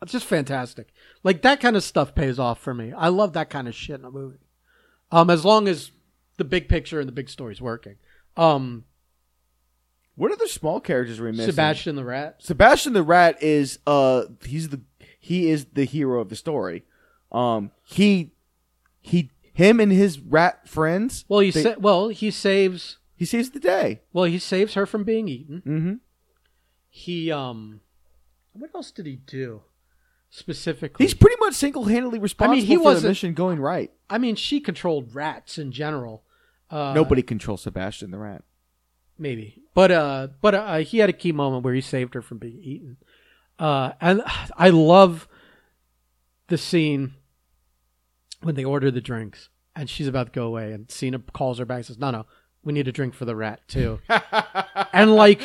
[0.02, 0.94] It's just fantastic.
[1.24, 2.94] Like that kind of stuff pays off for me.
[2.94, 4.40] I love that kind of shit in a movie.
[5.12, 5.92] Um, as long as
[6.38, 7.96] the big picture and the big story's working.
[8.38, 8.86] Um,
[10.16, 11.46] What the small characters we missing?
[11.48, 12.38] Sebastian the Rat.
[12.40, 14.82] Sebastian the Rat is uh he's the
[15.20, 16.84] he is the hero of the story.
[17.32, 18.32] Um he
[19.02, 21.26] he him and his rat friends.
[21.28, 24.02] Well, he they- sa- well he saves he saves the day.
[24.14, 25.62] well he saves her from being eaten.
[25.66, 25.94] Mm-hmm.
[26.90, 27.82] He um,
[28.54, 29.62] what else did he do
[30.32, 31.06] specifically?
[31.06, 33.92] He's pretty much single handedly responsible he for the wasn't- mission going right.
[34.10, 36.24] I mean, she controlled rats in general.
[36.72, 38.44] Uh, Nobody controls Sebastian the Rat.
[39.20, 42.40] maybe, but uh, but uh, he had a key moment where he saved her from
[42.40, 42.98] being eaten.
[43.60, 44.24] Uh, and
[44.58, 45.28] I love
[46.48, 47.14] the scene
[48.42, 51.66] when they order the drinks and she's about to go away, and Cena calls her
[51.66, 52.26] back and says, "No, no,
[52.64, 54.00] we need a drink for the rat too."
[54.94, 55.42] and like,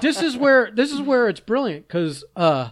[0.00, 2.70] this is where this is where it's brilliant because uh,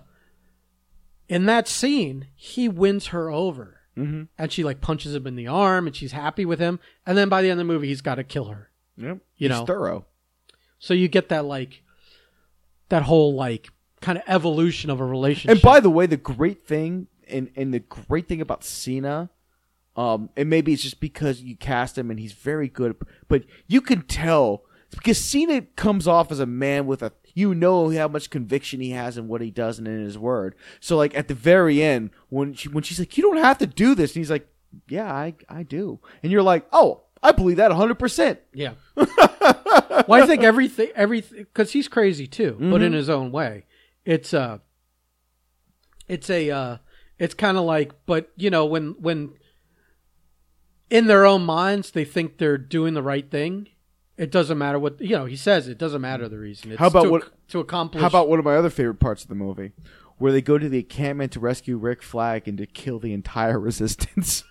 [1.31, 3.81] in that scene he wins her over.
[3.97, 4.25] Mm-hmm.
[4.37, 6.81] And she like punches him in the arm, and she's happy with him.
[7.07, 8.71] And then by the end of the movie, he's got to kill her.
[8.97, 9.19] Yep.
[9.37, 9.65] You He's know.
[9.65, 10.07] thorough.
[10.79, 11.83] So you get that like
[12.89, 13.71] that whole like
[14.01, 15.51] kind of evolution of a relationship.
[15.51, 19.31] And by the way, the great thing and and the great thing about Cena,
[19.97, 22.97] um, and maybe it's just because you cast him and he's very good,
[23.29, 27.91] but you can tell because Cena comes off as a man with a you know
[27.91, 30.55] how much conviction he has in what he does and in his word.
[30.81, 33.67] So like at the very end, when she when she's like, "You don't have to
[33.67, 34.49] do this," and he's like,
[34.89, 38.73] "Yeah, I I do," and you're like, "Oh, I believe that 100." percent yeah.
[38.97, 42.83] well, I think everything everything because he's crazy too, but Mm-hmm.
[42.85, 43.65] in his own way.
[44.05, 44.59] It's uh
[46.09, 46.77] it's a uh
[47.19, 49.35] it's kind of like but you know when when
[50.89, 53.69] in their own minds they think they're doing the right thing
[54.21, 56.71] it doesn't matter what you know he says it doesn't matter the reason.
[56.73, 59.23] It's How about to, what- to accomplish How about one of my other favorite parts
[59.23, 59.73] of the movie,
[60.19, 63.59] where they go to the encampment to rescue Rick Flag and to kill the entire
[63.69, 64.45] resistance?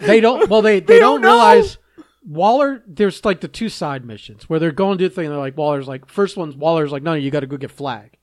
[0.00, 1.78] they don't well they they, They don't, don't realize
[2.26, 5.38] Waller there's like the two side missions where they're going to do the thing they're
[5.38, 8.16] like Waller's like first one's Waller's like no you got to go get flag.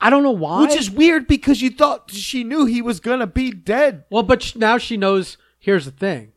[0.00, 0.60] I don't know why.
[0.62, 4.04] Which is weird because you thought she knew he was gonna be dead.
[4.10, 6.32] well but now she knows here's the thing.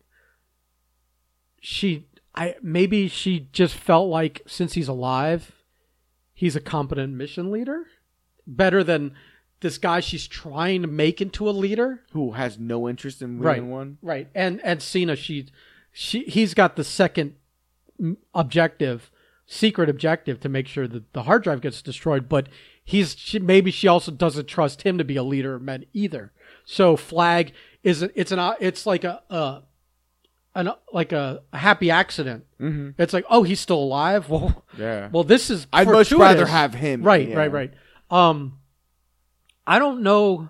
[1.59, 5.51] She I maybe she just felt like since he's alive
[6.33, 7.85] he's a competent mission leader
[8.47, 9.13] better than
[9.59, 12.01] this guy she's trying to make into a leader.
[12.13, 13.57] Who has no interest in right.
[13.57, 13.97] winning one?
[14.01, 14.27] right.
[14.33, 15.47] And and Cena she
[15.91, 17.35] she he's got the second
[18.33, 19.11] objective
[19.45, 22.47] secret objective to make sure that the hard drive gets destroyed but
[22.83, 26.31] he's she, maybe she also doesn't trust him to be a leader of men either.
[26.65, 27.53] So flag
[27.83, 29.61] is a- it's an it's like a uh
[30.55, 33.01] an like a, a happy accident Mm-hmm.
[33.01, 35.09] it's like oh he's still alive well Yeah.
[35.11, 37.01] well this is I'd much rather have him.
[37.03, 37.35] Right, yeah.
[37.37, 37.73] right, right.
[38.09, 38.59] Um,
[39.65, 40.49] I don't know.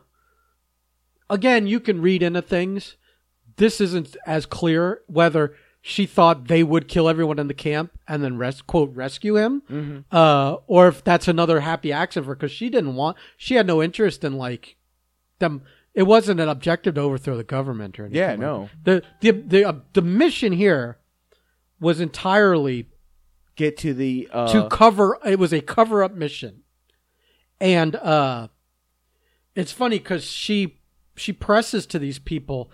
[1.29, 2.97] Again, you can read into things.
[3.57, 8.23] This isn't as clear whether she thought they would kill everyone in the camp and
[8.23, 9.99] then res- quote rescue him, Mm-hmm.
[10.15, 13.17] uh, or if that's another happy accident for because she didn't want.
[13.37, 14.75] She had no interest in like
[15.39, 15.61] them.
[15.93, 18.17] It wasn't an objective to overthrow the government or anything.
[18.17, 18.69] Yeah, like no.
[18.83, 19.03] that.
[19.21, 20.99] The the the uh, the mission here
[21.79, 22.87] was entirely
[23.61, 26.63] Get to the uh, to cover it was a cover up mission
[27.59, 28.47] and uh
[29.55, 30.79] it's funny because she
[31.15, 32.71] she presses to these people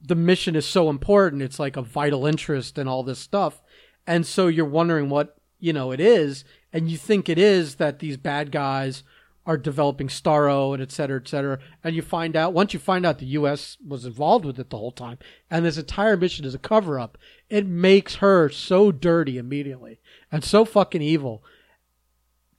[0.00, 3.62] the mission is so important it's like a vital interest and all this stuff
[4.06, 6.42] and so you're wondering what you know it is
[6.72, 9.04] and you think it is that these bad guys
[9.48, 11.58] are developing Starro and et cetera, et cetera.
[11.82, 13.78] And you find out, once you find out the U.S.
[13.84, 15.16] was involved with it the whole time,
[15.50, 17.16] and this entire mission is a cover up,
[17.48, 21.42] it makes her so dirty immediately and so fucking evil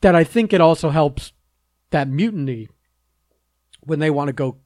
[0.01, 1.31] that I think it also helps
[1.91, 2.69] that mutiny
[3.81, 4.57] when they want to go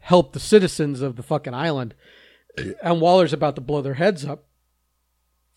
[0.00, 1.94] help the citizens of the fucking island.
[2.82, 4.44] And Waller's about to blow their heads up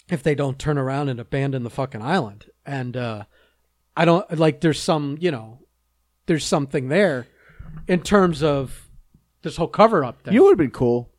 [0.08, 2.46] if they don't turn around and abandon the fucking island.
[2.66, 3.26] And uh,
[3.98, 4.62] I don't like.
[4.62, 5.60] There's some, you know,
[6.30, 7.28] there's something there
[7.88, 8.88] in terms of
[9.42, 10.34] this whole cover up thing.
[10.34, 11.10] You would have been cool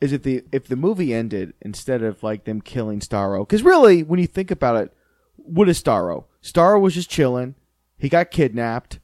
[0.00, 3.40] is if the if the movie ended instead of like them killing Starro.
[3.40, 4.92] Because really, when you think about it,
[5.34, 6.26] what is Starro?
[6.40, 7.56] Starro was just chilling.
[7.98, 9.00] He got kidnapped.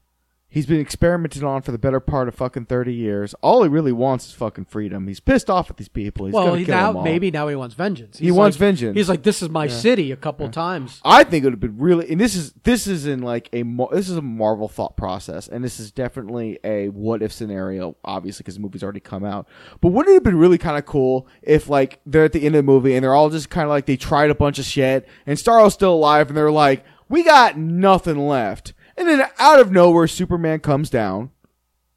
[0.55, 3.34] He's been experimented on for the better part of fucking thirty years.
[3.42, 5.09] All he really wants is fucking freedom.
[5.09, 6.26] He's pissed off at these people.
[6.26, 7.02] He's well, gonna he kill now them all.
[7.02, 8.18] maybe now he wants vengeance.
[8.18, 8.96] He wants like- vengeance.
[8.96, 11.00] He's like, this is my city a couple times.
[11.05, 13.64] I think it would have been really, and this is this is in like a
[13.64, 17.96] Mar- this is a Marvel thought process, and this is definitely a what if scenario,
[18.05, 19.48] obviously because the movie's already come out.
[19.80, 22.55] But wouldn't it have been really kind of cool if like they're at the end
[22.55, 24.64] of the movie and they're all just kind of like they tried a bunch of
[24.64, 29.61] shit, and Starro's still alive, and they're like, we got nothing left, and then out
[29.61, 31.30] of nowhere, Superman comes down,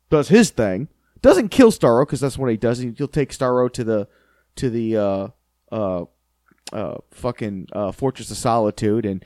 [0.09, 0.87] does his thing,
[1.21, 2.79] doesn't kill Starro because that's what he does.
[2.79, 4.07] He'll take Starro to the
[4.55, 5.27] to the uh
[5.71, 6.05] uh
[6.73, 9.23] uh, fucking uh, Fortress of Solitude, and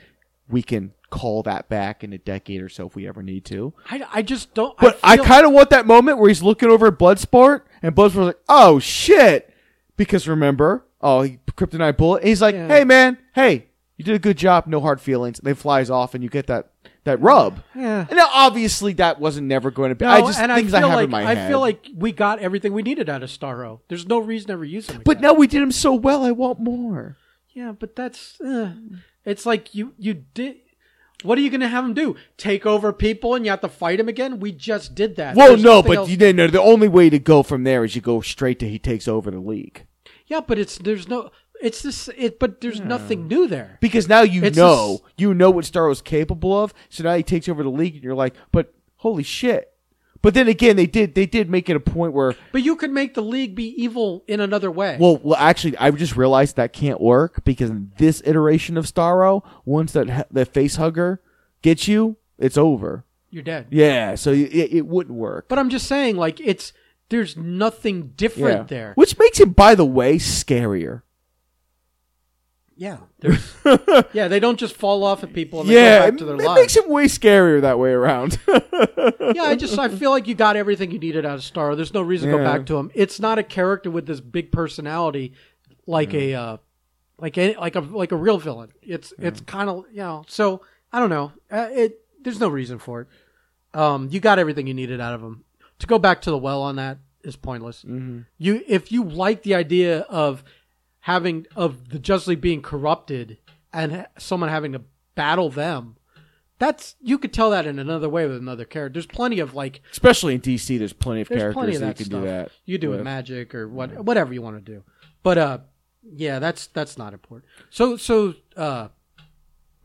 [0.48, 3.74] we can call that back in a decade or so if we ever need to.
[3.90, 4.76] I, I just don't.
[4.78, 7.96] But I, feel- kind of want that moment where he's looking over at Bloodsport, and
[7.96, 9.52] Bloodsport's like, "Oh shit!"
[9.96, 12.22] Because remember, oh, he kryptonite bullet.
[12.22, 12.68] He's like, Yeah.
[12.68, 13.66] "Hey man, hey,
[14.02, 14.66] you did a good job.
[14.66, 16.70] No hard feelings." Then flies off, and you get that
[17.04, 17.60] that rub.
[17.74, 18.06] Yeah.
[18.08, 20.04] And now, obviously, that wasn't never going to be.
[20.04, 21.48] No, I just and things I I, feel have like in my I head.
[21.50, 23.80] feel like we got everything we needed out of Starro.
[23.88, 25.02] There's no reason to ever use him.
[25.04, 26.22] but now we did him so well.
[26.24, 27.16] I want more.
[27.54, 28.72] yeah, but that's uh,
[29.24, 30.56] it's like you you did.
[31.24, 32.16] What are you going to have him do?
[32.36, 34.40] Take over people and you have to fight him again?
[34.40, 35.36] We just did that.
[35.36, 36.48] Well, There's no, but else- you didn't know.
[36.48, 39.30] The only way to go from there is you go straight to he takes over
[39.30, 39.86] the league.
[40.26, 41.30] yeah, but it's there's no
[41.62, 43.78] it's this it, but there's nothing new there.
[43.80, 46.74] Because now you It's know, just- you know what Starro's capable of.
[46.88, 49.68] So now he takes over the league, and you're like, but holy shit!
[50.20, 52.92] But then again, they did they did make it a point where, But you could
[52.92, 54.96] make the league be evil in another way.
[55.00, 59.42] well, well actually, I just realized that can't work because in this iteration of Starro,
[59.64, 61.20] once that that face hugger
[61.62, 63.04] gets you, it's over.
[63.30, 63.66] You're dead.
[63.70, 65.48] Yeah, so it, it wouldn't work.
[65.48, 66.72] But I'm just saying, like it's
[67.08, 68.76] there's nothing different Yeah.
[68.76, 68.92] there.
[68.94, 71.02] which makes him, by the way, scarier.
[72.76, 73.54] Yeah, there's,
[74.12, 76.24] yeah, they don't just fall off at people and they Yeah, go it, back to
[76.24, 76.60] their it lives.
[76.60, 78.38] makes him way scarier that way around.
[78.48, 81.76] yeah, I just I feel like you got everything you needed out of Star.
[81.76, 82.56] There's no reason to go Yeah.
[82.56, 82.90] back to him.
[82.94, 85.32] It's not a character with this big personality
[85.86, 86.56] like a uh,
[87.18, 88.70] like a like a like a real villain.
[88.82, 90.24] It's it's kind of you know.
[90.28, 90.62] So
[90.92, 91.32] I don't know.
[91.50, 93.08] Uh, it there's no reason for it.
[93.78, 95.44] Um, you got everything you needed out of him.
[95.80, 97.84] To go back to the well on that is pointless.
[98.38, 100.42] You if you like the idea of
[101.02, 103.38] having of the Justice League being corrupted
[103.72, 104.82] and someone having to
[105.14, 105.96] battle them.
[106.58, 108.94] That's you could tell that in another way with another character.
[108.94, 111.96] There's plenty of like Especially in DC, there's plenty of there's characters plenty of that
[111.96, 112.52] that you can do that.
[112.64, 113.04] You do it with.
[113.04, 114.84] magic or what whatever you want to do.
[115.24, 115.58] But uh
[116.04, 117.50] yeah, that's that's not important.
[117.70, 118.88] So so uh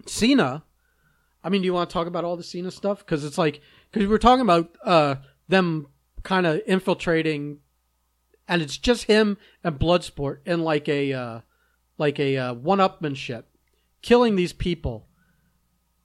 [0.05, 0.63] Cena
[1.43, 3.61] I mean, do you want to talk about all the Cena stuff cuz it's like
[3.91, 5.15] cuz we're talking about uh
[5.47, 5.87] them
[6.21, 7.59] kind of infiltrating
[8.47, 11.39] and it's just him and Bloodsport in like a uh
[11.97, 13.43] like a uh, one-upmanship
[14.01, 15.07] killing these people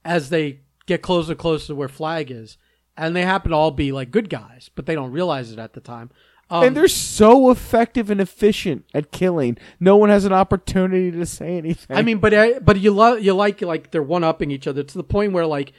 [0.05, 2.57] as they get closer and closer to where Flag is,
[2.97, 5.75] and they happen to all be like good guys, but they don't realize it at
[5.75, 6.11] the time.
[6.51, 9.57] Um, and they're so effective and efficient at killing.
[9.81, 11.97] No one has an opportunity to say anything.
[11.97, 14.83] I mean, but uh, but you love you like like they're one upping each other
[14.83, 15.73] to the point where like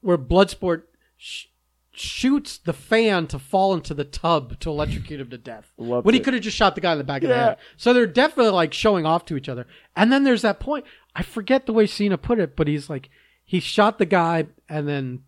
[0.00, 0.82] where Bloodsport
[1.16, 1.46] sh-
[1.92, 5.72] shoots the fan to fall into the tub to electrocute him to death.
[5.78, 6.24] Loved when he it.
[6.24, 7.56] could have just shot the guy in the back of the head.
[7.76, 9.66] So they're definitely like showing off to each other.
[9.96, 10.84] And then there's that point.
[11.16, 13.10] I forget the way Cena put it, but he's like
[13.44, 15.24] he shot the guy and then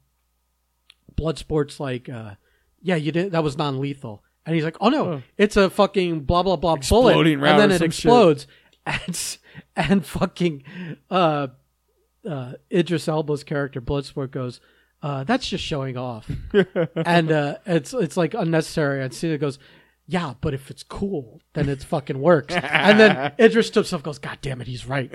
[1.17, 2.33] Bloodsport's like, uh,
[2.81, 4.23] yeah, you did that was non lethal.
[4.47, 5.23] And he's like, oh no, Oh.
[5.37, 7.83] it's a fucking blah blah blah bullet, Exploding and then it shit.
[7.83, 8.47] explodes,
[8.87, 9.37] and
[9.77, 10.65] and fucking
[11.11, 11.49] uh,
[12.29, 14.61] uh, Idris Elba's character Bloodsport goes,
[15.03, 16.31] uh, that's just showing off,
[16.97, 19.03] and uh, it's it's like unnecessary.
[19.03, 19.59] And Cena goes,
[20.07, 22.55] yeah, but if it's cool, then it's fucking works.
[22.55, 25.11] and then Idris to himself goes, God damn it, he's right.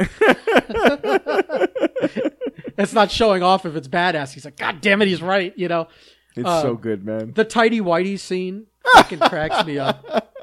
[2.78, 4.34] it's not showing off if it's badass.
[4.34, 5.54] He's like, God damn it, he's right.
[5.58, 5.88] You know,
[6.36, 7.34] it's uh, so good, man.
[7.34, 10.34] the tidy whitey scene fucking cracks me up.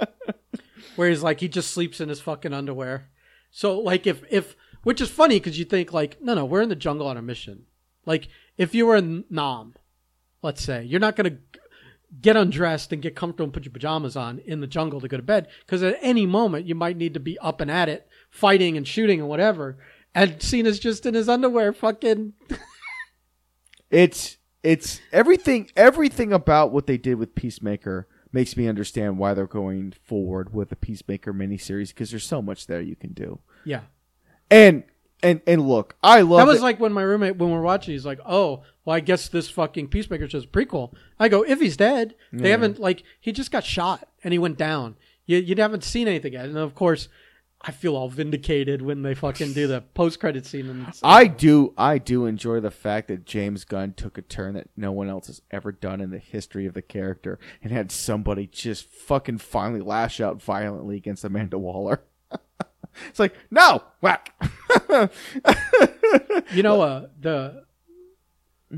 [0.97, 3.11] Where he's like, he just sleeps in his fucking underwear.
[3.51, 6.69] So like, if if which is funny because you think like, no, no, we're in
[6.69, 7.65] the jungle on a mission.
[8.07, 9.75] Like, if you were a nom,
[10.43, 11.39] let's say, you're not gonna
[12.21, 15.17] get undressed and get comfortable and put your pajamas on in the jungle to go
[15.17, 18.07] to bed because at any moment you might need to be up and at it,
[18.31, 19.79] fighting and shooting and whatever.
[20.15, 22.35] And Cena's just in his underwear, fucking.
[23.95, 29.47] It's it's everything everything about what they did with Peacemaker makes me understand why they're
[29.47, 33.39] going forward with the Peacemaker miniseries because there's so much there you can do.
[33.65, 33.83] Yeah.
[34.51, 34.83] And
[35.25, 36.63] and and look, I love That was it.
[36.63, 39.49] like when my roommate, when we we're watching, he's like, "Oh, well, I guess this
[39.49, 43.51] fucking Peacemaker is a prequel." I go, "If he's dead, they haven't like he just
[43.51, 44.97] got shot and he went down.
[45.27, 47.09] You you haven't seen anything yet." And of course,
[47.67, 50.69] I feel all vindicated when they fucking do the post credit scene.
[50.69, 54.69] And I do I do enjoy the fact that James Gunn took a turn that
[54.77, 58.47] no one else has ever done in the history of the character and had somebody
[58.47, 62.03] just fucking finally lash out violently against Amanda Waller.
[63.09, 64.33] It's like, no, whack.
[66.53, 67.65] you know, uh, the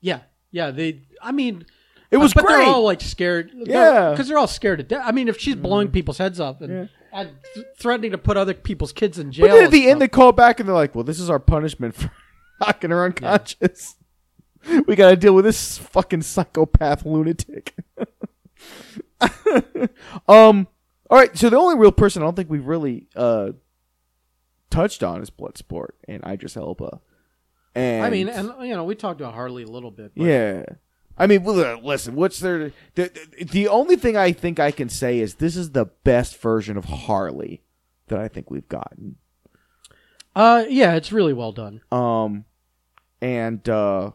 [0.00, 0.20] yeah,
[0.50, 0.70] yeah.
[0.70, 1.64] They, I mean,
[2.10, 2.56] It was but great.
[2.58, 3.50] they're all like scared.
[3.54, 4.10] Yeah.
[4.10, 5.02] because they're all scared to death.
[5.04, 8.54] I mean, if she's blowing people's heads off and, and th- threatening to put other
[8.54, 10.94] people's kids in jail, but then at the end, they call back and they're like,
[10.94, 12.10] well, this is our punishment for
[12.60, 13.96] knocking her unconscious.
[14.86, 17.74] We got to deal with this fucking psychopath lunatic.
[20.28, 20.68] um.
[21.10, 21.36] All right.
[21.36, 23.50] So the only real person I don't think we've really uh
[24.70, 27.00] touched on is Bloodsport and Idris Elba.
[27.74, 30.12] And I mean, and you know, we talked about Harley a little bit.
[30.16, 30.64] But yeah.
[31.18, 32.14] I mean, uh, listen.
[32.14, 32.72] What's there?
[32.94, 36.40] The, the the only thing I think I can say is this is the best
[36.40, 37.62] version of Harley
[38.08, 39.16] that I think we've gotten.
[40.34, 41.82] uh, yeah, it's really well done.
[41.92, 42.44] Um,
[43.20, 44.12] and uh,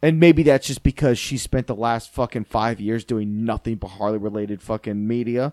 [0.00, 3.88] and maybe that's just because she spent the last fucking five years doing nothing but
[3.88, 5.52] Harley related fucking media.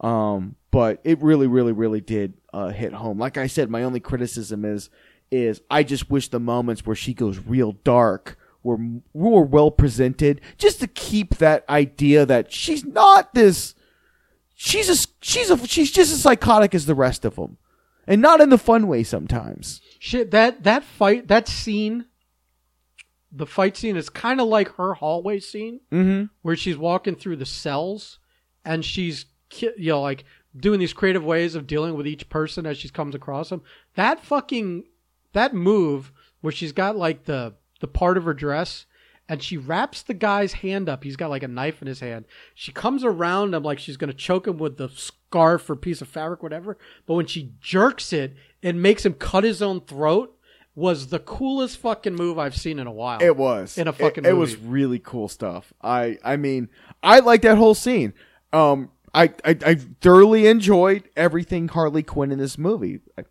[0.00, 3.18] Um, but it really, really, really did uh, hit home.
[3.18, 4.90] Like I said, my only criticism is
[5.30, 8.78] is I just wish the moments where she goes real dark were
[9.14, 13.74] more well presented, just to keep that idea that she's not this.
[14.54, 17.58] She's a she's a she's just as psychotic as the rest of them,
[18.06, 19.80] and not in the fun way sometimes.
[19.98, 22.06] Shit, that that fight, that scene,
[23.30, 26.24] the fight scene is kind of like her hallway scene Mm-hmm.
[26.42, 28.18] where she's walking through the cells
[28.64, 30.24] and she's you know like
[30.56, 33.62] doing these creative ways of dealing with each person as she comes across them.
[33.94, 34.84] That fucking
[35.32, 38.86] that move where she's got like the the part of her dress
[39.28, 41.04] and she wraps the guy's hand up.
[41.04, 42.24] He's got like a knife in his hand.
[42.54, 46.08] She comes around him like she's gonna choke him with the scarf or piece of
[46.08, 46.78] fabric, whatever.
[47.06, 50.34] But when she jerks it and makes him cut his own throat,
[50.74, 53.20] was the coolest fucking move I've seen in a while.
[53.20, 54.66] It was In a fucking It, was movie.
[54.68, 55.72] really cool stuff.
[55.82, 56.68] I I mean,
[57.02, 58.14] I like that whole scene.
[58.52, 63.00] Um, I, I I thoroughly enjoyed everything Harley Quinn in this movie.
[63.18, 63.24] I,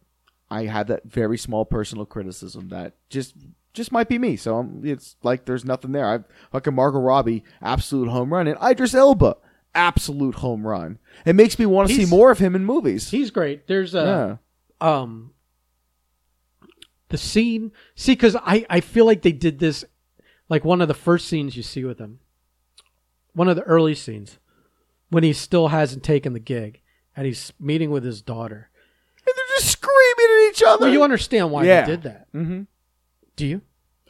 [0.49, 3.35] I had that very small personal criticism that just
[3.73, 4.35] just might be me.
[4.35, 6.05] So um, it's like there's nothing there.
[6.05, 6.19] I
[6.51, 9.37] fucking Margot Robbie, absolute home run, and Idris Elba,
[9.73, 10.99] absolute home run.
[11.25, 13.09] It makes me want to see more of him in movies.
[13.09, 13.67] He's great.
[13.67, 14.39] There's a
[14.81, 14.87] yeah.
[14.87, 15.31] um
[17.09, 19.85] the scene see because i i feel like they did this
[20.49, 22.19] like one of the first scenes you see with him
[23.33, 24.39] one of the early scenes
[25.09, 26.81] when he still hasn't taken the gig
[27.15, 28.69] and he's meeting with his daughter
[29.25, 30.85] And they're just screaming at each other.
[30.85, 31.81] well you understand why Yeah.
[31.85, 32.61] they did that mm-hmm.
[33.35, 33.61] do you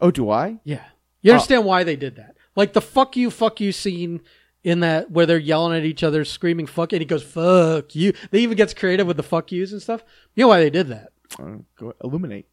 [0.01, 0.59] Oh, do I?
[0.63, 0.83] yeah
[1.21, 4.21] you understand why they did that like the fuck you fuck you scene
[4.63, 8.13] in that where they're yelling at each other screaming fuck and he goes fuck you
[8.31, 10.03] they even gets creative with the fuck yous and stuff
[10.35, 12.47] you know why they did that Uh, go illuminate.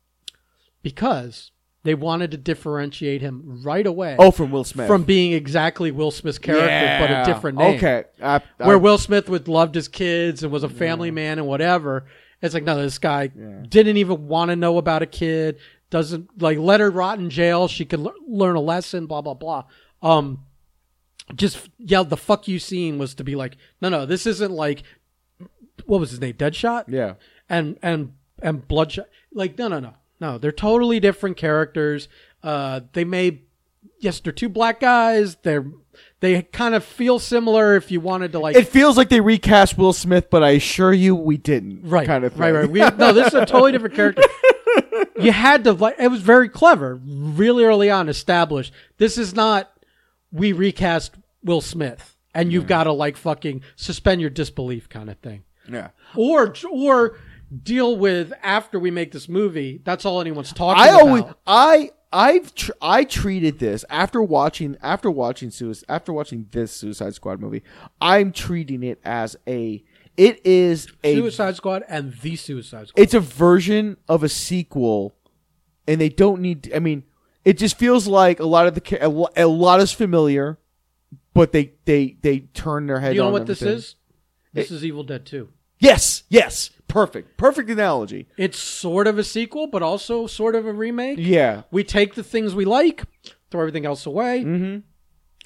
[0.83, 1.51] because
[1.85, 4.87] they wanted to differentiate him right away Oh, from Will Smith.
[4.89, 6.66] from being exactly Will Smith's character,
[7.07, 7.76] but a different name.
[7.76, 8.05] Okay.
[8.20, 11.47] I, I, Where Will Smith would loved his kids and was a family man and
[11.47, 12.07] whatever.
[12.43, 15.59] It's like, no, this guy didn't even want to know about a kid.
[15.91, 17.68] Doesn't like let her rot in jail.
[17.68, 19.07] She could l- learn a lesson.
[19.07, 19.64] Blah blah blah.
[20.03, 20.41] Um,
[21.37, 24.82] just yeah, the fuck you scene was to be like, no, no, this isn't like
[25.87, 27.14] what was his name, Deadshot yeah.
[27.49, 28.12] and and
[28.43, 29.95] and bloodshot like no no no
[30.25, 32.09] no they're totally different characters
[32.43, 33.43] uh they may
[34.01, 35.66] yes they're two black guys they're
[36.20, 39.77] they kind of feel similar if you wanted to like It feels like they recast
[39.79, 41.83] Will Smith, but I assure you we didn't.
[41.89, 42.41] right Kind of thing.
[42.41, 44.22] right right we, no this is a totally different character
[45.20, 49.70] you had to like it was very clever really early on established this is not
[50.33, 51.14] we recast
[51.45, 55.91] will smith and you've got to like fucking suspend your disbelief kind of thing yeah.
[56.16, 57.18] or or
[57.63, 59.81] deal with after we make this movie.
[59.85, 60.95] That's all anyone's talking about.
[60.95, 61.07] I about.
[61.07, 66.71] always I I've tr- I treated this after watching after watching Suicide after watching this
[66.71, 67.62] Suicide Squad movie.
[68.01, 69.83] I'm treating it as a
[70.16, 73.03] it is a Suicide Squad and the Suicide Squad.
[73.03, 75.16] it's a version of a sequel,
[75.89, 76.73] and they don't need.
[76.73, 77.03] I mean,
[77.45, 80.59] it just feels like a lot of the a lot is familiar,
[81.35, 83.16] but they they they turn their head.
[83.16, 83.97] You know what this is?
[84.53, 85.49] This is Evil Dead 2.
[85.79, 88.29] Yes, yes, perfect, perfect analogy.
[88.37, 91.19] It's sort of a sequel, but also sort of a remake.
[91.21, 93.03] Yeah, We take the things we like,
[93.51, 94.41] throw everything else away.
[94.41, 94.65] mm-hmm.
[94.65, 94.83] And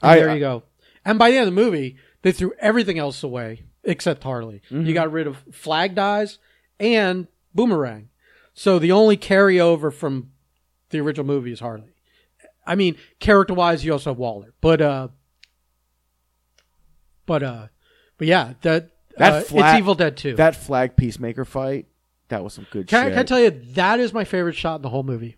[0.02, 0.62] I, there you go.
[1.04, 4.62] And by the end of the movie, they threw everything else away except Harley.
[4.70, 4.86] Mm-hmm.
[4.86, 6.38] You got rid of Flag Dies
[6.78, 8.10] and Boomerang.
[8.54, 10.30] So the only carryover from
[10.90, 11.94] the original movie is Harley.
[12.66, 15.08] I mean, character wise, you also have Waller, but uh,
[17.24, 17.66] but uh,
[18.18, 20.34] but yeah, that That uh, flat- it's Evil Dead 2.
[20.36, 21.86] That flag peacemaker fight,
[22.28, 24.76] that was some good Can I, can I tell you that is my favorite shot
[24.76, 25.36] in the whole movie?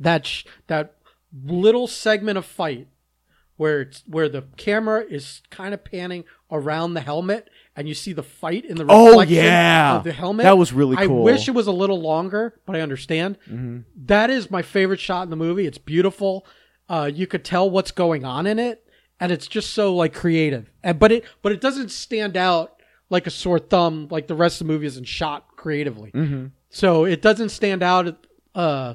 [0.00, 0.96] That sh- that
[1.44, 2.88] little segment of fight
[3.56, 8.12] where it's where the camera is kind of panning around the helmet and you see
[8.12, 9.96] the fight in the Oh, yeah.
[9.96, 10.44] of the helmet.
[10.44, 11.20] That was really cool.
[11.20, 13.38] I wish it was a little longer, but I understand.
[13.96, 15.66] That is my favorite shot in the movie.
[15.66, 16.46] It's beautiful.
[16.88, 18.84] Uh, you could tell what's going on in it,
[19.20, 20.70] and it's just so like creative.
[20.82, 22.81] And but it but it doesn't stand out
[23.12, 26.10] like a sore thumb like the rest of the movie isn't shot creatively.
[26.12, 26.46] Mm-hmm.
[26.70, 28.94] So it doesn't stand out uh,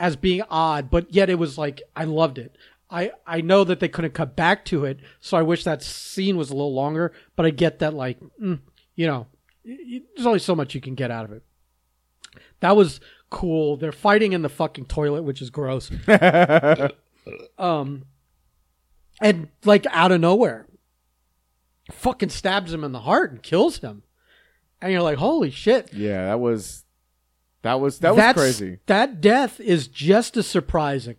[0.00, 2.56] as being odd, but yet it was like I loved it.
[2.90, 6.38] I I know that they couldn't cut back to it, so I wish that scene
[6.38, 7.12] was a little longer.
[7.36, 8.58] But I get that, like, mm,
[8.96, 9.26] you know,
[9.64, 11.42] y- y- there's only so much you can get out of it.
[12.60, 13.76] That was cool.
[13.76, 15.90] They're fighting in the fucking toilet, which is gross.
[17.58, 18.06] um,
[19.20, 20.66] and like out of nowhere,
[21.90, 24.02] fucking stabs him in the heart and kills him.
[24.80, 25.92] And you're like, holy shit.
[25.92, 26.84] Yeah, that was
[27.62, 28.78] that was that was That's- crazy.
[28.86, 31.16] That death is just as surprising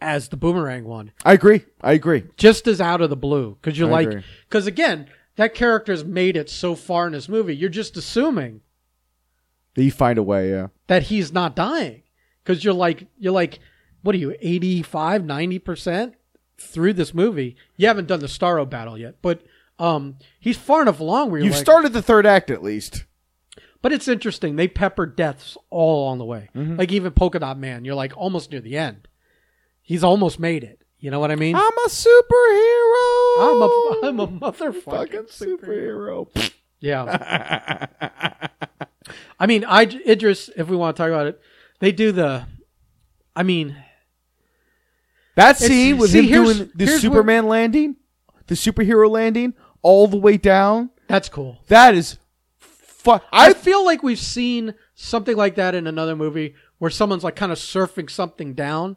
[0.00, 1.64] as the boomerang one, I agree.
[1.80, 2.24] I agree.
[2.36, 3.56] just as out of the blue.
[3.60, 7.56] Because you're I like, because again, that character's made it so far in this movie.
[7.56, 8.60] You're just assuming
[9.74, 10.50] that You find a way.
[10.50, 10.68] Yeah.
[10.88, 12.02] that he's not dying.
[12.42, 13.60] Because you're like, you're like,
[14.02, 16.12] what are you, 85, 90%
[16.58, 17.56] through this movie?
[17.76, 19.42] You haven't done the Starro battle yet, but
[19.78, 23.04] um, he's far enough along where you're You've like, started the third act at least.
[23.82, 24.56] But it's interesting.
[24.56, 26.48] They pepper deaths all along the way.
[26.54, 26.76] Mm-hmm.
[26.76, 29.08] Like even Polka Dot Man, you're like almost near the end.
[29.82, 30.80] He's almost made it.
[30.98, 31.54] You know what I mean?
[31.54, 33.36] I'm a superhero.
[33.38, 36.26] I'm a I'm a motherfucking superhero.
[36.32, 36.52] superhero.
[36.80, 37.86] Yeah.
[39.38, 40.48] I mean, I Idris.
[40.56, 41.40] If we want to talk about it,
[41.80, 42.46] they do the.
[43.36, 43.76] I mean,
[45.36, 47.96] that scene with see, him here's- doing the here's Superman landing,
[48.46, 50.90] the superhero landing, all the way down.
[51.08, 51.58] that's cool.
[51.68, 52.18] That is,
[52.58, 57.24] fu- I I feel like we've seen something like that in another movie where someone's
[57.24, 58.96] like kind of surfing something down.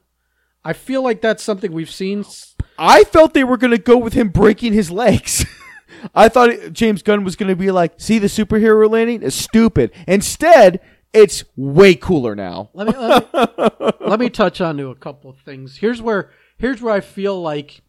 [0.63, 2.19] I feel like that's something we've seen.
[2.21, 5.45] s- I felt they were gonna go with him breaking his legs.
[6.15, 9.23] I thought it- James Gunn was gonna be like, "See the superhero landing?
[9.23, 10.79] It's stupid." Instead,
[11.13, 12.69] it's way cooler now.
[12.73, 15.77] Let me let me, let me touch on to a couple of things.
[15.77, 17.81] Here's where here's where I feel like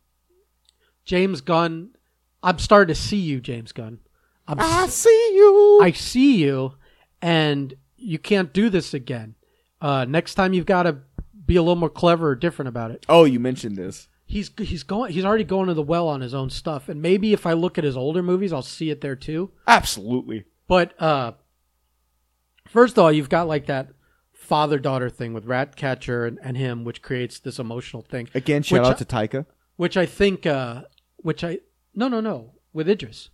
[1.05, 1.91] James Gunn.
[2.43, 3.99] I'm starting to see you, James Gunn.
[4.47, 5.81] I'm I see you.
[5.83, 6.75] I see you,
[7.21, 9.35] and you can't do this again.
[9.81, 10.99] Uh, next time you've got to
[11.45, 13.05] be a little more clever or different about it.
[13.09, 14.09] oh, you mentioned this.
[14.27, 17.33] He's he's going he's already going to the well on his own stuff, and maybe
[17.33, 19.51] if I look at his older movies, I'll see it there too.
[19.67, 20.45] Absolutely.
[20.67, 21.33] But uh,
[22.71, 23.89] first of all, you've got like that
[24.33, 28.29] father daughter thing with Ratcatcher and, and him, which creates this emotional thing.
[28.35, 29.47] Again, shout out I- to Taika.
[29.77, 30.83] Which I think, uh,
[31.19, 31.59] which I
[31.95, 33.31] no no no with Idris,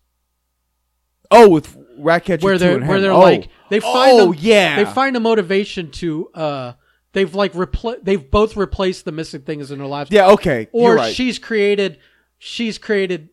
[1.30, 3.18] Oh, with Ratcatcher where they're and where they're oh.
[3.20, 6.72] like they find oh yeah, they find a motivation to uh
[7.12, 10.10] they've like repl- they've both replaced the missing things in their lives.
[10.10, 10.30] yeah.
[10.32, 11.14] Okay, or you're right.
[11.14, 11.98] she's created
[12.38, 13.30] she's created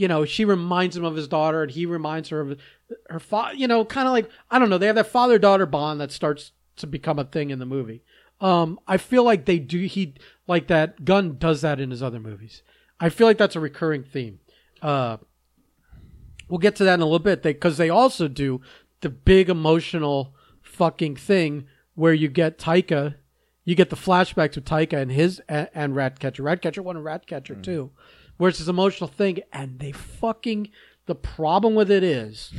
[0.00, 2.58] you know she reminds him of his daughter and he reminds her of
[3.10, 5.66] her father you know kind of like i don't know they have that father daughter
[5.66, 8.02] bond that starts to become a thing in the movie.
[8.40, 10.14] Um i feel like they do he
[10.46, 12.62] like that gunn does that in his other movies.
[12.98, 14.40] I feel like that's a recurring theme.
[14.80, 15.18] Uh
[16.48, 17.42] we'll get to that in a little bit.
[17.42, 18.62] Because they also do
[19.02, 23.16] the big emotional fucking thing where you get Taika,
[23.66, 27.54] you get the flashbacks with Taika and his and, and Ratcatcher, Ratcatcher one and Ratcatcher
[27.54, 27.90] two,
[28.40, 30.70] where it's this emotional thing, and they fucking.
[31.04, 32.52] The problem with it is,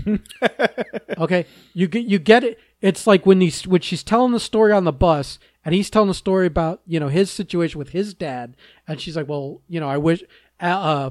[1.17, 2.59] okay, you get you get it.
[2.81, 6.09] It's like when he's when she's telling the story on the bus, and he's telling
[6.09, 8.55] the story about you know his situation with his dad,
[8.87, 10.23] and she's like, well, you know, I wish.
[10.61, 11.09] Uh, uh,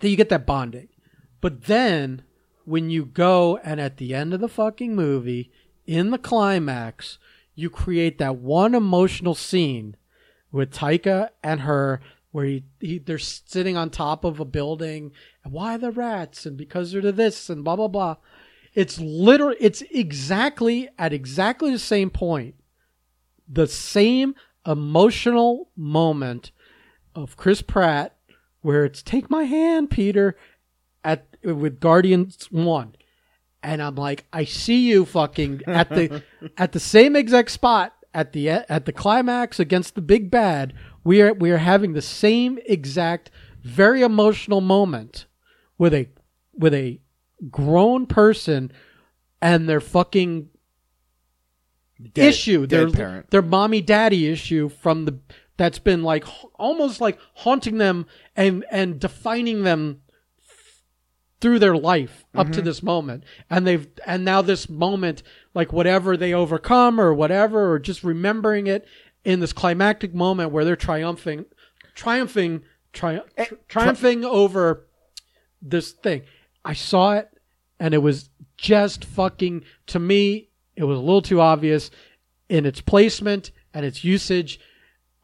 [0.00, 0.88] then you get that bonding.
[1.40, 2.22] But then
[2.64, 5.50] when you go and at the end of the fucking movie,
[5.86, 7.18] in the climax,
[7.56, 9.96] you create that one emotional scene
[10.54, 12.00] with Taika and her
[12.34, 15.12] where he, he they're sitting on top of a building
[15.44, 18.16] and why the rats and because they're to this and blah blah blah.
[18.74, 22.56] It's literally it's exactly at exactly the same point,
[23.48, 24.34] the same
[24.66, 26.50] emotional moment
[27.14, 28.16] of Chris Pratt
[28.62, 30.36] where it's take my hand, Peter,
[31.04, 32.96] at with Guardians One,
[33.62, 36.24] and I'm like, I see you fucking at the
[36.58, 40.74] at the same exact spot at the at the climax against the big bad.
[41.04, 43.30] We are we are having the same exact
[43.62, 45.26] very emotional moment
[45.78, 46.08] with a
[46.54, 47.00] with a
[47.50, 48.72] grown person
[49.42, 50.48] and their fucking
[52.12, 53.30] Dead- issue, dead their parent.
[53.30, 55.18] their mommy daddy issue from the
[55.56, 56.24] that's been like
[56.56, 58.06] almost like haunting them
[58.36, 60.00] and and defining them
[61.40, 62.52] through their life up Mm-hmm.
[62.54, 65.22] to this moment and they've and now this moment
[65.54, 68.86] like whatever they overcome or whatever or just remembering it
[69.24, 71.44] in this climactic moment where they're triumphing
[71.94, 74.86] triumphing tri- Eh, tri- triumphing over
[75.62, 76.22] this thing
[76.64, 77.28] i saw it
[77.80, 81.90] and it was just fucking to me it was a little too obvious
[82.48, 84.60] in its placement and its usage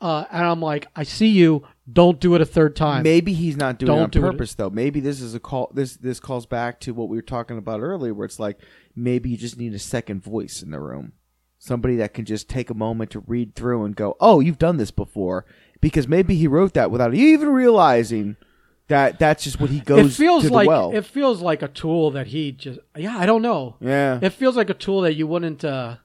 [0.01, 3.57] uh, and i'm like i see you don't do it a third time Maybe he's
[3.57, 4.31] not doing it Don't on do it.
[4.31, 4.71] purpose though.
[4.71, 5.73] Maybe this is a call.
[5.75, 8.61] This this calls back to what we were talking about earlier, where it's like
[8.95, 11.15] maybe you just need a second voice in the room,
[11.61, 14.79] somebody that can just take a moment to read through and go, "Oh, you've done
[14.79, 15.45] this before,"
[15.81, 18.37] because maybe he wrote that without even realizing
[18.89, 20.91] that that's just what he goes it feels like well.
[20.93, 24.57] it feels like a tool that he just yeah i don't know yeah, it feels
[24.57, 25.97] like a tool that you wouldn't uh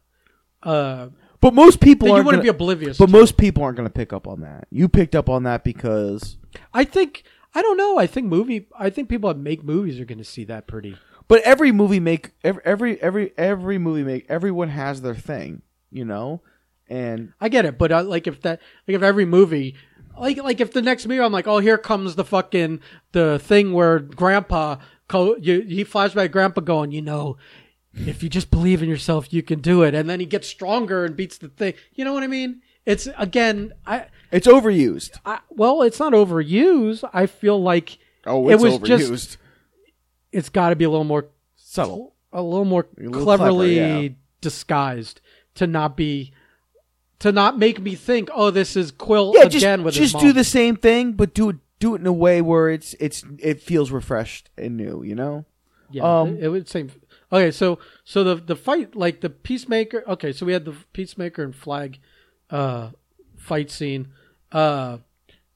[0.61, 1.07] uh
[1.41, 3.11] but most people you wouldn't gonna, be oblivious But to.
[3.11, 4.67] most people aren't going to pick up on that.
[4.71, 6.37] You picked up on that because.
[6.73, 7.23] i think
[7.55, 10.23] i don't know i think movie i think people that make movies are going to
[10.23, 10.95] see that pretty
[11.27, 15.61] But every movie make every every every every movie make everyone has their thing,
[15.91, 16.41] you know,
[16.87, 19.73] and i get it but uh, like if that like if every movie
[20.19, 22.79] like like if the next movie i'm like oh here comes the fucking
[23.11, 24.75] the thing where grandpa
[25.07, 27.37] co- you, he flashback grandpa going you know
[27.95, 31.05] if you just believe in yourself you can do it and then he gets stronger
[31.05, 35.17] and beats the thing you know what i mean it's again i it's overused.
[35.25, 37.07] I, well, it's not overused.
[37.13, 37.97] I feel like
[38.27, 38.85] Oh, It was overused.
[38.85, 39.37] just-
[40.35, 42.13] it's got to be a little more Subtle.
[42.33, 44.09] a little more little cleverly clever, yeah.
[44.41, 45.21] disguised
[45.55, 46.33] to not be
[47.19, 50.23] to not make me think, oh, this is Quill Yeah, again just with his just
[50.23, 53.23] do the same thing, but do it do it in a way where it's it's
[53.39, 55.03] it feels refreshed and new.
[55.03, 55.45] You know.
[55.91, 56.91] Yeah, um, it, it would seem.
[57.31, 60.03] Okay, so so the the fight like the peacemaker.
[60.07, 61.99] Okay, so we had the peacemaker and flag
[62.49, 62.89] uh
[63.37, 64.09] fight scene.
[64.51, 64.99] Uh,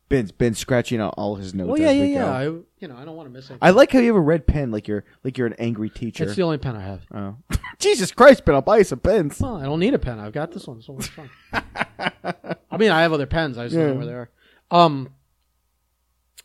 [0.10, 1.68] Ben's been scratching out all his notes.
[1.70, 2.20] well, yeah, as yeah, we yeah.
[2.20, 2.32] go.
[2.32, 2.44] I,
[2.80, 3.60] you know, I don't want to miss anything.
[3.62, 6.24] I like how you have a red pen, like you're like you're an angry teacher.
[6.24, 7.02] It's the only pen I have.
[7.14, 7.36] oh.
[7.80, 8.56] Jesus Christ, Ben!
[8.56, 9.40] I'll buy you some pens.
[9.40, 10.20] Well, I don't need a pen.
[10.20, 10.82] I've got this one.
[10.82, 11.30] So it's fine.
[11.54, 13.58] I mean, I have other pens.
[13.58, 14.30] I just don't know where they are.
[14.72, 15.10] Um,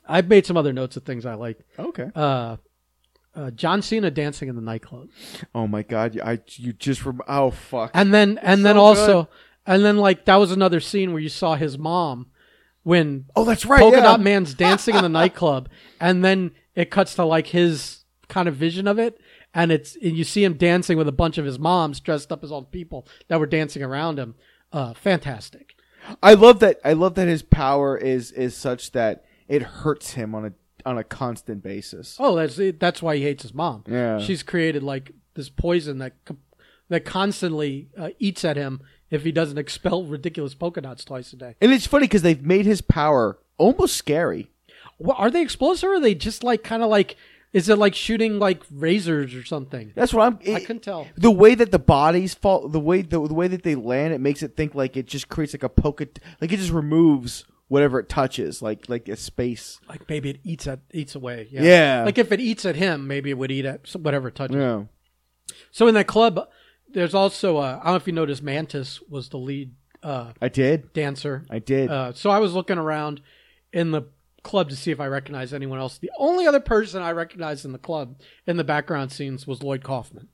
[0.07, 1.59] I've made some other notes of things I like.
[1.79, 2.11] Okay.
[2.15, 2.59] Uh,
[3.35, 5.09] uh, John Cena dancing in the nightclub,
[5.55, 6.21] Oh my God!
[6.23, 7.91] I you just rem- oh fuck.
[7.95, 9.29] and then and then so also,
[9.67, 12.27] and then like that was another scene where you saw his mom
[12.85, 13.81] when oh, that's right.
[13.81, 14.03] Polka yeah.
[14.05, 15.69] Dot Man's dancing in the nightclub,
[16.01, 19.21] and then it cuts to like his kind of vision of it,
[19.53, 22.45] and it's and you see him dancing with a bunch of his moms dressed up
[22.45, 24.37] as all the people that were dancing around him.
[24.73, 25.75] Uh, fantastic.
[26.23, 26.79] I love that.
[26.85, 30.53] I love that his power is is such that it hurts him on a
[30.87, 32.17] on a constant basis.
[32.21, 33.85] Oh, that's that's why he hates his mom.
[33.89, 34.19] Yeah.
[34.19, 36.13] she's created like this poison that
[36.89, 38.83] that constantly uh, eats at him
[39.15, 41.55] if he doesn't expel ridiculous polka dots twice a day.
[41.61, 44.51] And it's funny because they've made his power almost scary.
[44.99, 47.17] Well, are they explosive or are they just like kind of like?
[47.53, 49.93] Is it like shooting like razors or something?
[49.95, 50.39] That's what I'm.
[50.47, 51.07] I it- couldn't tell.
[51.17, 54.21] The way that the bodies fall, the way the, the way that they land, it
[54.21, 56.09] makes it think like it just creates like a polka,
[56.41, 59.79] like it just removes whatever it touches, like like a space.
[59.89, 61.49] Like maybe it eats at eats away.
[61.51, 61.63] Yeah.
[61.63, 62.03] Yeah.
[62.05, 64.57] Like if it eats at him, maybe it would eat at whatever it touches.
[64.57, 64.85] Yeah.
[65.71, 66.49] So in that club,
[66.95, 70.49] there's also uh, I don't know if you noticed, Mantis was the lead uh, I
[70.49, 70.93] did.
[70.93, 71.45] dancer.
[71.51, 71.91] I did.
[71.91, 73.21] Uh, so I was looking around
[73.73, 74.03] in the
[74.43, 75.99] club to see if I recognized anyone else.
[75.99, 78.17] The only other person I recognized in the club
[78.47, 80.29] in the background scenes was Lloyd Kaufman,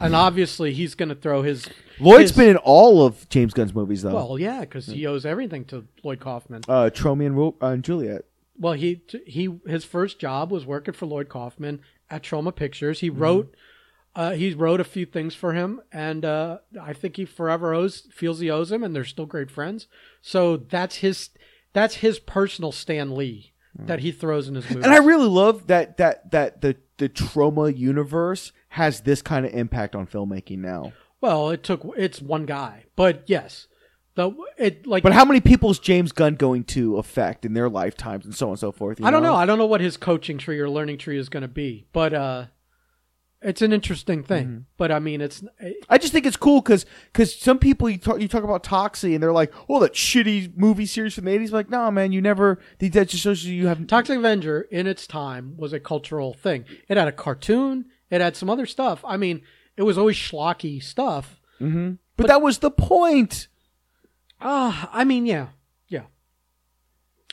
[0.00, 1.66] and obviously he's going to throw his
[2.00, 4.14] Lloyd's his- been in all of James Gunn's movies though.
[4.14, 6.62] well, yeah, because he owes everything to Lloyd Kaufman.
[6.68, 8.24] uh, Tromeo and, Ro- uh, and Juliet.
[8.58, 12.98] Well, he he his first job was working for Lloyd Kaufman at Troma Pictures.
[12.98, 13.06] Mm-hmm.
[13.06, 13.54] He wrote
[14.16, 18.06] uh, he wrote a few things for him, and uh, I think he forever owes
[18.12, 19.86] feels he owes him, and they're still great friends.
[20.22, 21.30] So that's his
[21.72, 24.84] that's his personal Stan Lee that he throws in his movies.
[24.84, 24.86] Mm.
[24.86, 29.52] And I really love that that that the the Troma universe has this kind of
[29.52, 30.92] impact on filmmaking now.
[31.20, 33.66] well, it took it's one guy, but yes,
[34.14, 37.68] the it like But how many people is James Gunn going to affect in their
[37.68, 39.00] lifetimes and so on and so forth?
[39.00, 39.34] you I don't know.
[39.34, 42.14] I don't know what his coaching tree or learning tree is going to be, but
[42.14, 42.46] uh,
[43.44, 44.46] it's an interesting thing.
[44.46, 44.58] Mm-hmm.
[44.78, 45.44] But I mean, it's
[45.88, 49.14] I just think it's cool because because some people you talk you talk about Toxie
[49.14, 51.52] and they're like, oh, that shitty movie series from the eighties.
[51.52, 52.58] Like, no, man, you never.
[52.78, 53.86] That just shows you you have.
[53.86, 56.64] Toxic Avenger in its time was a cultural thing.
[56.88, 57.86] It had a cartoon.
[58.10, 59.04] It had some other stuff.
[59.04, 59.42] I mean,
[59.76, 61.40] it was always schlocky stuff.
[62.16, 63.48] but, that was the point.
[64.40, 65.48] Ah, I mean, yeah,
[65.88, 66.04] yeah.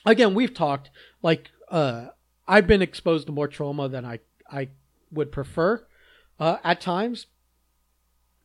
[0.05, 0.89] Again, we've talked
[1.21, 2.07] like uh,
[2.47, 4.19] I've been exposed to more Troma than I
[4.51, 4.69] I
[5.11, 5.85] would prefer
[6.41, 7.27] uh, at times.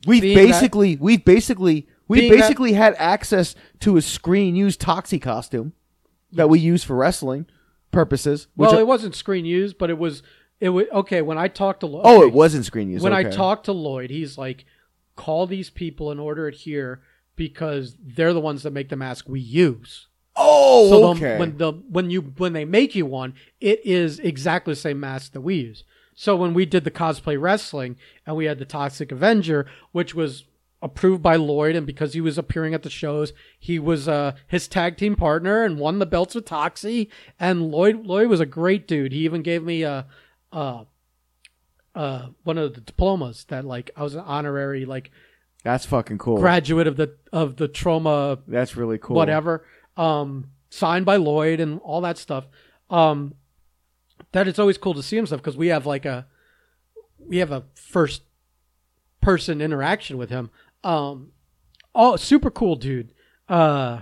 [0.07, 4.55] We've Being that- basically we've basically we Being that- basically had access to a screen
[4.55, 5.73] used Toxie costume
[6.33, 7.47] that we use for wrestling
[7.91, 8.47] purposes.
[8.57, 10.23] Well, it wasn't screen used, but it was
[10.61, 12.03] It was okay when I talked to Lloyd.
[12.07, 13.03] Oh, it wasn't screen use.
[13.03, 14.65] when I talked to Lloyd, he's like,
[15.15, 17.03] "Call these people and order it here
[17.37, 21.39] because they're the ones that make the mask we use." Oh, so the- okay.
[21.39, 25.33] when the when you when they make you one, it is exactly the same mask
[25.33, 25.85] that we use.
[26.17, 30.45] So when we did the cosplay wrestling and we had the Toxic Avenger, which was
[30.83, 34.67] approved by Lloyd, and because he was appearing at the shows, he was uh, his
[34.67, 37.09] tag team partner and won the belts with Toxie.
[37.39, 39.13] And Lloyd Lloyd was a great dude.
[39.13, 40.07] He even gave me a.
[40.51, 40.85] Uh,
[41.95, 45.11] uh, one of the diplomas that like I was an honorary like
[45.65, 46.39] That's fucking cool.
[46.39, 49.17] graduate of the of the Troma That's really cool.
[49.17, 49.65] whatever,
[49.97, 52.47] um, signed by Lloyd and all that stuff.
[52.91, 53.35] Um,
[54.37, 56.27] that it's always cool to see him stuff because we have like a
[57.19, 58.23] we have a first
[59.23, 60.51] person interaction with him.
[60.85, 61.33] Um,
[61.95, 63.13] oh, super cool dude.
[63.49, 64.01] Uh,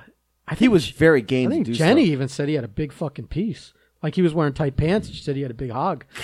[0.48, 2.12] I He was very game I think Jenny stuff.
[2.12, 3.72] even said he had a big fucking piece.
[4.02, 5.08] Like he was wearing tight pants.
[5.08, 6.04] She said he had a big hog.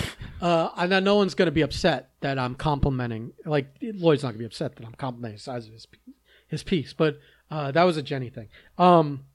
[0.41, 3.31] Uh, and then no one's going to be upset that I'm complimenting.
[3.45, 5.85] Like Lloyd's not going to be upset that I'm complimenting the size of his
[6.47, 6.93] his piece.
[6.93, 7.19] But
[7.51, 8.47] uh, that was a Jenny thing.
[8.75, 9.25] Um,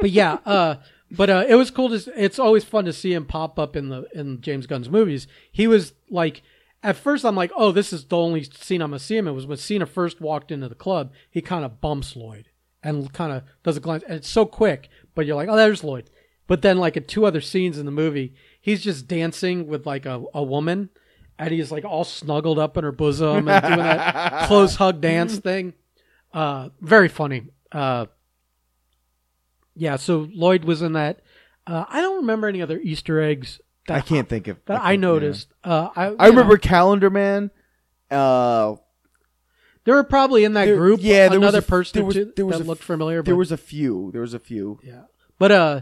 [0.00, 0.76] but yeah, uh,
[1.10, 1.88] but uh, it was cool.
[1.88, 5.26] To, it's always fun to see him pop up in the in James Gunn's movies.
[5.50, 6.42] He was like,
[6.82, 9.28] at first I'm like, oh, this is the only scene I'm gonna see him.
[9.28, 11.12] It was when Cena first walked into the club.
[11.30, 12.48] He kind of bumps Lloyd
[12.82, 14.88] and kind of does a glance, and it's so quick.
[15.14, 16.10] But you're like, oh, there's Lloyd.
[16.46, 20.06] But then like in two other scenes in the movie, he's just dancing with like
[20.06, 20.90] a, a woman.
[21.38, 25.38] And he's like all snuggled up in her bosom and doing that close hug dance
[25.38, 25.74] thing.
[26.32, 27.46] Uh, very funny.
[27.70, 28.06] Uh,
[29.78, 31.20] yeah, so Lloyd was in that.
[31.66, 34.90] Uh, I don't remember any other Easter eggs that I can't think of that I
[34.92, 35.48] can't- noticed.
[35.64, 37.50] Uh, I, I you know, remember Calendar Man.
[38.10, 38.76] Uh,
[39.84, 41.00] there were probably in that There- group.
[41.02, 43.22] yeah, there was another a- person there was- there was that a looked familiar.
[43.22, 44.10] there but, was a few.
[44.12, 44.78] There was a few.
[44.82, 45.02] yeah,
[45.38, 45.80] but uh,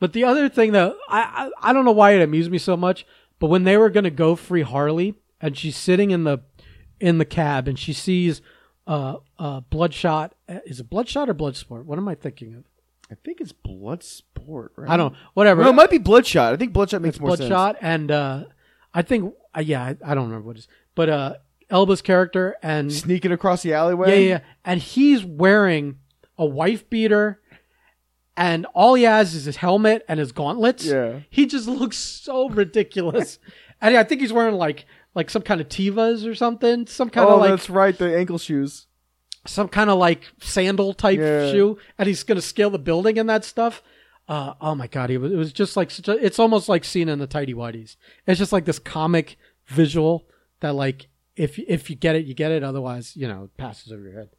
[0.00, 2.76] but the other thing that I, I I don't know why it amused me so
[2.76, 3.06] much,
[3.38, 6.38] but when they were gonna go free Harley and she's sitting in the
[7.00, 8.40] in the cab and she sees
[8.86, 10.34] uh uh Bloodshot
[10.66, 11.84] is it Bloodshot or Bloodsport?
[11.84, 12.64] What am I thinking of?
[13.10, 14.70] I think it's Bloodsport.
[14.76, 14.90] Right?
[14.90, 15.62] I don't whatever.
[15.62, 16.52] No, it might be Bloodshot.
[16.52, 17.48] I think Bloodshot makes more sense.
[17.48, 18.44] Bloodshot and uh
[18.92, 21.34] I think uh, yeah I, I don't remember what it is, but uh
[21.70, 24.10] Elba's character and Sneaking across the alleyway.
[24.10, 24.40] Yeah, yeah, yeah.
[24.64, 25.98] And he's wearing
[26.38, 27.40] a wife beater,
[28.36, 30.84] and all he has is his helmet and his gauntlets.
[30.84, 31.20] Yeah.
[31.30, 33.38] He just looks so ridiculous.
[33.80, 37.28] and I think he's wearing like like some kind of Tevas or something, some kind
[37.28, 37.96] oh, of like that's right.
[37.96, 38.86] The ankle shoes.
[39.46, 41.50] Some kind of like sandal type Yeah.
[41.50, 43.82] shoe, and he's gonna scale the building and that stuff.
[44.28, 46.84] Uh, oh my god, he was, it was just like such a, it's almost like
[46.84, 47.96] seen in the tidy whities.
[48.26, 50.26] It's just like this comic visual
[50.60, 52.62] that like if if you get it, you get it.
[52.64, 54.30] Otherwise, you know, it passes over your head.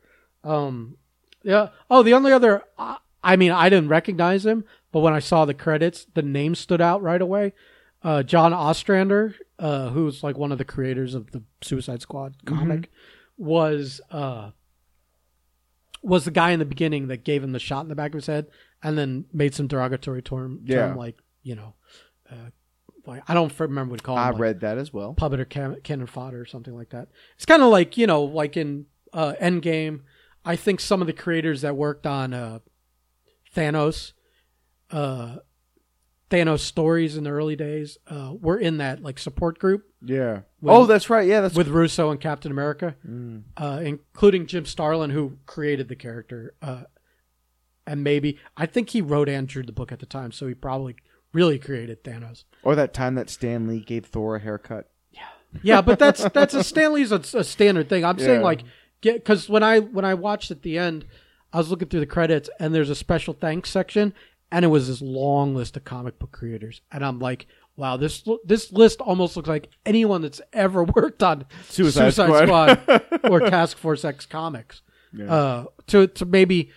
[0.43, 0.97] Um,
[1.43, 1.69] yeah.
[1.89, 5.45] Oh, the only other, I I mean, I didn't recognize him, but when I saw
[5.45, 7.53] the credits, the name stood out right away.
[8.03, 12.91] Uh, John Ostrander, uh, who's like one of the creators of the Suicide Squad comic,
[13.37, 14.51] was uh,
[16.05, 18.15] was the guy in the beginning that gave him the shot in the back of
[18.15, 18.47] his head,
[18.83, 20.87] and then made some derogatory term, Yeah.
[20.87, 21.73] term like you know,
[22.31, 22.49] uh,
[23.05, 24.19] like I don't remember what he called.
[24.19, 25.13] I him, like, read that as well.
[25.13, 27.09] puppet or can- cannon fodder or something like that.
[27.35, 30.01] It's kind of like you know, like in uh, Endgame.
[30.43, 32.59] I think some of the creators that worked on uh,
[33.55, 34.13] Thanos,
[34.91, 35.37] uh,
[36.35, 40.41] Thanos stories in the early days, uh, were in that like support group Yeah.
[40.59, 41.27] When- oh, that's right.
[41.27, 43.43] Yeah, that's with Russo and Captain America, Mm.
[43.57, 46.53] uh, including Jim Starlin, who created the character.
[46.61, 46.83] Uh,
[47.87, 50.53] and maybe I think he wrote and drew the book at the time, so he
[50.53, 50.95] probably
[51.33, 52.43] really created Thanos.
[52.63, 54.89] or that time that Stan Lee gave Thor a haircut.
[55.11, 55.21] Yeah,
[55.63, 58.03] yeah, but that's that's a Stan Lee's a, a standard thing.
[58.03, 58.61] I'm saying like
[59.01, 61.05] get because when I when I watched at the end,
[61.53, 64.13] I was looking through the credits and there's a special thanks section,
[64.51, 68.23] and it was this long list of comic book creators, and I'm like, wow, this
[68.45, 73.03] this list almost looks like anyone that's ever worked on Suicide Squad, Squad.
[73.29, 74.81] or Task Force X comics.
[75.13, 75.33] Yeah.
[75.33, 76.71] Uh, to to maybe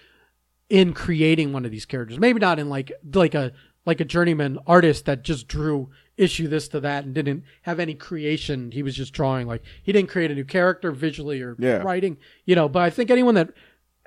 [0.69, 3.53] in creating one of these characters, maybe not in like like a
[3.86, 7.95] like a journeyman artist that just drew issue this to that and didn't have any
[7.95, 8.70] creation.
[8.73, 11.78] He was just drawing like he didn't create a new character visually or Yeah.
[11.78, 12.69] writing, you know.
[12.69, 13.51] But I think anyone that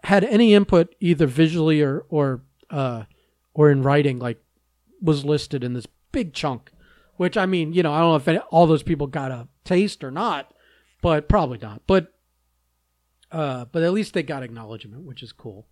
[0.04, 3.04] had any input either visually or or uh,
[3.54, 4.42] or in writing like
[5.02, 6.72] was listed in this big chunk.
[7.18, 9.48] Which I mean, you know, I don't know if any, all those people got a
[9.64, 10.54] taste or not,
[11.02, 11.82] but probably not.
[11.86, 12.14] But
[13.32, 15.68] uh, but at least they got acknowledgement, which is cool.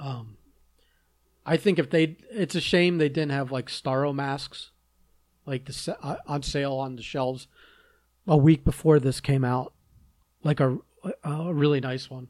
[0.00, 0.38] Um,
[1.44, 4.70] I think if they, it's a shame they didn't have like Starro masks,
[5.46, 7.46] like the uh, on sale on the shelves
[8.26, 9.74] a week before this came out,
[10.42, 10.78] like a
[11.22, 12.28] a really nice one.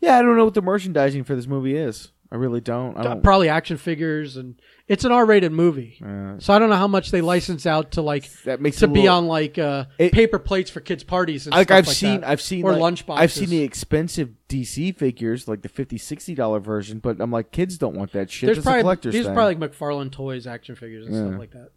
[0.00, 2.10] Yeah, I don't know what the merchandising for this movie is.
[2.32, 2.96] I really don't.
[2.96, 3.22] I don't.
[3.22, 4.54] Probably action figures, and
[4.88, 6.00] it's an R-rated movie.
[6.02, 8.86] uh, So I don't know how much they license out to like that makes to
[8.86, 11.68] it a be little- on like uh, It- paper plates for kids' parties and like
[11.68, 12.30] stuff I've like seen that.
[12.30, 16.34] I've seen or like, lunch I've seen the expensive DC figures like the 50 60
[16.34, 19.12] dollar version but I'm like kids don't want that shit There's That's a probably collector's
[19.12, 19.34] these are thing.
[19.34, 21.26] probably like McFarlane toys, action figures, and Yeah.
[21.28, 21.68] stuff like that.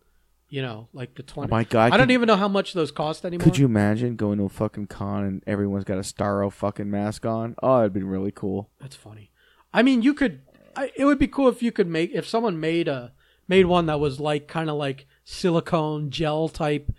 [0.48, 1.52] You know, like the twenty.
[1.52, 3.44] Oh my God, I don't could- even know how much those cost anymore.
[3.44, 7.26] Could you imagine going to a fucking con and everyone's got a Starro fucking mask
[7.26, 7.56] on?
[7.62, 8.70] Oh, it'd been really cool.
[8.80, 9.32] That's funny.
[9.76, 10.42] I mean, you could.
[10.76, 13.14] I, it would be cool if you could make if someone made a
[13.48, 16.92] made one that was like kind of like silicone gel type,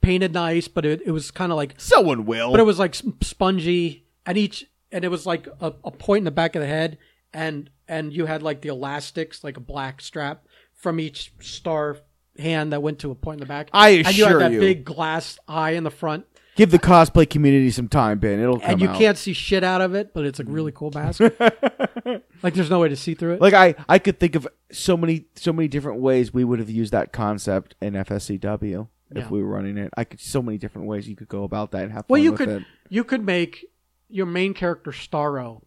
[0.00, 2.50] painted nice, but it, it was kind of like Someone will.
[2.50, 6.24] but it was like spongy and each and it was like a, a point in
[6.24, 6.98] the back of the head
[7.32, 11.98] and and you had like the elastics like a black strap from each star
[12.38, 14.52] hand that went to a point in the back I assure and you had that
[14.52, 14.60] you.
[14.60, 16.26] big glass eye in the front
[16.56, 18.38] Give the cosplay community some time, Ben.
[18.38, 18.96] It'll come and you out.
[18.98, 21.20] can't see shit out of it but it's a really cool mask
[22.42, 24.96] like there's no way to see through it Like I, I could think of so
[24.96, 29.22] many, so many different ways we would have used that concept in FSCW Yeah.
[29.22, 29.90] if we were running it.
[29.96, 32.22] I could so many different ways you could go about that and have fun well
[32.22, 32.62] you with could it.
[32.88, 33.66] you could make
[34.08, 35.62] your main character starro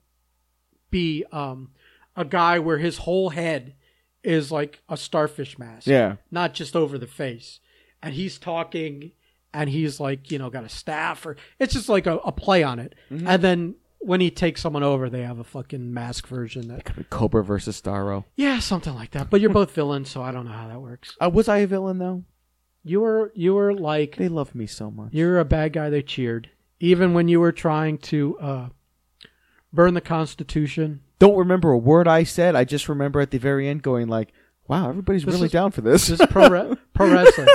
[0.90, 1.72] be um
[2.16, 3.76] a guy where his whole head
[4.24, 7.60] is like a starfish mask Yeah, not just over the face.
[8.02, 9.12] And he's talking
[9.54, 12.64] and he's like, you know, got a staff or it's just like a, a play
[12.64, 12.96] on it.
[13.12, 13.28] Mm-hmm.
[13.28, 16.96] And then when he takes someone over, they have a fucking mask version that could
[16.96, 18.26] be Cobra versus Starro.
[18.36, 19.30] Yeah, something like that.
[19.30, 21.16] But you're both villains, so I don't know how that works.
[21.20, 22.24] Uh, was I a villain though?
[22.84, 25.10] You were you were like They love me so much.
[25.14, 26.50] you're a bad guy they cheered.
[26.80, 28.70] Even when you were trying to uh
[29.74, 31.02] burn the Constitution.
[31.20, 32.56] Don't remember a word I said.
[32.56, 34.32] I just remember at the very end going like,
[34.68, 37.48] "Wow, everybody's This really is- down for this." This is pro, re- pro wrestling.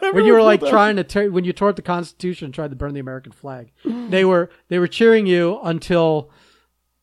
[0.12, 2.54] when you were like Everyone's trying to tear, when you tore up the Constitution and
[2.54, 6.30] tried to burn the American flag, they were they were cheering you until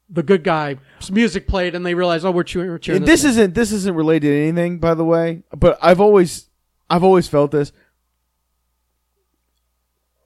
[0.09, 0.77] the good guy
[1.11, 2.69] music played and they realized, oh, we're cheering.
[2.69, 5.43] We're cheering And this isn't this isn't related to anything, by the way.
[5.51, 6.49] But I've always
[6.89, 7.71] I've always felt this.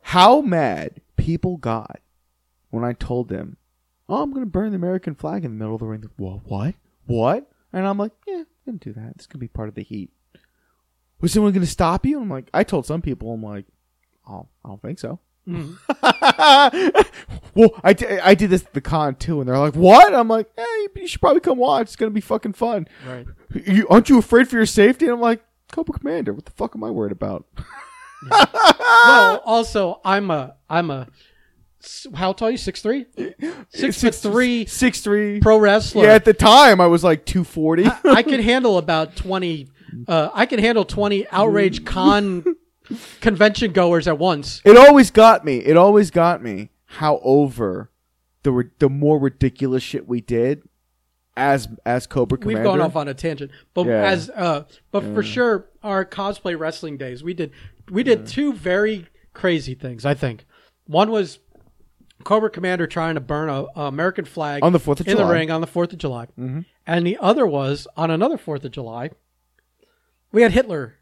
[0.01, 1.99] How mad people got
[2.71, 3.57] when I told them,
[4.07, 6.41] "Oh, I'm going to burn the American flag in the middle of the ring." What?
[6.45, 6.75] What?
[7.05, 7.51] What?
[7.71, 9.17] And I'm like, "Yeah, I'm going to do that.
[9.17, 10.11] This could be part of the heat."
[11.21, 12.21] Was someone going to stop you?
[12.21, 13.65] I'm like, I told some people, I'm like,
[14.27, 15.77] "Oh, I don't think so." Mhm.
[17.55, 20.49] well, I, I did this at the con too, and they're like, "What?" I'm like,
[20.55, 21.87] "Hey, you, should probably come watch.
[21.87, 23.25] It's gonna be fucking fun." right.
[23.65, 25.05] You, aren't you afraid for your safety?
[25.05, 27.45] And I'm like, Cobra Commander, what the fuck am I worried about?
[28.29, 31.07] Well, also, I'm a I'm a
[32.13, 32.57] how tall are you?
[32.57, 33.05] Six three,
[33.69, 35.39] six three six three.
[35.39, 36.03] pro wrestler.
[36.03, 37.85] Yeah, at the time I was like two forty.
[38.03, 39.69] I could handle about twenty.
[40.07, 42.43] Uh, I can handle twenty outrage con
[43.21, 44.61] convention goers at once.
[44.65, 45.57] it always got me.
[45.57, 47.91] It always got me how over
[48.43, 50.63] the ri- the more ridiculous shit we did
[51.37, 52.61] as as Cobra Commander.
[52.61, 54.03] We've gone off on a tangent, but Yeah.
[54.03, 57.51] as uh, but for sure, our cosplay wrestling days, we did
[57.89, 60.05] we did two very crazy things.
[60.05, 60.45] I think
[60.87, 61.39] one was
[62.23, 65.23] Cobra Commander trying to burn a, a American flag On the 4th of in the
[65.23, 65.33] July.
[65.33, 66.61] ring on the Fourth of July, mm-hmm.
[66.85, 69.11] and the other was on another Fourth of July.
[70.31, 70.95] We had Hitler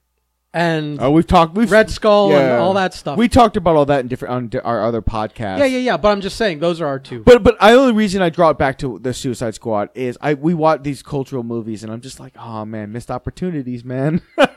[0.54, 1.56] and Oh, we've talked.
[1.56, 2.58] We've Red Skull and yeah.
[2.58, 3.18] all that stuff.
[3.18, 5.60] We talked about all that in different on di- our other podcasts.
[5.60, 5.98] yeah, yeah, yeah.
[5.98, 7.22] But I'm just saying those are our two.
[7.24, 10.36] But but the only reason I draw it back to the Suicide Squad is I
[10.36, 14.22] we watch these cultural movies and I'm just like, oh man, missed opportunities, man.
[14.36, 14.52] but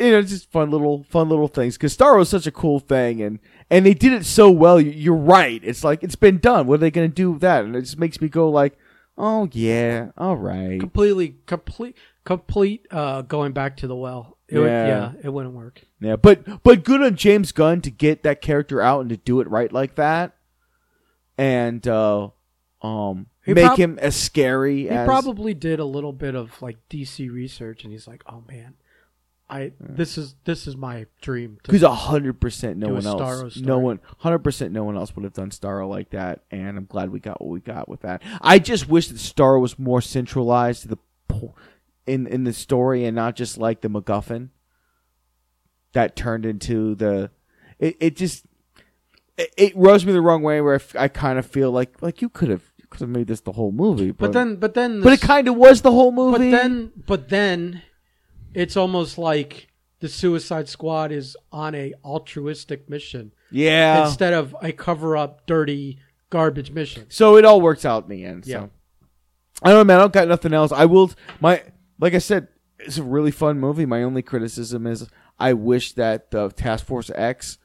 [0.00, 2.78] you know, it's just fun little fun little things because Starro's is such a cool
[2.78, 3.38] thing and
[3.70, 4.80] and they did it so well.
[4.80, 5.60] You- You're right.
[5.64, 6.66] It's like it's been done.
[6.66, 7.64] What are they going to do with that?
[7.64, 8.78] And it just makes me go like,
[9.18, 10.78] oh yeah, all right.
[10.80, 11.96] completely, complete,
[12.26, 12.86] complete.
[12.90, 14.36] Uh, going back to the well.
[14.48, 14.86] It would, Yeah.
[14.86, 15.80] yeah, it wouldn't work.
[16.00, 19.40] Yeah, but but good on James Gunn to get that character out and to do
[19.40, 20.36] it right like that,
[21.38, 22.28] and uh,
[22.82, 26.60] um, He make prob- him as scary He as probably did a little bit of
[26.62, 28.74] like DC research, and he's like, "Oh man,
[29.50, 33.78] I this is this is my dream." Because a hundred percent no one else, no
[33.78, 37.10] one, hundred percent no one else would have done Starro like that, and I'm glad
[37.10, 38.22] we got what we got with that.
[38.40, 40.98] I just wish that Starro was more centralized to the
[41.28, 41.54] po-
[42.06, 44.50] in in the story and not just like the MacGuffin
[45.92, 47.30] that turned into the.
[47.78, 48.46] It it just
[49.36, 52.00] it, it rubs me the wrong way where I, f- I kind of feel like
[52.02, 54.56] like you could have you could have made this the whole movie, but, but then,
[54.56, 57.82] but then, but it kind of was the whole movie but then, but then,
[58.54, 59.68] it's almost like
[60.00, 64.06] the Suicide Squad is on a altruistic mission yeah.
[64.06, 65.98] instead of a cover-up, dirty,
[66.30, 67.06] garbage mission.
[67.08, 68.44] So it all works out in the end.
[68.44, 68.50] So.
[68.50, 68.66] Yeah.
[69.62, 69.96] I don't know, man.
[69.98, 70.70] I don't got nothing else.
[70.70, 71.10] I will.
[71.40, 71.62] My
[72.00, 72.48] like I said,
[72.78, 73.86] it's a really fun movie.
[73.86, 75.08] My only criticism is
[75.38, 77.58] I wish that the Task Force X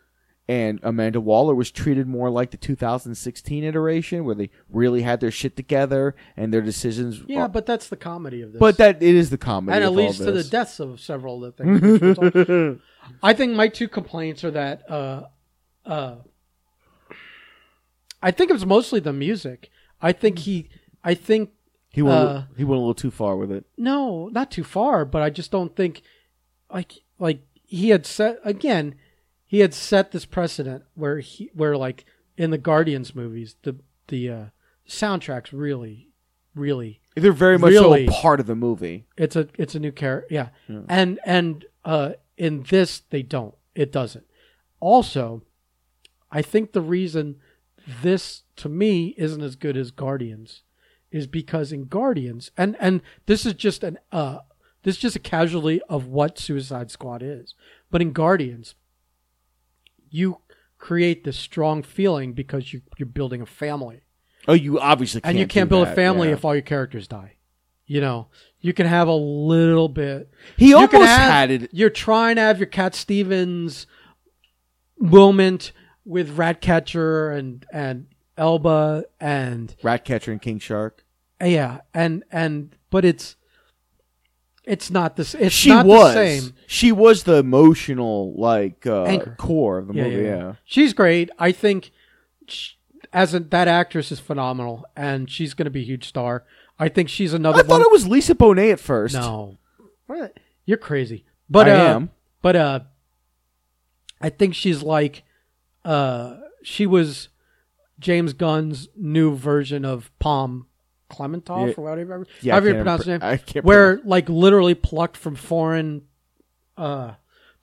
[0.47, 5.31] and Amanda Waller was treated more like the 2016 iteration, where they really had their
[5.31, 7.21] shit together and their decisions.
[7.27, 8.59] Yeah, but that's the comedy of this.
[8.59, 11.55] but that it is the comedy, and it leads to the deaths of several of
[11.55, 11.81] the things.
[12.01, 12.79] which we'll talk-
[13.23, 15.23] I think my two complaints are that uh,
[15.85, 16.15] uh,
[18.21, 19.69] I think it was mostly the music.
[20.01, 20.69] I think he,
[21.03, 21.51] I think
[21.91, 23.65] he went a uh, he went a little too far with it.
[23.77, 26.01] no, not too far, but I just don't think
[26.73, 28.95] like like he had set again.
[29.45, 32.05] He had set this precedent where he where like
[32.38, 33.76] in the Guardians movies the
[34.07, 34.45] the uh,
[34.88, 36.07] soundtracks really
[36.55, 38.07] really They're very much Really?
[38.07, 39.05] so part of the movie.
[39.18, 40.49] it's a it's a new character yeah.
[40.89, 44.26] and and uh in this they don't it doesn't
[44.81, 45.43] also
[46.30, 47.38] i think the reason
[48.01, 50.63] this to me isn't as good as guardians
[51.11, 54.39] is because in guardians and and this is just an uh
[54.83, 57.53] this is just a casualty of what suicide squad is
[57.89, 58.75] but in guardians
[60.09, 60.38] you
[60.77, 64.01] create this strong feeling because you, you're building a family
[64.47, 66.33] Oh, you obviously can't and you can't build that, a family yeah.
[66.33, 67.35] if all your characters die.
[67.85, 68.29] You know,
[68.59, 70.31] you can have a little bit.
[70.57, 71.69] He you almost have- had it.
[71.73, 73.85] You're trying to have your Cat Stevens
[74.99, 75.73] moment
[76.05, 81.03] with Ratcatcher and and Elba and Ratcatcher and King Shark.
[81.43, 83.35] yeah and and but it's
[84.63, 86.13] it's not the It's she not was.
[86.13, 86.53] the same.
[86.67, 89.35] She was the emotional like uh, Anchor.
[89.37, 90.15] core of the Yeah, movie.
[90.17, 90.53] yeah, Yeah, yeah.
[90.63, 91.29] She's great.
[91.39, 91.91] I think
[92.47, 92.73] sh
[93.13, 96.45] as a, that actress is phenomenal, and she's going to be a huge star.
[96.79, 97.81] I think she's another I thought one.
[97.81, 99.15] it was Lisa Bonet at first.
[99.15, 99.57] No,
[100.05, 100.37] What?
[100.65, 101.25] you're crazy.
[101.49, 102.09] But I uh, am.
[102.41, 102.79] But uh,
[104.21, 105.23] I think she's like,
[105.83, 107.27] uh, she was
[108.01, 110.67] James Gunn's new version of Pom
[111.09, 111.73] Klementieff Yeah.
[111.77, 112.27] or whatever.
[112.41, 113.19] Yeah, however you pronounce pr- name.
[113.21, 116.01] I can't Where like literally plucked from foreign,
[116.77, 117.13] uh,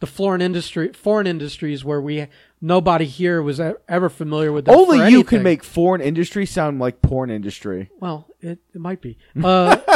[0.00, 2.26] the foreign industry, foreign industries where we
[2.60, 4.66] nobody here was ever familiar with.
[4.66, 7.90] Them Only you can make foreign industry sound like porn industry.
[7.98, 9.18] Well, it, it might be.
[9.42, 9.92] Uh, is-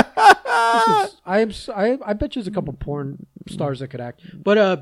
[1.25, 1.53] I am.
[1.75, 4.77] I, I bet you there's a couple porn stars that could act, but uh,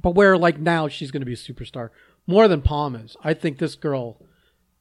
[0.00, 1.90] but where like now she's going to be a superstar
[2.26, 3.16] more than Pom is.
[3.22, 4.20] I think this girl,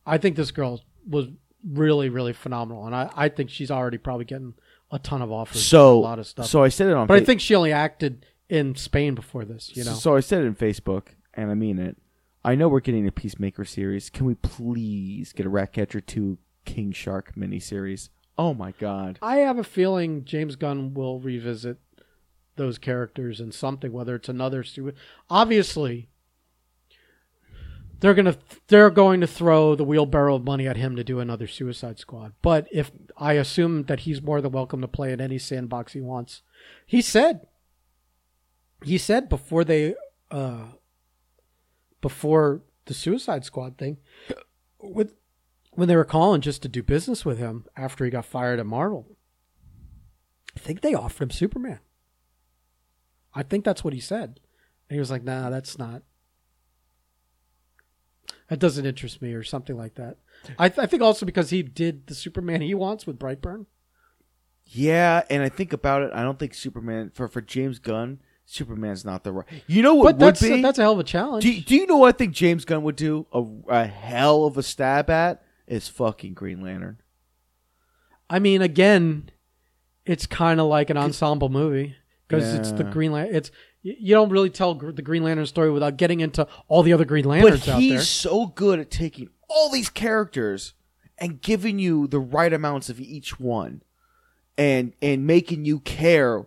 [0.06, 1.28] I think this girl was
[1.68, 4.54] really really phenomenal, and I I think she's already probably getting
[4.92, 5.66] a ton of offers.
[5.66, 6.48] So a lot of stuff.
[6.48, 7.08] So I said it on.
[7.08, 9.76] but I think she only acted in Spain before this.
[9.76, 9.94] You know.
[9.94, 11.98] So I said it in Facebook, and I mean it.
[12.44, 14.12] I know we're getting a Peacemaker series.
[14.12, 18.10] Can we please get a Ratcatcher 2 King Shark miniseries?
[18.38, 19.18] Oh my god.
[19.22, 21.78] I have a feeling James Gunn will revisit
[22.56, 24.64] those characters in something, whether it's another.
[25.28, 26.10] Obviously,
[28.06, 28.38] they're gonna
[28.68, 32.34] they're going to throw the wheelbarrow of money at him to do another Suicide Squad.
[32.44, 36.02] But if I assume that he's more than welcome to play in any sandbox he
[36.02, 36.44] wants,
[36.86, 37.48] he said.
[38.84, 39.96] He said before they,
[40.30, 40.66] uh,
[42.00, 43.98] before the Suicide Squad thing,
[44.80, 45.16] with
[45.72, 48.68] when they were calling just to do business with him after he got fired at
[48.68, 49.18] Marvel.
[50.56, 51.80] I think they offered him Superman.
[53.34, 54.40] I think that's what he said.
[54.90, 56.04] And he was like, "Nah, that's not.
[58.50, 60.18] That doesn't interest me, or something like that."
[60.60, 63.66] I, th- I think also because he did the Superman he wants with Brightburn.
[64.68, 66.12] Yeah, and I think about it.
[66.14, 69.46] I don't think Superman for for James Gunn, Superman's not the right.
[69.68, 70.62] You know what But that's would be?
[70.62, 71.44] that's a hell of a challenge.
[71.44, 74.58] do, do you know what I think James Gunn would do a, a hell of
[74.58, 75.44] a stab at?
[75.68, 77.02] Is fucking Green Lantern.
[78.30, 79.30] I mean, again,
[80.06, 81.96] it's kind of like an ensemble movie
[82.28, 83.36] because it's the Green Lantern.
[83.36, 83.52] It's
[83.86, 87.24] you don't really tell the Green Lantern story without getting into all the other Green
[87.26, 88.02] But Lanterns out he's there.
[88.02, 90.74] so good at taking all these characters
[91.20, 93.84] and giving you the right amounts of each one,
[94.58, 96.46] and and making you care,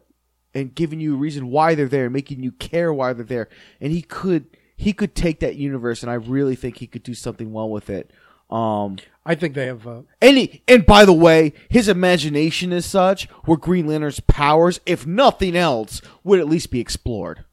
[0.52, 3.48] and giving you a reason why they're there, and making you care why they're there.
[3.80, 4.46] And he could
[4.76, 7.88] he could take that universe, and I really think he could do something well with
[7.88, 8.10] it.
[8.50, 8.96] Um,
[9.26, 9.86] I think they have.
[9.86, 14.80] Uh, and he, and by the way, his imagination is such where Green Lantern's powers,
[14.86, 17.44] if nothing else, would at least be explored,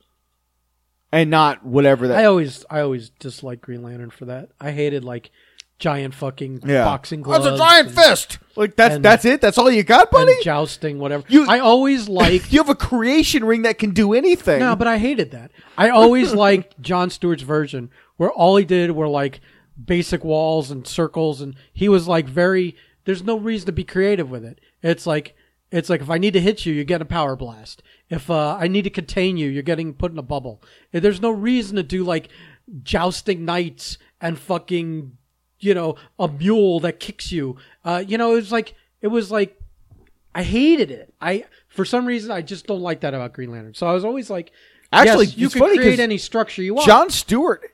[1.12, 2.18] and not whatever that.
[2.18, 4.50] I always, I always dislike Green Lantern for that.
[4.60, 5.32] I hated like
[5.78, 7.44] giant fucking yeah, boxing gloves.
[7.44, 8.40] That's a giant and, fist.
[8.56, 9.42] Like that's and- that's it.
[9.42, 10.44] That's all you got, and buddy.
[10.44, 11.26] jousting, whatever.
[11.28, 12.54] You- I always like.
[12.54, 14.60] you have a creation ring that can do anything.
[14.60, 15.52] no, but I hated that.
[15.78, 19.42] I always liked John Stewart's version where all he did were like
[19.84, 22.76] basic walls and circles, and he was like very.
[23.06, 24.60] There's no reason to be creative with it.
[24.82, 25.36] It's like
[25.72, 27.84] it's like if I need to hit you, you get a power blast.
[28.10, 30.62] If uh, I need to contain you, you're getting put in a bubble.
[30.92, 32.30] There's no reason to do like
[32.84, 35.18] jousting knights and fucking
[35.60, 37.58] you know a mule that kicks you.
[37.84, 39.60] Uh, you know, it was like it was like
[40.34, 41.14] I hated it.
[41.20, 43.74] I for some reason I just don't like that about Green Lantern.
[43.74, 44.52] So I was always like,
[44.92, 46.86] Actually, yes, you can create any structure you want.
[46.86, 47.70] John Stewart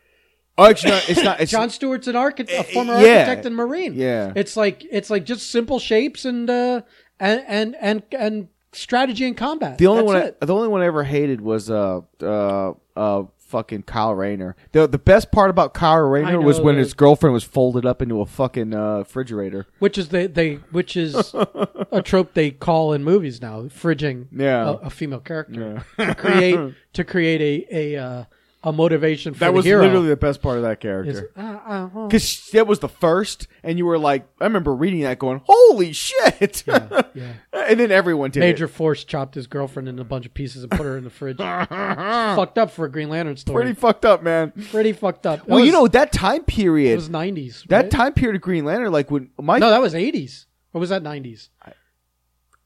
[0.61, 1.41] Oh, actually, no, it's not.
[1.41, 3.19] It's, John Stewart's an architect, a former yeah.
[3.19, 3.93] architect and marine.
[3.95, 4.33] Yeah.
[4.35, 6.81] it's like it's like just simple shapes and uh
[7.19, 9.77] and and and and strategy and combat.
[9.77, 10.35] the only That's one.
[10.41, 14.55] I, the only one I ever hated was uh uh uh fucking Kyle Rayner.
[14.71, 18.21] The the best part about Kyle Rayner was when his girlfriend was folded up into
[18.21, 19.67] a fucking uh, refrigerator.
[19.79, 21.33] which is they they which is
[21.91, 24.69] a trope they call in movies now, fridging Yeah.
[24.69, 28.23] a, a female character to create to create a a uh,
[28.63, 29.81] a motivation for That the was hero.
[29.81, 31.31] literally the best part of that Is, character.
[31.35, 35.01] uh, uh, well, Because that was the first, and you were like, I remember reading
[35.01, 37.01] that, going, "Holy shit!" yeah.
[37.53, 38.69] and then everyone did Major it.
[38.69, 41.37] Force chopped his girlfriend into a bunch of pieces and put her in the fridge.
[41.37, 43.63] fucked up for a Green Lantern story.
[43.63, 44.51] Pretty fucked up, man.
[44.69, 45.39] Pretty fucked up.
[45.39, 46.91] That Well, you was- know that time period.
[46.93, 47.65] it was nineties.
[47.69, 50.45] that time period of Green Lantern, like when my No, that was eighties.
[50.73, 51.49] Or was that nineties?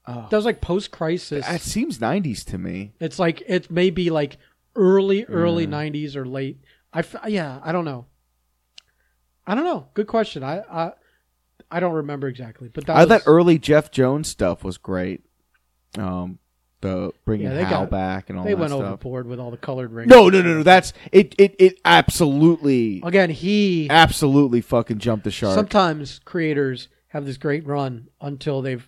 [0.06, 1.46] That was like post crisis.
[1.46, 2.92] that seems '90s to me.
[3.00, 4.36] It's like it may be like
[4.76, 5.70] early, early Mm.
[5.70, 6.58] '90s or late.
[6.92, 8.06] I f- yeah, I don't know.
[9.46, 9.88] I don't know.
[9.94, 10.42] Good question.
[10.42, 10.92] I I,
[11.70, 15.22] I don't remember exactly, but that I was, thought early Geoff Johns stuff was great.
[15.98, 16.38] Um,
[16.82, 18.82] the bringing Yeah, Hal got- back and all they that went stuff.
[18.82, 20.10] overboard with all the colored rings.
[20.10, 20.62] No, no, no, no.
[20.62, 21.34] That's it.
[21.38, 25.54] It it absolutely, Again, he absolutely fucking jumped the shark.
[25.54, 28.86] sometimes creators have this great run until they've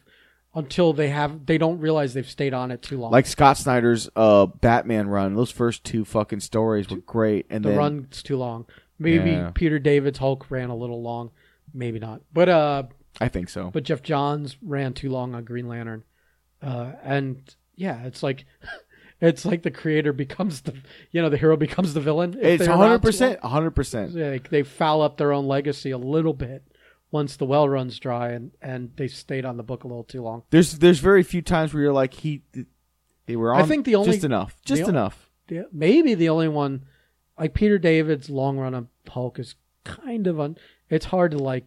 [0.58, 3.12] until they have they don't realize they've stayed on it too long.
[3.12, 5.34] like Scott Snyder's uh Batman run.
[5.34, 8.66] Those first two fucking stories were great, and the then run's too long.
[8.98, 9.52] Maybe Yeah.
[9.54, 11.30] Peter David's Hulk ran a little long.
[11.72, 12.22] Maybe not.
[12.32, 12.82] But uh
[13.20, 13.70] I think so.
[13.70, 16.04] but Geoff Johns ran too long on Green Lantern,
[16.62, 17.42] uh, and
[17.74, 18.44] yeah, it's like
[19.20, 20.74] it's like the creator becomes the
[21.10, 22.36] you know the hero becomes the villain.
[22.40, 24.50] It's hundred percent, hundred percent.
[24.50, 26.62] they foul up their own legacy a little bit
[27.10, 30.22] once the well runs dry, and and they stayed on the book a little too
[30.22, 30.42] long.
[30.50, 32.42] There's there's very few times where you're like he,
[33.26, 33.62] they were on.
[33.62, 35.30] I think the only- just enough, just the- enough.
[35.48, 36.84] The, maybe the only one,
[37.38, 39.54] like Peter David's long run on Hulk is
[39.84, 40.58] kind of un.
[40.90, 41.64] It's hard to like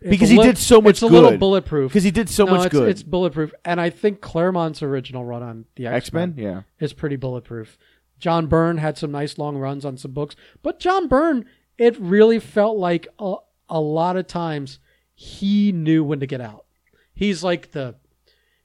[0.00, 2.52] Because he lit- did so much It's a little bulletproof Because he did so No,
[2.52, 2.88] much it's, good.
[2.88, 6.62] It's bulletproof, and I think Claremont's original run on the X X Men, Men yeah.
[6.78, 7.76] is pretty bulletproof.
[8.20, 11.46] John Byrne had some nice long runs on some books, but John Byrne,
[11.78, 13.34] it really felt like a,
[13.68, 14.78] a lot of times
[15.14, 16.64] he knew when to get out.
[17.14, 17.94] He's like the,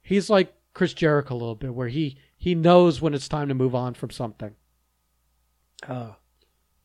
[0.02, 3.54] he's like Chris Jericho a little bit, where he he knows when it's time to
[3.54, 4.56] move on from something.
[5.88, 6.12] Uh,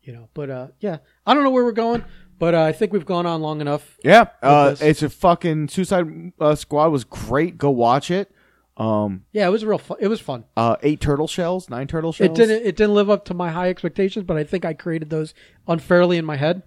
[0.02, 2.04] you know, but uh, yeah, I don't know where we're going,
[2.38, 3.98] but uh, I think we've gone on long enough.
[4.04, 7.58] Yeah, uh, it's a fucking Suicide uh, Squad was great.
[7.58, 8.30] Go watch it.
[8.76, 9.78] Um, Yeah, it was real.
[9.78, 9.96] Fun.
[10.00, 10.44] It was fun.
[10.56, 12.30] uh, eight turtle shells, nine turtle shells.
[12.38, 12.66] It didn't.
[12.66, 15.34] It didn't live up to my high expectations, but I think I created those
[15.66, 16.62] unfairly in my head.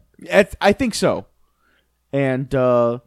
[0.59, 1.27] I think so,
[2.11, 2.99] and uh,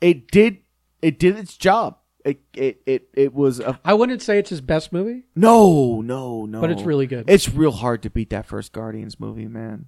[0.00, 0.58] it did.
[1.00, 1.98] It did its job.
[2.24, 6.44] It it it, it was a I wouldn't say it's his best movie, no, no,
[6.46, 6.60] no.
[6.60, 7.28] but it's really good.
[7.28, 9.86] It's real hard to beat that first Guardians movie, man.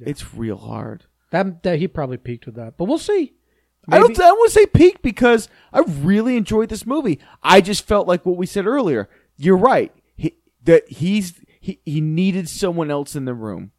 [0.00, 1.04] It's real hard.
[1.30, 3.32] that, that he probably peaked with that, but we'll see.
[3.88, 4.18] I don't.
[4.18, 7.20] I want to say peak because I really enjoyed this movie.
[7.42, 9.08] I just felt like what we said earlier.
[9.36, 9.92] You're right.
[10.16, 10.34] He,
[10.64, 13.70] that he's he, he needed someone else in the room,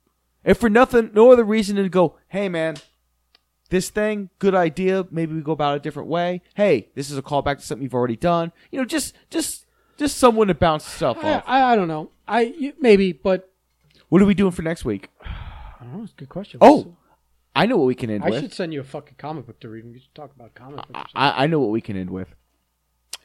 [0.46, 2.78] and for nothing, no other reason than to go, hey man,
[3.68, 5.06] this thing, good idea.
[5.12, 6.42] Maybe we go about it a different way.
[6.56, 8.52] Hey, this is a callback to something you've already done.
[8.72, 9.66] You know, just just
[9.98, 11.44] just someone to bounce stuff I, off.
[11.48, 12.12] I, I don't know.
[12.28, 13.52] I you- maybe, but
[14.10, 15.10] What are we doing for next week?
[15.24, 16.04] I don't know.
[16.04, 16.60] It's a good question.
[16.62, 16.96] Oh,
[17.56, 18.42] I know what we can end I with.
[18.42, 19.86] should send you a fucking comic book to read.
[19.86, 20.90] We should talk about comic books.
[20.92, 21.12] or something.
[21.16, 22.36] I, I know what we can end with.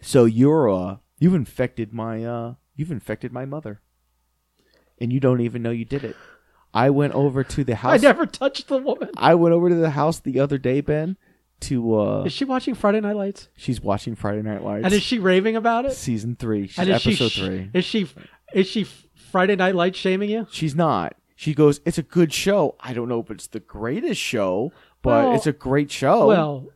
[0.01, 3.81] So you're uh you've infected my uh you've infected my mother.
[4.99, 6.17] And you don't even know you did it.
[6.75, 7.93] I went over to the house.
[7.95, 9.11] I never touched the woman.
[9.17, 11.17] I went over to the house the other day, Ben,
[11.61, 13.49] to uh Is she watching Friday Night Lights?
[13.57, 14.85] she's watching Friday Night Lights.
[14.85, 15.93] And is she raving about it?
[15.93, 16.67] season 3.
[16.69, 17.71] She's episode she 3.
[17.75, 18.09] is she
[18.55, 18.85] is she
[19.15, 20.47] Friday Night Lights shaming you?
[20.51, 21.15] She's not.
[21.35, 22.77] She goes, "It's a good show.
[22.81, 24.73] I don't know if it's the greatest show,
[25.03, 26.69] but Well- it's a great show." Well,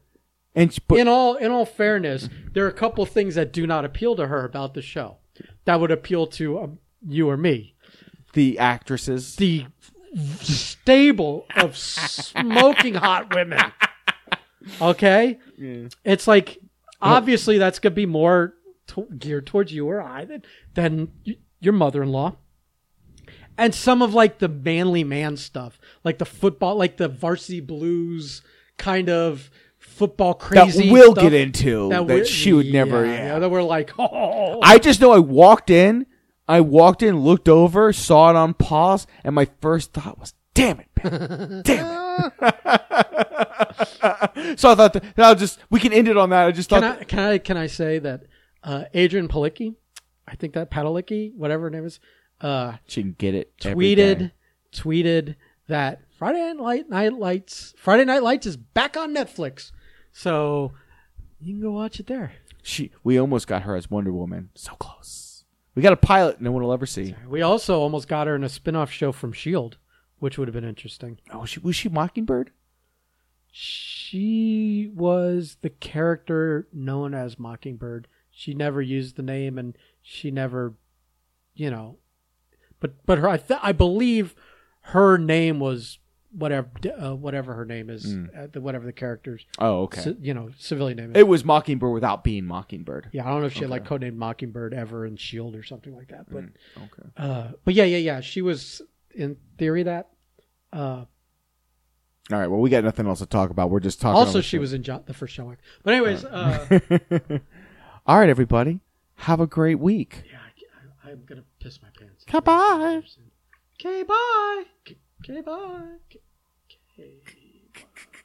[0.57, 3.85] and but in all in all fairness, there are a couple things that do not
[3.85, 5.19] appeal to her about the show
[5.67, 7.75] that would appeal to um, you or me.
[8.37, 9.67] The actresses The
[10.41, 13.61] stable of smoking hot women.
[14.81, 15.39] Okay,
[16.05, 16.59] it's like
[17.01, 18.55] obviously that's gonna be more
[18.89, 20.43] to- geared towards you or I than
[20.75, 22.37] than y- your mother-in-law.
[23.59, 28.43] And some of like the manly man stuff, like the football, like the varsity blues
[28.77, 33.39] kind of football crazy that we'll stuff get into that, we- she would never yeah.
[33.39, 36.07] that we're like, oh, I just know I walked in,
[36.49, 40.81] I walked in, looked over, saw it on pause, and my first thought was, "Damn
[40.81, 41.63] it, man.
[41.65, 42.33] damn it!"
[44.59, 46.47] so I thought that, I'll just we can end it on that.
[46.47, 48.25] I just thought, can I can I can I say that
[48.63, 49.75] uh, Adrianne Palicki,
[50.27, 52.01] I think that Padalecki, whatever her name is,
[52.41, 53.57] uh, she can get it.
[53.59, 54.33] tweeted
[54.73, 55.37] tweeted
[55.69, 57.75] that Friday Night Night Lights.
[57.77, 59.73] Friday Night Lights is back on Netflix,
[60.13, 60.73] so
[61.41, 62.33] you can go watch it there.
[62.63, 64.51] She, we almost got her as Wonder Woman.
[64.55, 65.26] So close.
[65.77, 67.15] We got a pilot no one will ever see.
[67.29, 69.77] We also almost got her in a spin-off show from Shield,
[70.19, 71.19] which would have been interesting.
[71.31, 72.51] Oh, was she, was she Mockingbird?
[73.53, 78.09] She was the character known as Mockingbird.
[78.31, 80.75] She never used the name, and she never,
[81.55, 81.99] you know,
[82.81, 84.35] but but her I th- I believe
[84.81, 85.99] her name was
[86.33, 86.69] whatever
[87.01, 90.03] uh, whatever her name is, uh, the, whatever the character's Oh, okay.
[90.03, 91.17] ci- you know civilian name is.
[91.21, 93.09] it was Mockingbird without being Mockingbird.
[93.13, 95.95] yeah, I don't know if she had like codenamed Mockingbird ever in Shield or something
[95.95, 96.45] like that, but
[96.77, 97.09] Okay.
[97.17, 98.83] uh, but yeah, yeah, yeah, she was
[99.15, 100.09] in theory that.
[100.73, 101.05] Uh,
[102.33, 102.49] All right.
[102.49, 103.71] Well, we got nothing else to talk about.
[103.71, 104.17] We're just talking.
[104.17, 104.61] About also, over she shit.
[104.61, 105.59] was in John, the first John Wick.
[105.85, 106.81] But anyways, uh,
[108.07, 108.81] All right, everybody.
[109.21, 110.25] Have a great week.
[110.31, 110.39] yeah,
[111.05, 112.25] I, I'm gonna piss my pants.
[112.31, 113.03] Goodbye.
[113.81, 114.65] Okay, bye.
[115.21, 115.41] Okay.
[115.41, 115.99] Bye.
[116.97, 118.16] K-Bot.